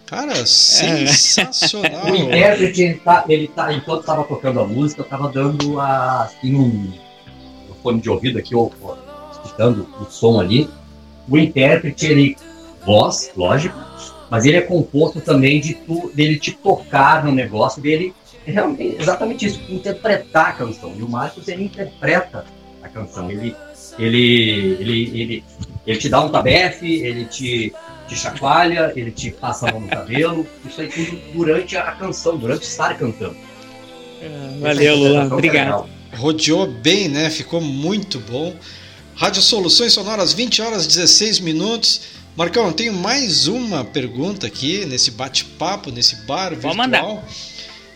Cara, 0.05 0.45
sensacional. 0.45 2.07
O 2.11 2.15
intérprete, 2.15 2.81
ele 2.81 2.95
tá, 2.95 3.25
ele 3.29 3.47
tá, 3.47 3.73
enquanto 3.73 4.01
estava 4.01 4.23
tocando 4.23 4.59
a 4.59 4.67
música, 4.67 5.03
estava 5.03 5.29
dando 5.29 5.79
a, 5.79 6.23
assim, 6.23 6.55
um, 6.55 6.91
um 7.69 7.73
fone 7.81 8.01
de 8.01 8.09
ouvido 8.09 8.37
aqui, 8.37 8.55
ou, 8.55 8.73
ou, 8.81 8.97
escutando 9.31 9.87
o 10.01 10.11
som 10.11 10.39
ali. 10.39 10.69
O 11.29 11.37
intérprete, 11.37 12.07
ele, 12.07 12.35
voz, 12.85 13.31
lógico, 13.37 13.77
mas 14.31 14.45
ele 14.45 14.55
é 14.55 14.61
composto 14.61 15.19
também 15.19 15.59
de 15.59 15.73
tu, 15.73 16.09
dele 16.15 16.39
te 16.39 16.53
tocar 16.53 17.25
no 17.25 17.33
negócio, 17.33 17.81
dele 17.81 18.13
é 18.47 18.51
realmente 18.51 18.95
exatamente 18.97 19.45
isso, 19.45 19.59
interpretar 19.67 20.47
a 20.47 20.51
canção. 20.53 20.95
E 20.97 21.03
o 21.03 21.09
Marcos, 21.09 21.49
ele 21.49 21.65
interpreta 21.65 22.45
a 22.81 22.87
canção. 22.87 23.29
Ele, 23.29 23.53
ele, 23.99 24.77
ele, 24.79 25.21
ele, 25.21 25.43
ele 25.85 25.99
te 25.99 26.07
dá 26.07 26.21
um 26.21 26.29
tabefe, 26.29 27.01
ele 27.01 27.25
te, 27.25 27.73
te 28.07 28.15
chacoalha, 28.15 28.93
ele 28.95 29.11
te 29.11 29.31
passa 29.31 29.67
a 29.67 29.73
mão 29.73 29.81
no 29.81 29.89
cabelo. 29.89 30.47
Isso 30.65 30.79
aí 30.79 30.87
tudo 30.87 31.19
durante 31.33 31.75
a 31.75 31.91
canção, 31.91 32.37
durante 32.37 32.63
estar 32.63 32.97
cantando. 32.97 33.35
Valeu, 34.61 34.93
Essa 34.93 34.95
Lula. 34.95 35.23
é 35.23 35.25
Obrigado. 35.25 35.65
legal. 35.65 35.89
Rodeou 36.15 36.67
bem, 36.67 37.09
né? 37.09 37.29
Ficou 37.29 37.59
muito 37.59 38.17
bom. 38.17 38.55
Rádio 39.13 39.41
Soluções 39.41 39.91
Sonoras, 39.91 40.31
20 40.31 40.61
horas 40.61 40.87
16 40.87 41.41
minutos. 41.41 42.20
Marcão, 42.35 42.67
eu 42.67 42.73
tenho 42.73 42.93
mais 42.93 43.47
uma 43.47 43.83
pergunta 43.83 44.47
aqui 44.47 44.85
nesse 44.85 45.11
bate-papo, 45.11 45.91
nesse 45.91 46.15
bar 46.25 46.51
virtual. 46.51 46.75
mandar. 46.75 47.23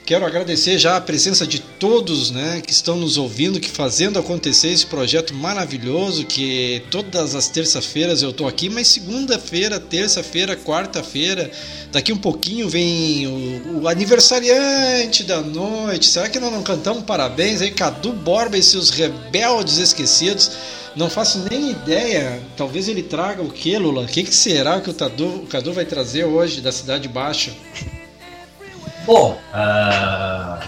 Quero 0.05 0.23
agradecer 0.23 0.77
já 0.77 0.97
a 0.97 1.01
presença 1.01 1.47
de 1.47 1.59
todos 1.59 2.29
né, 2.29 2.61
que 2.63 2.71
estão 2.71 2.95
nos 2.95 3.17
ouvindo, 3.17 3.59
que 3.59 3.69
fazendo 3.69 4.19
acontecer 4.19 4.67
esse 4.67 4.85
projeto 4.85 5.33
maravilhoso, 5.33 6.25
que 6.25 6.83
todas 6.91 7.33
as 7.33 7.47
terças-feiras 7.47 8.21
eu 8.21 8.29
estou 8.29 8.47
aqui, 8.47 8.69
mas 8.69 8.87
segunda-feira, 8.87 9.79
terça-feira, 9.79 10.55
quarta-feira, 10.55 11.49
daqui 11.91 12.13
um 12.13 12.17
pouquinho 12.17 12.69
vem 12.69 13.25
o, 13.25 13.81
o 13.81 13.87
aniversariante 13.87 15.23
da 15.23 15.41
noite. 15.41 16.05
Será 16.05 16.29
que 16.29 16.39
nós 16.39 16.51
não 16.51 16.61
cantamos 16.61 17.03
parabéns 17.03 17.61
aí, 17.61 17.71
Cadu 17.71 18.13
Borba 18.13 18.59
e 18.59 18.61
seus 18.61 18.91
rebeldes 18.91 19.77
esquecidos? 19.77 20.51
Não 20.95 21.09
faço 21.09 21.45
nem 21.49 21.71
ideia. 21.71 22.41
Talvez 22.55 22.87
ele 22.87 23.03
traga 23.03 23.41
o 23.41 23.49
que, 23.51 23.77
Lula? 23.77 24.03
O 24.03 24.07
que, 24.07 24.23
que 24.23 24.33
será 24.33 24.79
que 24.79 24.89
o, 24.89 24.93
Tadu, 24.93 25.27
o 25.43 25.47
Cadu 25.47 25.73
vai 25.73 25.85
trazer 25.85 26.23
hoje 26.23 26.61
da 26.61 26.71
Cidade 26.71 27.07
Baixa? 27.07 27.51
Bom, 29.05 29.39
ah, 29.53 30.59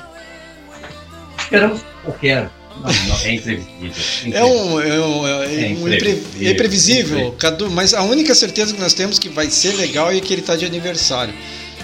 esperamos 1.39 1.82
qualquer. 2.03 2.49
Não, 2.75 2.93
não, 3.07 3.17
é 3.23 3.34
imprevisível. 3.34 4.34
É 4.34 4.45
um, 4.45 4.80
é 4.80 4.99
um, 5.01 5.28
é 5.28 5.32
É 5.32 5.67
um 5.69 5.88
imprevisível. 5.88 5.93
impre- 5.95 6.51
imprevisível. 6.51 7.32
Cadu, 7.39 7.71
mas 7.71 7.93
a 7.95 8.03
única 8.03 8.36
certeza 8.36 8.73
que 8.73 8.80
nós 8.80 8.93
temos 8.93 9.17
que 9.17 9.30
vai 9.30 9.49
ser 9.49 9.73
legal 9.75 10.11
é 10.11 10.19
que 10.19 10.32
ele 10.32 10.43
tá 10.43 10.55
de 10.55 10.65
aniversário. 10.65 11.34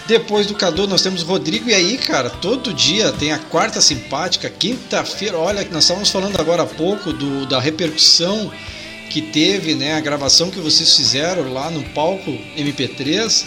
Depois 0.08 0.46
do 0.46 0.54
Cadu, 0.54 0.86
nós 0.86 1.02
temos 1.02 1.22
Rodrigo, 1.22 1.70
e 1.70 1.74
aí, 1.74 1.98
cara, 1.98 2.30
todo 2.30 2.74
dia 2.74 3.12
tem 3.14 3.32
a 3.32 3.40
quarta 3.40 3.80
simpática, 3.80 4.50
quinta-feira, 4.50 5.38
olha, 5.38 5.66
nós 5.72 5.84
estávamos 5.86 6.12
falando 6.12 6.40
agora 6.40 6.64
há 6.64 6.66
pouco 6.66 7.14
do, 7.14 7.46
da 7.46 7.60
repercussão 7.60 8.52
que 9.10 9.22
teve, 9.22 9.76
né, 9.76 9.94
a 9.94 10.02
gravação 10.02 10.50
que 10.52 10.60
vocês 10.60 10.96
fizeram 10.98 11.54
lá 11.54 11.70
no 11.70 11.84
palco 11.90 12.32
MP3, 12.58 13.46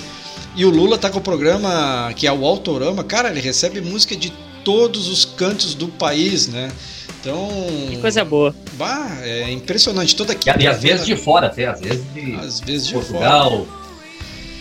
e 0.54 0.64
o 0.64 0.70
Lula 0.70 0.96
tá 0.96 1.10
com 1.10 1.18
o 1.18 1.22
programa 1.22 2.10
que 2.16 2.26
é 2.26 2.32
o 2.32 2.46
Autorama, 2.46 3.04
cara, 3.04 3.28
ele 3.28 3.40
recebe 3.40 3.82
música 3.82 4.16
de 4.16 4.32
todos 4.64 5.08
os 5.08 5.24
cantos 5.26 5.74
do 5.74 5.88
país, 5.88 6.48
né? 6.48 6.72
Então, 7.20 7.48
Que 7.90 7.98
coisa 7.98 8.24
boa. 8.24 8.54
Bah, 8.74 9.18
é 9.22 9.50
impressionante. 9.50 10.14
Toda 10.14 10.32
E, 10.32 10.36
quinta 10.36 10.62
e 10.62 10.66
às 10.66 10.80
vezes 10.80 11.04
de 11.04 11.16
fora 11.16 11.48
até, 11.48 11.66
às 11.66 11.80
vezes 11.80 12.04
de 12.14 12.34
às 12.34 12.60
vezes 12.60 12.86
de 12.86 12.94
fora. 12.94 13.28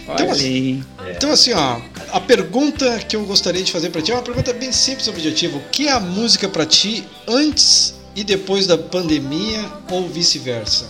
Então, 0.07 0.31
assim, 0.31 0.83
aí. 0.99 1.11
Então 1.11 1.31
assim, 1.31 1.53
ó, 1.53 1.79
a 2.11 2.19
pergunta 2.19 2.99
que 2.99 3.15
eu 3.15 3.25
gostaria 3.25 3.63
de 3.63 3.71
fazer 3.71 3.89
pra 3.89 4.01
ti 4.01 4.11
é 4.11 4.15
uma 4.15 4.21
pergunta 4.21 4.53
bem 4.53 4.71
simples 4.71 5.07
e 5.07 5.09
objetiva. 5.09 5.57
O 5.57 5.61
que 5.71 5.87
é 5.87 5.91
a 5.91 5.99
música 5.99 6.47
pra 6.47 6.65
ti 6.65 7.03
antes 7.27 7.95
e 8.15 8.23
depois 8.23 8.67
da 8.67 8.77
pandemia 8.77 9.65
ou 9.89 10.07
vice-versa? 10.07 10.89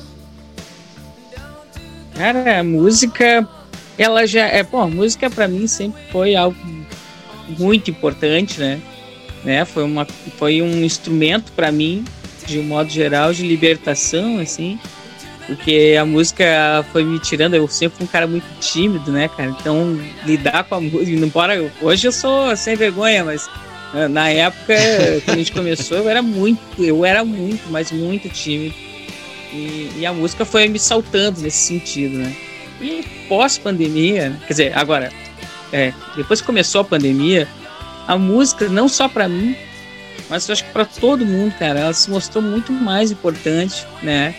Cara, 2.13 2.59
a 2.59 2.63
música, 2.63 3.47
ela 3.97 4.25
já 4.25 4.45
é, 4.45 4.63
bom, 4.63 4.81
a 4.81 4.87
música 4.87 5.29
para 5.29 5.47
mim 5.47 5.67
sempre 5.67 6.01
foi 6.11 6.35
algo 6.35 6.57
muito 7.57 7.89
importante, 7.89 8.59
né? 8.59 8.81
né? 9.43 9.63
Foi 9.63 9.83
uma 9.83 10.05
foi 10.37 10.61
um 10.61 10.83
instrumento 10.83 11.51
para 11.53 11.71
mim, 11.71 12.03
de 12.45 12.59
um 12.59 12.63
modo 12.63 12.89
geral, 12.89 13.33
de 13.33 13.47
libertação 13.47 14.39
assim, 14.39 14.79
porque 15.47 15.95
a 15.99 16.05
música 16.05 16.85
foi 16.91 17.03
me 17.03 17.19
tirando, 17.19 17.53
eu 17.53 17.67
sempre 17.67 17.97
fui 17.97 18.05
um 18.05 18.09
cara 18.09 18.25
muito 18.25 18.45
tímido, 18.59 19.11
né, 19.11 19.27
cara? 19.27 19.49
Então, 19.49 19.99
lidar 20.25 20.63
com 20.63 20.75
a 20.75 20.81
música, 20.81 21.11
embora 21.11 21.71
hoje 21.81 22.07
eu 22.07 22.11
sou 22.11 22.55
sem 22.55 22.75
vergonha, 22.75 23.23
mas 23.23 23.47
na 24.09 24.29
época 24.29 24.75
quando 25.23 25.35
a 25.35 25.37
gente 25.37 25.51
começou, 25.51 25.97
eu 25.97 26.09
era 26.09 26.21
muito, 26.21 26.83
eu 26.83 27.05
era 27.05 27.23
muito, 27.23 27.69
mas 27.69 27.91
muito 27.91 28.27
tímido. 28.29 28.75
E, 29.53 29.91
e 29.97 30.05
a 30.05 30.11
música 30.11 30.43
foi 30.43 30.67
me 30.67 30.79
saltando 30.79 31.41
nesse 31.41 31.67
sentido, 31.67 32.17
né? 32.17 32.35
E 32.81 33.05
pós-pandemia, 33.29 34.37
quer 34.47 34.53
dizer, 34.53 34.77
agora, 34.77 35.11
é, 35.71 35.93
depois 36.15 36.41
que 36.41 36.45
começou 36.45 36.81
a 36.81 36.83
pandemia, 36.83 37.47
a 38.07 38.17
música, 38.17 38.67
não 38.67 38.89
só 38.89 39.07
para 39.07 39.29
mim, 39.29 39.55
mas 40.29 40.47
eu 40.47 40.53
acho 40.53 40.65
que 40.65 40.71
para 40.71 40.85
todo 40.85 41.25
mundo, 41.25 41.53
cara, 41.57 41.79
ela 41.79 41.93
se 41.93 42.09
mostrou 42.09 42.43
muito 42.43 42.73
mais 42.73 43.11
importante, 43.11 43.85
né? 44.01 44.35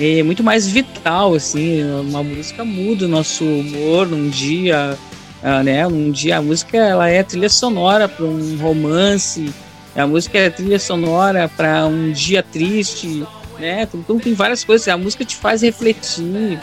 E 0.00 0.22
muito 0.22 0.42
mais 0.42 0.66
vital, 0.66 1.34
assim. 1.34 1.84
Uma 1.84 2.22
música 2.22 2.64
muda 2.64 3.04
o 3.04 3.08
nosso 3.08 3.44
humor 3.44 4.08
num 4.08 4.30
dia, 4.30 4.96
ah, 5.42 5.62
né? 5.62 5.86
Um 5.86 6.10
dia 6.10 6.38
a 6.38 6.42
música 6.42 6.78
ela 6.78 7.06
é 7.10 7.22
trilha 7.22 7.50
sonora 7.50 8.08
para 8.08 8.24
um 8.24 8.56
romance, 8.56 9.52
a 9.94 10.06
música 10.06 10.38
é 10.38 10.48
trilha 10.48 10.78
sonora 10.78 11.50
para 11.54 11.84
um 11.84 12.12
dia 12.12 12.42
triste, 12.42 13.26
né? 13.58 13.86
Então 13.92 14.18
tem 14.18 14.32
várias 14.32 14.64
coisas. 14.64 14.88
A 14.88 14.96
música 14.96 15.22
te 15.22 15.36
faz 15.36 15.60
refletir. 15.60 16.58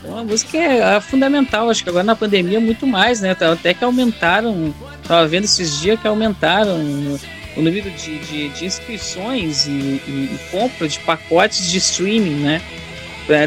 Então 0.00 0.18
a 0.18 0.24
música 0.24 0.58
é, 0.58 0.96
é 0.96 1.00
fundamental. 1.00 1.70
Acho 1.70 1.84
que 1.84 1.90
agora 1.90 2.02
na 2.02 2.16
pandemia 2.16 2.58
muito 2.58 2.88
mais, 2.88 3.20
né? 3.20 3.36
Até 3.40 3.72
que 3.72 3.84
aumentaram. 3.84 4.74
Tava 5.04 5.28
vendo 5.28 5.44
esses 5.44 5.80
dias 5.80 6.00
que 6.00 6.08
aumentaram 6.08 6.76
o 7.60 7.62
número 7.62 7.90
de, 7.90 8.18
de, 8.18 8.48
de 8.48 8.64
inscrições 8.64 9.66
e, 9.66 9.70
e, 9.70 10.30
e, 10.34 10.38
compra 10.50 10.88
de 10.88 10.98
pacotes 11.00 11.70
de 11.70 11.78
streaming, 11.78 12.40
né? 12.40 12.62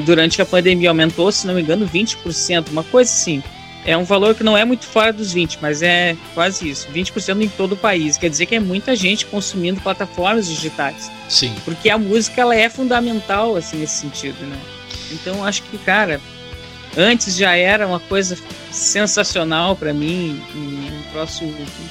Durante 0.05 0.41
a 0.41 0.45
pandemia 0.45 0.89
aumentou, 0.89 1.29
se 1.29 1.45
não 1.45 1.55
me 1.55 1.61
engano, 1.61 1.85
20%, 1.85 2.69
uma 2.69 2.83
coisa 2.85 3.11
assim. 3.11 3.43
É 3.85 3.97
um 3.97 4.05
valor 4.05 4.33
que 4.33 4.43
não 4.43 4.57
é 4.57 4.63
muito 4.63 4.85
fora 4.85 5.11
dos 5.11 5.33
20, 5.33 5.59
mas 5.61 5.81
é 5.81 6.15
quase 6.33 6.69
isso, 6.69 6.87
20% 6.87 7.41
em 7.41 7.49
todo 7.49 7.73
o 7.73 7.77
país. 7.77 8.15
Quer 8.15 8.29
dizer 8.29 8.45
que 8.45 8.55
é 8.55 8.59
muita 8.61 8.95
gente 8.95 9.25
consumindo 9.25 9.81
plataformas 9.81 10.47
digitais. 10.47 11.11
Sim. 11.27 11.53
Porque 11.65 11.89
a 11.89 11.97
música 11.97 12.39
ela 12.39 12.55
é 12.55 12.69
fundamental 12.69 13.57
assim 13.57 13.77
nesse 13.77 13.99
sentido, 13.99 14.39
né? 14.45 14.57
Então 15.11 15.43
acho 15.43 15.63
que, 15.63 15.77
cara, 15.79 16.21
Antes 16.95 17.35
já 17.35 17.55
era 17.55 17.87
uma 17.87 17.99
coisa 17.99 18.37
sensacional 18.71 19.75
para 19.75 19.93
mim, 19.93 20.39
um 20.55 21.11
troço 21.11 21.43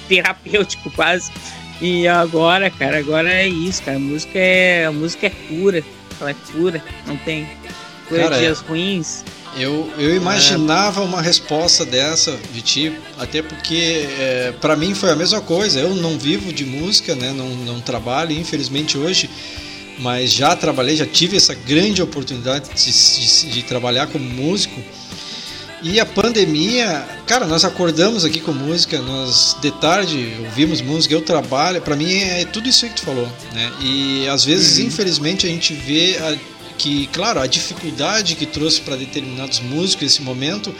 terapêutico 0.08 0.90
quase. 0.92 1.32
E 1.82 2.06
agora, 2.06 2.70
cara, 2.70 2.98
agora 2.98 3.28
é 3.28 3.48
isso, 3.48 3.82
cara. 3.82 3.96
A 3.96 4.00
música 4.00 4.38
é, 4.38 4.86
a 4.86 4.92
música 4.92 5.26
é 5.26 5.30
cura. 5.30 5.84
Ela 6.20 6.30
é 6.30 6.36
cura, 6.52 6.82
não 7.04 7.16
tem 7.16 7.48
cara, 8.08 8.38
dias 8.38 8.62
é, 8.62 8.68
ruins. 8.68 9.24
Eu, 9.56 9.92
eu 9.98 10.14
imaginava 10.14 11.00
é. 11.00 11.04
uma 11.04 11.20
resposta 11.20 11.84
dessa 11.84 12.38
de 12.52 12.62
ti, 12.62 12.92
até 13.18 13.42
porque 13.42 14.06
é, 14.16 14.54
para 14.60 14.76
mim 14.76 14.94
foi 14.94 15.10
a 15.10 15.16
mesma 15.16 15.40
coisa. 15.40 15.80
Eu 15.80 15.92
não 15.96 16.16
vivo 16.16 16.52
de 16.52 16.64
música, 16.64 17.16
né? 17.16 17.32
Não, 17.32 17.48
não 17.48 17.80
trabalho, 17.80 18.30
infelizmente 18.30 18.96
hoje 18.96 19.28
mas 19.98 20.32
já 20.32 20.56
trabalhei, 20.56 20.96
já 20.96 21.06
tive 21.06 21.36
essa 21.36 21.54
grande 21.54 22.02
oportunidade 22.02 22.70
de, 22.74 22.92
de, 22.92 23.50
de, 23.52 23.62
trabalhar 23.62 24.06
como 24.08 24.24
músico. 24.24 24.82
E 25.82 25.98
a 25.98 26.06
pandemia, 26.06 27.04
cara, 27.26 27.44
nós 27.44 27.64
acordamos 27.64 28.24
aqui 28.24 28.40
com 28.40 28.52
música, 28.52 29.00
nós 29.00 29.56
de 29.60 29.70
tarde 29.72 30.36
ouvimos 30.44 30.80
música, 30.80 31.12
eu 31.12 31.20
trabalho, 31.20 31.82
para 31.82 31.96
mim 31.96 32.14
é 32.14 32.44
tudo 32.44 32.68
isso 32.68 32.86
que 32.86 32.94
tu 32.94 33.02
falou, 33.02 33.28
né? 33.52 33.72
E 33.80 34.28
às 34.28 34.44
vezes, 34.44 34.78
uhum. 34.78 34.86
infelizmente, 34.86 35.44
a 35.44 35.50
gente 35.50 35.74
vê 35.74 36.16
a, 36.18 36.38
que, 36.78 37.08
claro, 37.08 37.40
a 37.40 37.48
dificuldade 37.48 38.36
que 38.36 38.46
trouxe 38.46 38.80
para 38.80 38.94
determinados 38.94 39.58
músicos 39.58 40.06
esse 40.06 40.22
momento, 40.22 40.72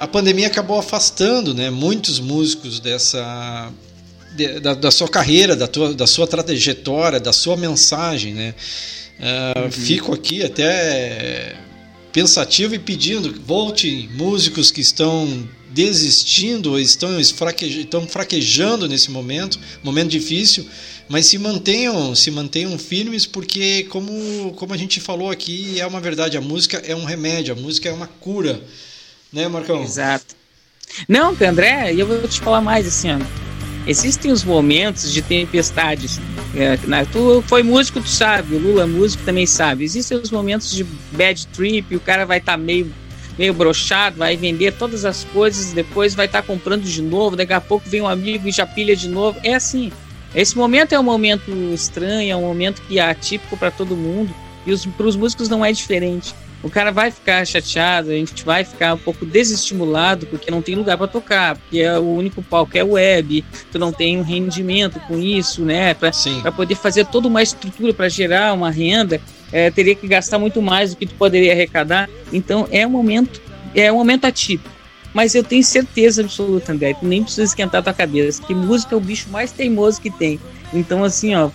a 0.00 0.08
pandemia 0.08 0.46
acabou 0.46 0.78
afastando, 0.78 1.52
né, 1.52 1.68
muitos 1.68 2.18
músicos 2.18 2.80
dessa 2.80 3.70
da, 4.62 4.72
da, 4.72 4.90
sua 4.90 5.08
carreira, 5.08 5.54
da, 5.54 5.68
tua, 5.68 5.92
da 5.92 6.06
sua 6.06 6.26
trajetória, 6.26 7.20
da 7.20 7.34
sua 7.34 7.54
mensagem, 7.54 8.32
né? 8.32 8.54
Uh, 9.20 9.64
uhum. 9.64 9.70
Fico 9.70 10.14
aqui 10.14 10.42
até 10.42 11.54
pensativo 12.12 12.74
e 12.74 12.78
pedindo 12.78 13.40
volte 13.44 14.08
músicos 14.14 14.70
que 14.70 14.80
estão 14.80 15.48
desistindo 15.70 16.78
estão, 16.78 17.18
estão 17.18 18.06
fraquejando 18.06 18.86
nesse 18.86 19.10
momento, 19.10 19.58
momento 19.82 20.10
difícil, 20.10 20.66
mas 21.08 21.26
se 21.26 21.38
mantenham, 21.38 22.14
se 22.14 22.30
mantenham 22.30 22.78
firmes 22.78 23.24
porque 23.24 23.84
como, 23.84 24.52
como 24.54 24.74
a 24.74 24.76
gente 24.76 25.00
falou 25.00 25.30
aqui, 25.30 25.80
é 25.80 25.86
uma 25.86 26.00
verdade, 26.00 26.36
a 26.36 26.40
música 26.40 26.76
é 26.84 26.94
um 26.94 27.04
remédio, 27.04 27.54
a 27.54 27.56
música 27.56 27.88
é 27.88 27.92
uma 27.92 28.06
cura, 28.06 28.62
né, 29.32 29.48
Marcão? 29.48 29.82
Exato. 29.82 30.36
Não, 31.08 31.34
André, 31.40 31.94
eu 31.96 32.06
vou 32.06 32.28
te 32.28 32.40
falar 32.40 32.60
mais 32.60 32.86
assim, 32.86 33.12
ó 33.12 33.51
existem 33.86 34.30
os 34.30 34.44
momentos 34.44 35.12
de 35.12 35.22
tempestades. 35.22 36.20
É, 36.54 36.76
né? 36.86 37.06
Tu 37.10 37.42
foi 37.46 37.62
músico, 37.62 38.00
tu 38.00 38.08
sabe, 38.08 38.54
o 38.54 38.58
Lula 38.58 38.86
músico 38.86 39.24
também 39.24 39.46
sabe. 39.46 39.84
Existem 39.84 40.18
os 40.18 40.30
momentos 40.30 40.70
de 40.70 40.84
bad 41.12 41.46
trip, 41.48 41.94
o 41.96 42.00
cara 42.00 42.24
vai 42.24 42.38
estar 42.38 42.52
tá 42.52 42.58
meio 42.58 42.92
meio 43.38 43.54
brochado, 43.54 44.18
vai 44.18 44.36
vender 44.36 44.74
todas 44.74 45.06
as 45.06 45.24
coisas, 45.24 45.72
depois 45.72 46.14
vai 46.14 46.26
estar 46.26 46.42
tá 46.42 46.46
comprando 46.46 46.82
de 46.82 47.00
novo, 47.00 47.34
daqui 47.34 47.54
a 47.54 47.62
pouco 47.62 47.88
vem 47.88 48.02
um 48.02 48.06
amigo 48.06 48.46
e 48.46 48.52
já 48.52 48.66
pilha 48.66 48.94
de 48.94 49.08
novo. 49.08 49.38
É 49.42 49.54
assim. 49.54 49.90
Esse 50.34 50.56
momento 50.56 50.92
é 50.92 51.00
um 51.00 51.02
momento 51.02 51.50
estranho, 51.74 52.30
é 52.30 52.36
um 52.36 52.42
momento 52.42 52.82
que 52.82 52.98
é 52.98 53.02
atípico 53.02 53.56
para 53.56 53.70
todo 53.70 53.96
mundo 53.96 54.34
e 54.66 54.76
para 54.90 55.06
os 55.06 55.16
músicos 55.16 55.48
não 55.48 55.64
é 55.64 55.72
diferente 55.72 56.34
o 56.62 56.70
cara 56.70 56.92
vai 56.92 57.10
ficar 57.10 57.44
chateado, 57.44 58.10
a 58.10 58.14
gente 58.14 58.44
vai 58.44 58.64
ficar 58.64 58.94
um 58.94 58.98
pouco 58.98 59.26
desestimulado 59.26 60.26
porque 60.26 60.50
não 60.50 60.62
tem 60.62 60.76
lugar 60.76 60.96
para 60.96 61.08
tocar, 61.08 61.56
porque 61.56 61.80
é 61.80 61.98
o 61.98 62.14
único 62.14 62.42
palco 62.42 62.78
é 62.78 62.84
web, 62.84 63.44
tu 63.70 63.78
não 63.78 63.92
tem 63.92 64.18
um 64.18 64.22
rendimento 64.22 65.00
com 65.00 65.18
isso, 65.18 65.64
né? 65.64 65.92
Para 65.94 66.12
poder 66.52 66.76
fazer 66.76 67.06
toda 67.06 67.26
uma 67.26 67.42
estrutura 67.42 67.92
para 67.92 68.08
gerar 68.08 68.52
uma 68.52 68.70
renda, 68.70 69.20
é, 69.50 69.70
teria 69.70 69.94
que 69.94 70.06
gastar 70.06 70.38
muito 70.38 70.62
mais 70.62 70.90
do 70.90 70.96
que 70.96 71.06
tu 71.06 71.14
poderia 71.14 71.52
arrecadar. 71.52 72.08
Então 72.32 72.68
é 72.70 72.86
um 72.86 72.90
momento, 72.90 73.42
é 73.74 73.90
um 73.90 73.96
momento 73.96 74.24
atípico. 74.24 74.70
Mas 75.12 75.34
eu 75.34 75.44
tenho 75.44 75.62
certeza 75.62 76.22
absoluta, 76.22 76.72
André, 76.72 76.94
tu 76.94 77.04
nem 77.04 77.22
precisa 77.22 77.42
esquentar 77.42 77.80
a 77.80 77.82
tua 77.82 77.92
cabeça, 77.92 78.42
que 78.42 78.54
música 78.54 78.94
é 78.94 78.98
o 78.98 79.00
bicho 79.00 79.28
mais 79.30 79.52
teimoso 79.52 80.00
que 80.00 80.10
tem. 80.10 80.40
Então, 80.72 81.04
assim, 81.04 81.34
ó, 81.34 81.50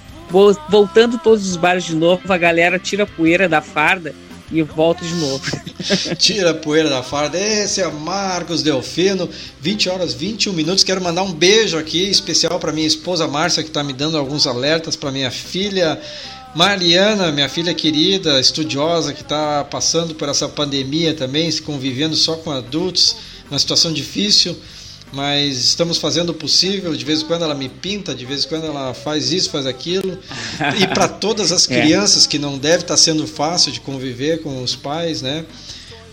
voltando 0.70 1.18
todos 1.18 1.50
os 1.50 1.56
bares 1.56 1.86
de 1.86 1.96
novo, 1.96 2.22
a 2.32 2.38
galera 2.38 2.78
tira 2.78 3.04
a 3.04 3.08
poeira 3.08 3.50
da 3.50 3.60
farda 3.60 4.14
e 4.52 4.62
volto 4.62 5.04
de 5.04 5.14
novo. 5.16 5.44
Tira 6.18 6.52
a 6.52 6.54
poeira 6.54 6.90
da 6.90 7.04
farda. 7.04 7.38
Esse 7.38 7.82
é 7.82 7.88
Marcos 7.90 8.64
Delfino, 8.64 9.30
20 9.62 9.90
horas 9.90 10.14
21 10.14 10.54
minutos. 10.54 10.84
Quero 10.84 11.02
mandar 11.02 11.24
um 11.24 11.34
beijo 11.34 11.78
aqui 11.78 12.10
especial 12.10 12.60
para 12.60 12.72
minha 12.72 12.88
esposa 12.88 13.28
Márcia, 13.28 13.64
que 13.64 13.70
está 13.70 13.84
me 13.84 13.94
dando 13.94 14.18
alguns 14.18 14.48
alertas, 14.48 14.96
para 14.96 15.12
minha 15.12 15.32
filha 15.32 16.00
Mariana, 16.56 17.32
minha 17.32 17.50
filha 17.50 17.74
querida, 17.74 18.40
estudiosa, 18.40 19.14
que 19.14 19.22
está 19.22 19.64
passando 19.66 20.16
por 20.16 20.30
essa 20.30 20.48
pandemia 20.48 21.14
também, 21.14 21.52
se 21.52 21.62
convivendo 21.62 22.16
só 22.16 22.36
com 22.36 22.52
adultos, 22.52 23.16
uma 23.50 23.60
situação 23.60 23.94
difícil 23.94 24.58
mas 25.12 25.58
estamos 25.58 25.98
fazendo 25.98 26.30
o 26.30 26.34
possível. 26.34 26.96
De 26.96 27.06
vez 27.06 27.22
em 27.22 27.26
quando 27.26 27.44
ela 27.44 27.56
me 27.56 27.70
pinta, 27.70 28.14
de 28.14 28.26
vez 28.26 28.46
em 28.46 28.50
quando 28.50 28.66
ela 28.66 28.94
faz 28.94 29.32
isso, 29.32 29.50
faz 29.50 29.66
aquilo. 29.66 30.18
E 30.80 30.88
para 30.88 31.08
todas 31.10 31.52
as 31.52 31.70
é. 31.70 31.82
crianças 31.82 32.26
é. 32.26 32.30
que 32.30 32.40
não 32.40 32.58
deve 32.58 32.78
estar 32.78 32.94
tá 32.94 32.98
sendo 32.98 33.26
fácil 33.26 33.72
de 33.72 33.80
conviver 33.80 34.42
com 34.42 34.62
os 34.62 34.76
pais, 34.76 35.22
né? 35.22 35.46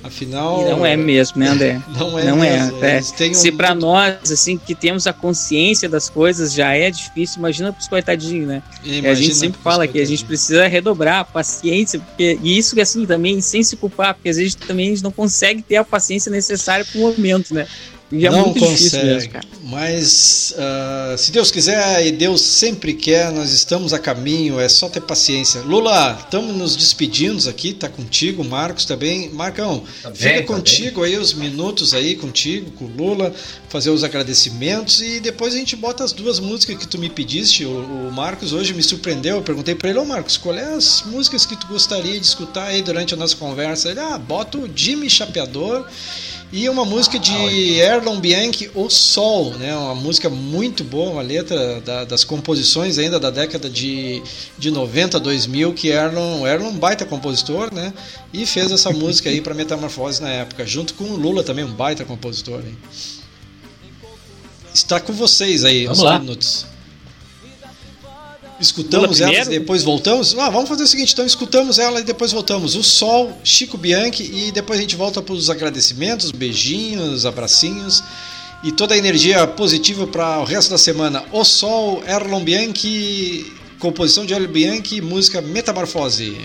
Afinal. 0.05 0.61
E 0.61 0.71
não 0.71 0.85
é 0.85 0.97
mesmo, 0.99 1.39
né, 1.39 1.49
André? 1.49 1.83
Não 1.99 2.19
é. 2.19 2.25
Não 2.25 2.45
é. 2.45 2.61
mesmo. 2.61 2.85
é. 2.85 3.01
Se 3.01 3.51
um... 3.51 3.57
para 3.57 3.75
nós, 3.75 4.31
assim, 4.31 4.59
que 4.59 4.75
temos 4.75 5.07
a 5.07 5.15
consciência 5.15 5.89
das 5.89 6.11
coisas 6.11 6.53
já 6.53 6.77
é 6.77 6.91
difícil, 6.91 7.39
imagina 7.39 7.73
para 7.73 7.81
os 7.81 7.89
coitadinhos, 7.89 8.47
né? 8.47 8.63
Imagina 8.85 9.09
a 9.09 9.15
gente 9.15 9.35
sempre 9.35 9.59
fala 9.63 9.89
que 9.89 9.99
a 9.99 10.05
gente 10.05 10.23
precisa 10.23 10.67
redobrar 10.67 11.21
a 11.21 11.25
paciência, 11.25 11.99
porque, 12.01 12.39
e 12.43 12.59
isso 12.59 12.79
assim 12.79 13.07
também, 13.07 13.41
sem 13.41 13.63
se 13.63 13.77
culpar, 13.77 14.13
porque 14.13 14.29
às 14.29 14.37
vezes 14.37 14.55
também 14.55 14.89
a 14.89 14.91
gente 14.91 15.03
não 15.03 15.11
consegue 15.11 15.63
ter 15.63 15.77
a 15.77 15.85
paciência 15.85 16.31
necessária 16.31 16.85
para 16.85 16.99
o 16.99 17.01
momento, 17.01 17.55
né? 17.55 17.67
E 18.13 18.27
é 18.27 18.31
não 18.31 18.47
muito 18.47 18.61
consegue. 18.61 19.07
Mesmo, 19.07 19.33
mas 19.65 20.55
uh, 20.57 21.17
se 21.17 21.33
Deus 21.33 21.51
quiser 21.51 22.07
e 22.07 22.13
Deus 22.13 22.41
sempre 22.43 22.93
quer, 22.93 23.33
nós 23.33 23.51
estamos 23.51 23.93
a 23.93 23.99
caminho, 23.99 24.61
é 24.61 24.69
só 24.69 24.89
ter 24.89 25.01
paciência. 25.01 25.63
Lula, 25.63 26.19
estamos 26.21 26.55
nos 26.55 26.77
despedindo 26.77 27.49
aqui, 27.49 27.73
tá 27.73 27.89
contigo, 27.89 28.45
Marcos 28.45 28.85
também. 28.85 29.31
Marcão, 29.31 29.83
tá 30.03 30.11
bem, 30.11 30.19
fica 30.19 30.41
tá 30.41 30.47
contigo 30.47 31.01
bem. 31.01 31.13
aí 31.13 31.19
os 31.19 31.33
minutos 31.33 31.95
aí 31.95 32.15
contigo, 32.15 32.71
com 32.73 32.85
o 32.85 32.89
Lula, 32.89 33.35
fazer 33.69 33.91
os 33.91 34.05
agradecimentos 34.05 35.01
e 35.01 35.19
depois 35.19 35.55
a 35.55 35.57
gente 35.57 35.75
bota 35.75 36.05
as 36.05 36.13
duas 36.13 36.39
músicas 36.39 36.77
que 36.77 36.87
tu 36.87 36.99
me 36.99 37.09
pediste. 37.09 37.65
O, 37.65 38.09
o 38.09 38.13
Marcos 38.13 38.53
hoje 38.53 38.75
me 38.75 38.83
surpreendeu, 38.83 39.37
eu 39.37 39.43
perguntei 39.43 39.75
para 39.75 39.89
ele, 39.89 39.99
ô 39.99 40.03
oh, 40.03 40.05
Marcos, 40.05 40.37
qual 40.37 40.55
é 40.55 40.75
as 40.75 41.03
músicas 41.07 41.47
que 41.47 41.57
tu 41.57 41.67
gostaria 41.67 42.21
de 42.21 42.27
escutar 42.27 42.67
aí 42.67 42.83
durante 42.83 43.15
a 43.15 43.17
nossa 43.17 43.35
conversa? 43.35 43.91
Ele, 43.91 44.01
ah, 44.01 44.19
bota 44.19 44.59
o 44.59 44.71
Jimmy 44.73 45.09
Chapeador 45.09 45.87
e 46.55 46.69
uma 46.69 46.85
música 46.85 47.19
de 47.19 47.35
Erlon 47.81 48.21
Bianchi, 48.21 48.71
O 48.77 48.89
Sol, 48.89 49.55
né? 49.55 49.77
Uma 49.77 49.97
música 49.97 50.31
muito 50.31 50.85
boa, 50.85 51.11
uma 51.11 51.23
letra 51.23 51.81
da, 51.81 52.05
das 52.05 52.23
composições 52.23 52.97
ainda 52.97 53.19
da 53.19 53.29
década 53.29 53.69
de, 53.69 54.23
de 54.57 54.71
90, 54.71 55.19
2000, 55.19 55.75
que 55.75 55.89
Erlon, 55.89 56.47
Erlon 56.47 56.71
baita 56.75 57.05
compositor, 57.05 57.75
né? 57.75 57.93
E 58.33 58.47
fez 58.47 58.71
essa 58.71 58.91
música 58.95 59.29
aí 59.29 59.41
para 59.41 59.53
Metamorfose 59.53 60.23
na 60.23 60.29
época, 60.29 60.65
junto 60.65 60.95
com 60.95 61.03
o 61.03 61.17
Lula 61.17 61.43
também, 61.43 61.65
um 61.65 61.73
baita 61.73 62.05
compositor. 62.05 62.61
Hein? 62.61 62.79
Está 64.73 65.01
com 65.01 65.13
vocês 65.13 65.65
aí, 65.65 65.87
Vamos 65.87 66.03
lá. 66.03 66.21
minutos. 66.21 66.67
Escutamos 68.61 69.21
ela 69.21 69.35
e 69.35 69.45
depois 69.59 69.83
voltamos? 69.83 70.37
Ah, 70.39 70.49
vamos 70.49 70.69
fazer 70.69 70.85
o 70.85 70.87
seguinte, 70.87 71.13
então 71.13 71.27
escutamos 71.27 71.79
ela 71.79 72.01
e 72.01 72.05
depois 72.05 72.33
voltamos. 72.33 72.77
O 72.77 72.83
Sol, 72.83 73.37
Chico 73.43 73.77
Bianchi 73.77 74.23
e 74.23 74.53
depois 74.53 74.79
a 74.79 74.83
gente 74.83 74.97
volta 74.97 75.21
para 75.21 75.35
os 75.35 75.51
agradecimentos, 75.51 76.31
beijinhos, 76.31 77.27
abracinhos 77.27 78.03
e 78.63 78.73
toda 78.73 78.95
a 78.95 78.99
energia 78.99 79.47
positiva 79.47 80.07
para 80.07 80.41
o 80.41 80.45
resto 80.45 80.71
da 80.71 80.79
semana. 80.79 81.25
O 81.33 81.45
Sol, 81.45 82.03
Erlon 82.07 82.45
Bianchi, 82.45 83.53
composição 83.79 84.25
de 84.25 84.33
Erlon 84.33 84.49
Bianchi, 84.49 85.01
música 85.01 85.43
Metamorfose. 85.43 86.37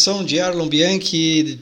Composição 0.00 0.24
de 0.24 0.40
Arlon 0.40 0.66
Bianchi 0.66 1.58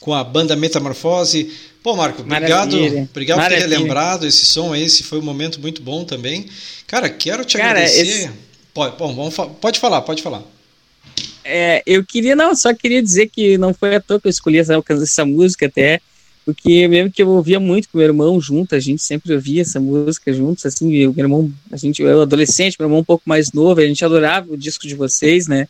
com 0.00 0.14
a 0.14 0.24
banda 0.24 0.56
Metamorfose. 0.56 1.50
Pô, 1.82 1.94
Marco, 1.94 2.22
obrigado, 2.22 2.76
Maravilha. 2.76 3.08
obrigado 3.10 3.40
por 3.40 3.48
ter 3.48 3.58
relembrado 3.58 4.26
esse 4.26 4.46
som 4.46 4.72
aí, 4.72 4.82
esse 4.82 5.02
foi 5.04 5.18
um 5.18 5.22
momento 5.22 5.60
muito 5.60 5.82
bom 5.82 6.04
também. 6.04 6.46
Cara, 6.86 7.08
quero 7.08 7.44
te 7.44 7.56
Cara, 7.56 7.70
agradecer. 7.70 8.02
esse- 8.06 8.30
Pode, 8.74 8.96
bom, 8.98 9.14
vamos 9.14 9.34
pode 9.60 9.78
falar, 9.78 10.02
pode 10.02 10.22
falar. 10.22 10.42
É, 11.44 11.82
eu 11.86 12.04
queria, 12.04 12.34
não, 12.36 12.54
só 12.54 12.74
queria 12.74 13.02
dizer 13.02 13.28
que 13.28 13.56
não 13.56 13.72
foi 13.72 13.94
à 13.94 14.00
toa 14.00 14.20
que 14.20 14.26
eu 14.26 14.30
escolhi 14.30 14.58
essa, 14.58 14.74
essa 14.90 15.24
música 15.24 15.66
até, 15.66 16.00
porque 16.44 16.86
mesmo 16.88 17.10
que 17.10 17.22
eu 17.22 17.28
ouvia 17.30 17.58
muito 17.60 17.88
com 17.88 17.96
meu 17.98 18.06
irmão 18.06 18.38
junto, 18.40 18.74
a 18.74 18.80
gente 18.80 19.00
sempre 19.02 19.32
ouvia 19.32 19.62
essa 19.62 19.80
música 19.80 20.30
juntos, 20.32 20.66
assim, 20.66 21.06
o 21.06 21.12
meu 21.14 21.24
irmão, 21.24 21.50
a 21.70 21.76
gente, 21.76 22.02
eu 22.02 22.20
adolescente, 22.20 22.76
meu 22.78 22.86
irmão 22.86 22.98
um 23.00 23.04
pouco 23.04 23.22
mais 23.26 23.52
novo, 23.52 23.80
a 23.80 23.86
gente 23.86 24.04
adorava 24.04 24.52
o 24.52 24.56
disco 24.58 24.86
de 24.86 24.94
vocês, 24.94 25.46
né, 25.46 25.68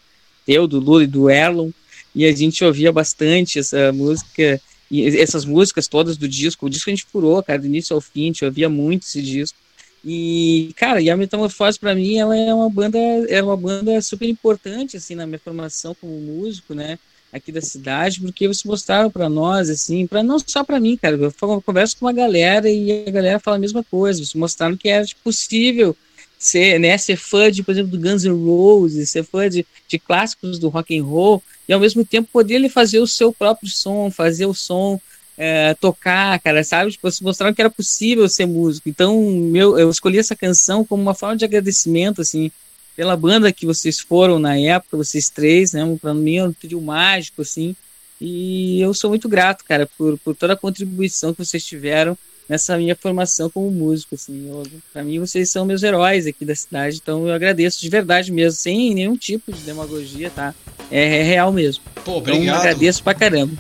eu, 0.48 0.66
do 0.66 0.80
Lula 0.80 1.04
e 1.04 1.06
do 1.06 1.28
Erlon, 1.30 1.70
e 2.16 2.24
a 2.24 2.32
gente 2.34 2.64
ouvia 2.64 2.90
bastante 2.90 3.58
essa 3.58 3.92
música, 3.92 4.58
e 4.90 5.06
essas 5.20 5.44
músicas 5.44 5.86
todas 5.86 6.16
do 6.16 6.26
disco, 6.26 6.64
o 6.64 6.70
disco 6.70 6.88
a 6.88 6.94
gente 6.94 7.04
furou, 7.04 7.42
cara, 7.42 7.58
do 7.58 7.66
início 7.66 7.94
ao 7.94 8.00
fim, 8.00 8.22
a 8.22 8.26
gente 8.28 8.44
ouvia 8.44 8.70
muito 8.70 9.02
esse 9.02 9.20
disco, 9.20 9.58
e, 10.02 10.72
cara, 10.76 11.02
e 11.02 11.10
a 11.10 11.16
Metamorfose 11.16 11.78
pra 11.78 11.94
mim, 11.94 12.16
ela 12.16 12.34
é 12.34 12.54
uma 12.54 12.70
banda, 12.70 12.98
é 12.98 13.42
uma 13.42 13.56
banda 13.56 14.00
super 14.00 14.26
importante, 14.26 14.96
assim, 14.96 15.14
na 15.14 15.26
minha 15.26 15.38
formação 15.38 15.94
como 16.00 16.18
músico, 16.18 16.72
né, 16.72 16.98
aqui 17.30 17.52
da 17.52 17.60
cidade, 17.60 18.20
porque 18.20 18.48
vocês 18.48 18.64
mostraram 18.64 19.10
pra 19.10 19.28
nós, 19.28 19.68
assim, 19.68 20.06
para 20.06 20.22
não 20.22 20.38
só 20.38 20.64
pra 20.64 20.80
mim, 20.80 20.96
cara, 20.96 21.16
eu 21.16 21.30
falo- 21.30 21.60
converso 21.60 21.98
com 21.98 22.06
uma 22.06 22.12
galera 22.14 22.70
e 22.70 23.04
a 23.06 23.10
galera 23.10 23.38
fala 23.38 23.58
a 23.58 23.60
mesma 23.60 23.84
coisa, 23.84 24.20
vocês 24.20 24.32
mostraram 24.32 24.74
que 24.74 24.88
era 24.88 25.04
tipo, 25.04 25.20
possível 25.22 25.94
ser, 26.38 26.78
né, 26.78 26.96
ser 26.96 27.16
fã 27.16 27.50
de, 27.50 27.62
por 27.62 27.72
exemplo, 27.72 27.90
do 27.90 28.00
Guns 28.00 28.24
N' 28.24 28.32
Roses, 28.32 29.10
ser 29.10 29.24
fã 29.24 29.50
de, 29.50 29.66
de 29.86 29.98
clássicos 29.98 30.58
do 30.58 30.68
rock 30.68 30.96
and 30.98 31.04
roll, 31.04 31.42
e 31.68 31.72
ao 31.72 31.80
mesmo 31.80 32.04
tempo 32.04 32.28
poder 32.32 32.54
ele 32.54 32.68
fazer 32.68 32.98
o 32.98 33.06
seu 33.06 33.32
próprio 33.32 33.68
som, 33.68 34.10
fazer 34.10 34.46
o 34.46 34.54
som 34.54 35.00
é, 35.36 35.74
tocar, 35.74 36.38
cara, 36.40 36.64
sabe? 36.64 36.92
Tipo, 36.92 37.10
vocês 37.10 37.20
mostraram 37.20 37.54
que 37.54 37.60
era 37.60 37.70
possível 37.70 38.28
ser 38.28 38.46
músico. 38.46 38.88
Então, 38.88 39.20
meu, 39.22 39.78
eu 39.78 39.90
escolhi 39.90 40.18
essa 40.18 40.34
canção 40.34 40.84
como 40.84 41.02
uma 41.02 41.14
forma 41.14 41.36
de 41.36 41.44
agradecimento, 41.44 42.22
assim, 42.22 42.50
pela 42.96 43.16
banda 43.16 43.52
que 43.52 43.66
vocês 43.66 44.00
foram 44.00 44.38
na 44.38 44.58
época, 44.58 44.96
vocês 44.96 45.28
três, 45.28 45.72
né? 45.72 45.98
Para 46.00 46.14
mim 46.14 46.36
é 46.36 46.44
um 46.44 46.52
trio 46.52 46.80
mágico, 46.80 47.42
assim. 47.42 47.76
E 48.18 48.80
eu 48.80 48.94
sou 48.94 49.10
muito 49.10 49.28
grato, 49.28 49.64
cara, 49.64 49.86
por, 49.98 50.18
por 50.18 50.34
toda 50.34 50.54
a 50.54 50.56
contribuição 50.56 51.34
que 51.34 51.44
vocês 51.44 51.64
tiveram 51.64 52.16
nessa 52.48 52.76
minha 52.78 52.94
formação 52.96 53.50
como 53.50 53.70
músico, 53.70 54.14
assim. 54.14 54.48
Para 54.92 55.02
mim, 55.02 55.18
vocês 55.18 55.50
são 55.50 55.64
meus 55.64 55.82
heróis 55.82 56.26
aqui 56.26 56.44
da 56.44 56.54
cidade, 56.54 57.00
então 57.02 57.26
eu 57.26 57.34
agradeço 57.34 57.80
de 57.80 57.88
verdade 57.88 58.30
mesmo, 58.32 58.58
sem 58.58 58.94
nenhum 58.94 59.16
tipo 59.16 59.52
de 59.52 59.60
demagogia, 59.60 60.30
tá? 60.30 60.54
É, 60.90 61.18
é 61.18 61.22
real 61.22 61.52
mesmo. 61.52 61.82
Pô, 61.96 62.00
Então, 62.02 62.14
eu 62.14 62.18
obrigado. 62.36 62.58
agradeço 62.60 63.02
pra 63.02 63.14
caramba. 63.14 63.52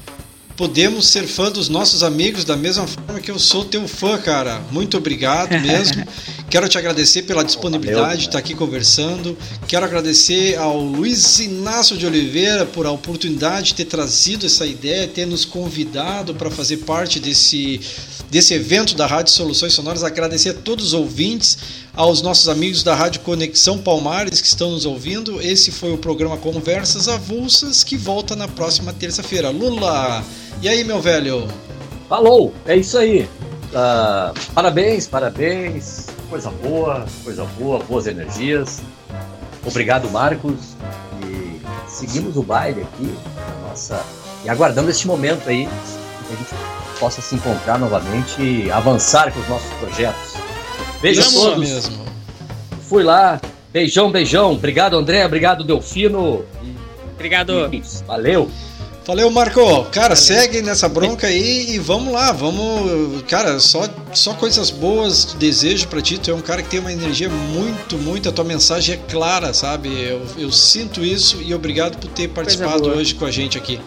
Podemos 0.56 1.08
ser 1.08 1.24
fã 1.26 1.50
dos 1.52 1.68
nossos 1.68 2.02
amigos 2.02 2.42
da 2.42 2.56
mesma 2.56 2.86
forma 2.86 3.20
que 3.20 3.30
eu 3.30 3.38
sou 3.38 3.62
teu 3.62 3.86
fã, 3.86 4.16
cara. 4.16 4.58
Muito 4.72 4.96
obrigado 4.96 5.50
mesmo. 5.60 6.02
Quero 6.48 6.66
te 6.66 6.78
agradecer 6.78 7.24
pela 7.24 7.44
disponibilidade 7.44 8.20
de 8.22 8.26
estar 8.28 8.38
aqui 8.38 8.54
conversando. 8.54 9.36
Quero 9.68 9.84
agradecer 9.84 10.56
ao 10.56 10.80
Luiz 10.80 11.40
Inácio 11.40 11.98
de 11.98 12.06
Oliveira 12.06 12.64
por 12.64 12.86
a 12.86 12.90
oportunidade 12.90 13.66
de 13.68 13.74
ter 13.74 13.84
trazido 13.84 14.46
essa 14.46 14.64
ideia, 14.64 15.06
ter 15.06 15.26
nos 15.26 15.44
convidado 15.44 16.34
para 16.34 16.50
fazer 16.50 16.78
parte 16.78 17.20
desse, 17.20 17.78
desse 18.30 18.54
evento 18.54 18.94
da 18.94 19.06
Rádio 19.06 19.32
Soluções 19.32 19.72
Sonoras. 19.72 20.04
Agradecer 20.04 20.50
a 20.50 20.54
todos 20.54 20.86
os 20.86 20.92
ouvintes, 20.92 21.58
aos 21.94 22.22
nossos 22.22 22.48
amigos 22.48 22.82
da 22.82 22.94
Rádio 22.94 23.20
Conexão 23.20 23.78
Palmares 23.78 24.40
que 24.40 24.46
estão 24.46 24.70
nos 24.70 24.84
ouvindo. 24.84 25.40
Esse 25.40 25.70
foi 25.70 25.92
o 25.92 25.98
programa 25.98 26.36
Conversas 26.36 27.08
Avulsas 27.08 27.82
que 27.82 27.96
volta 27.96 28.36
na 28.36 28.48
próxima 28.48 28.92
terça-feira. 28.92 29.50
Lula! 29.50 30.24
E 30.60 30.68
aí, 30.68 30.84
meu 30.84 31.00
velho? 31.00 31.46
Falou, 32.08 32.54
é 32.66 32.76
isso 32.76 32.98
aí. 32.98 33.28
Ah, 33.74 34.32
parabéns, 34.54 35.06
parabéns. 35.06 36.06
Coisa 36.30 36.50
boa, 36.50 37.06
coisa 37.24 37.44
boa, 37.58 37.78
boas 37.80 38.06
energias. 38.06 38.80
Obrigado, 39.64 40.08
Marcos. 40.10 40.76
E 41.22 41.60
seguimos 41.88 42.36
o 42.36 42.42
baile 42.42 42.82
aqui, 42.82 43.14
nossa, 43.68 44.04
e 44.44 44.48
aguardando 44.48 44.90
este 44.90 45.06
momento 45.06 45.48
aí 45.48 45.68
que 46.26 46.34
a 46.34 46.36
gente 46.36 46.54
possa 46.98 47.20
se 47.20 47.34
encontrar 47.34 47.78
novamente 47.78 48.40
e 48.40 48.70
avançar 48.70 49.32
com 49.32 49.40
os 49.40 49.48
nossos 49.48 49.72
projetos. 49.74 50.34
Beijo 51.00 51.20
a 51.20 51.24
Isso 51.24 51.40
todos. 51.40 51.58
mesmo. 51.58 52.06
Fui 52.88 53.02
lá. 53.02 53.40
Beijão, 53.72 54.10
beijão. 54.10 54.52
Obrigado, 54.52 54.96
André. 54.96 55.24
Obrigado, 55.24 55.64
Delfino. 55.64 56.44
Obrigado. 57.14 57.68
E, 57.72 57.82
valeu. 58.06 58.50
Valeu, 59.06 59.30
Marco. 59.30 59.84
Cara, 59.92 60.16
segue 60.16 60.60
nessa 60.62 60.88
bronca 60.88 61.28
aí 61.28 61.74
e 61.74 61.78
vamos 61.78 62.12
lá, 62.12 62.32
vamos. 62.32 63.22
Cara, 63.28 63.60
só, 63.60 63.88
só 64.12 64.34
coisas 64.34 64.68
boas 64.68 65.36
desejo 65.38 65.86
pra 65.86 66.02
ti. 66.02 66.18
Tu 66.18 66.32
é 66.32 66.34
um 66.34 66.40
cara 66.40 66.60
que 66.60 66.68
tem 66.68 66.80
uma 66.80 66.92
energia 66.92 67.28
muito, 67.28 67.96
muito. 67.98 68.28
A 68.28 68.32
tua 68.32 68.44
mensagem 68.44 68.96
é 68.96 68.98
clara, 69.08 69.54
sabe? 69.54 69.88
Eu, 69.88 70.22
eu 70.36 70.50
sinto 70.50 71.04
isso 71.04 71.40
e 71.40 71.54
obrigado 71.54 71.98
por 71.98 72.10
ter 72.10 72.28
participado 72.28 72.88
hoje 72.88 73.14
com 73.14 73.24
a 73.24 73.30
gente 73.30 73.56
aqui. 73.56 73.80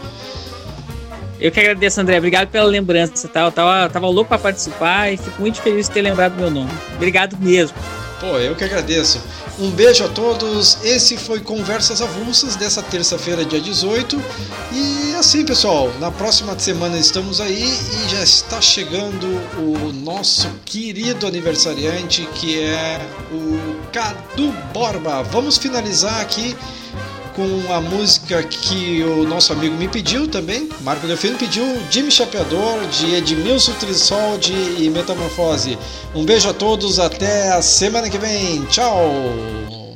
Eu 1.40 1.52
que 1.52 1.60
agradeço, 1.60 2.02
André. 2.02 2.18
Obrigado 2.18 2.50
pela 2.50 2.66
lembrança, 2.66 3.28
tá? 3.28 3.42
Eu 3.42 3.52
tava, 3.52 3.90
tava 3.90 4.08
louco 4.08 4.30
pra 4.30 4.38
participar 4.38 5.12
e 5.12 5.18
fico 5.18 5.42
muito 5.42 5.62
feliz 5.62 5.88
de 5.88 5.94
ter 5.94 6.02
lembrado 6.02 6.34
do 6.34 6.42
meu 6.42 6.52
nome. 6.52 6.72
Obrigado 6.96 7.38
mesmo. 7.40 7.78
Pô, 8.20 8.38
eu 8.38 8.54
que 8.54 8.66
agradeço. 8.66 9.22
Um 9.58 9.72
beijo 9.72 10.04
a 10.04 10.10
todos. 10.10 10.84
Esse 10.84 11.18
foi 11.18 11.40
Conversas 11.40 12.02
Avulsas 12.02 12.58
dessa 12.58 12.84
terça-feira, 12.84 13.46
dia 13.46 13.62
18. 13.62 14.22
E 14.74 15.16
assim, 15.16 15.46
pessoal, 15.46 15.90
na 16.00 16.12
próxima 16.12 16.58
semana 16.60 16.98
estamos 16.98 17.40
aí 17.40 17.64
e 17.64 18.10
já 18.10 18.22
está 18.22 18.60
chegando 18.60 19.26
o 19.58 19.94
nosso 19.94 20.50
querido 20.66 21.26
aniversariante, 21.26 22.28
que 22.36 22.60
é 22.60 23.00
o 23.32 23.80
Cadu 23.94 24.52
Borba. 24.74 25.24
Vamos 25.24 25.58
finalizar 25.58 26.20
aqui 26.20 26.58
com 27.40 27.74
a 27.74 27.80
música 27.80 28.44
que 28.44 29.02
o 29.02 29.24
nosso 29.24 29.54
amigo 29.54 29.74
me 29.76 29.88
pediu 29.88 30.28
também. 30.28 30.68
Marco 30.82 31.08
Delfino 31.08 31.38
pediu 31.38 31.64
Jimmy 31.90 32.12
Chapeador, 32.12 32.86
de 32.88 33.16
Edmilson 33.16 33.72
Trissoldi 33.80 34.54
e 34.78 34.90
Metamorfose. 34.90 35.78
Um 36.14 36.26
beijo 36.26 36.50
a 36.50 36.54
todos, 36.54 37.00
até 37.00 37.54
a 37.54 37.62
semana 37.62 38.10
que 38.10 38.18
vem. 38.18 38.66
Tchau! 38.66 39.89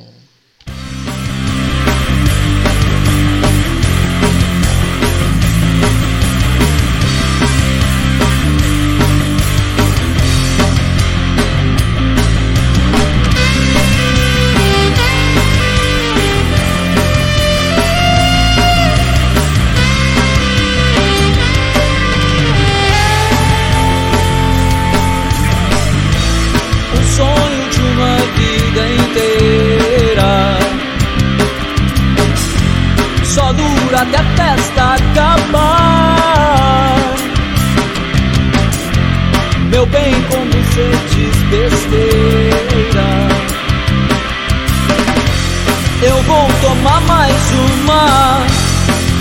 tomar 46.74 47.02
mais 47.02 47.52
uma. 47.52 48.42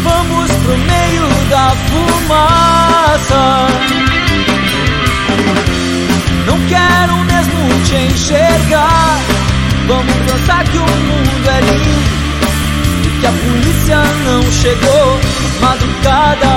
Vamos 0.03 0.51
pro 0.51 0.79
meio 0.79 1.29
da 1.51 1.73
fumaça. 1.89 3.67
Não 6.47 6.59
quero 6.67 7.17
mesmo 7.25 7.85
te 7.85 7.97
enxergar. 8.13 9.19
Vamos 9.87 10.15
dançar 10.27 10.65
que 10.65 10.79
o 10.79 10.81
mundo 10.81 11.51
é 11.51 11.61
lindo 11.61 12.13
e 13.05 13.21
que 13.21 13.27
a 13.27 13.33
polícia 13.33 13.99
não 14.25 14.43
chegou. 14.51 15.21
Madrugada 15.61 16.53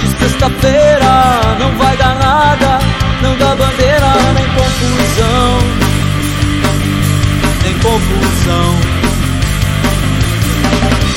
de 0.00 0.08
sexta-feira 0.18 1.56
não 1.58 1.70
vai 1.78 1.96
dar 1.96 2.14
nada, 2.16 2.78
não 3.22 3.36
dá 3.38 3.54
bandeira 3.54 4.12
nem 4.34 4.46
confusão, 4.48 5.58
nem 7.62 7.74
confusão. 7.78 8.99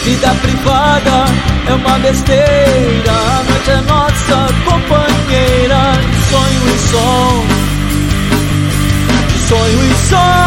Vida 0.04 0.36
privada 0.41 1.26
é 1.66 1.74
uma 1.76 1.97
besteira. 1.99 3.10
A 3.10 3.43
noite 3.43 3.72
é 3.72 3.82
nossa 3.88 4.54
companheira. 4.66 5.93
De 6.12 6.20
sonho 6.30 6.68
em 6.68 6.78
som, 6.78 7.45
sonho 9.47 9.86
em 9.86 9.95
som. 10.10 10.43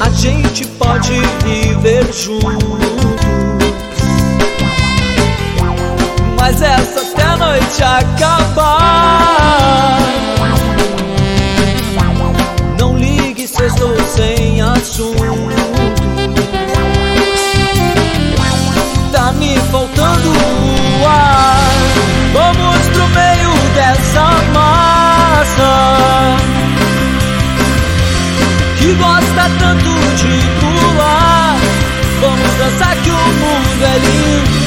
A 0.00 0.08
gente 0.16 0.66
pode 0.78 1.20
viver 1.44 2.10
junto 2.10 2.59
acabar. 8.00 9.98
Não 12.78 12.96
ligue 12.96 13.46
se 13.46 13.64
estou 13.64 13.94
sem 14.08 14.60
assunto. 14.60 15.20
Tá 19.12 19.32
me 19.32 19.56
faltando 19.70 20.30
o 20.30 21.06
ar. 21.06 21.58
Vamos 22.32 22.86
pro 22.88 23.08
meio 23.08 23.50
dessa 23.74 24.26
massa 24.54 26.36
que 28.78 28.94
gosta 28.94 29.50
tanto 29.58 29.90
de 30.16 30.40
pular. 30.60 31.56
Vamos 32.20 32.52
dançar 32.58 32.96
que 32.96 33.10
o 33.10 33.14
mundo 33.14 33.84
é 33.84 33.98
lindo 33.98 34.59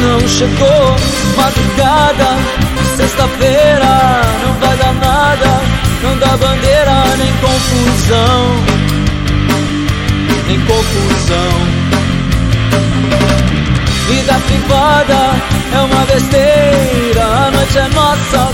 não 0.00 0.20
chegou. 0.28 0.96
Madrugada, 1.36 2.28
sexta-feira, 2.96 4.22
não 4.44 4.54
vai 4.54 4.76
dar 4.76 4.94
nada. 4.94 5.60
Não 6.02 6.18
dá 6.18 6.36
bandeira, 6.36 7.04
nem 7.18 7.32
confusão. 7.34 8.56
Nem 10.46 10.60
confusão. 10.60 11.86
Vida 14.08 14.34
privada 14.46 15.34
é 15.74 15.80
uma 15.80 16.04
besteira. 16.04 17.24
A 17.24 17.50
noite 17.50 17.78
é 17.78 17.88
nossa 17.88 18.52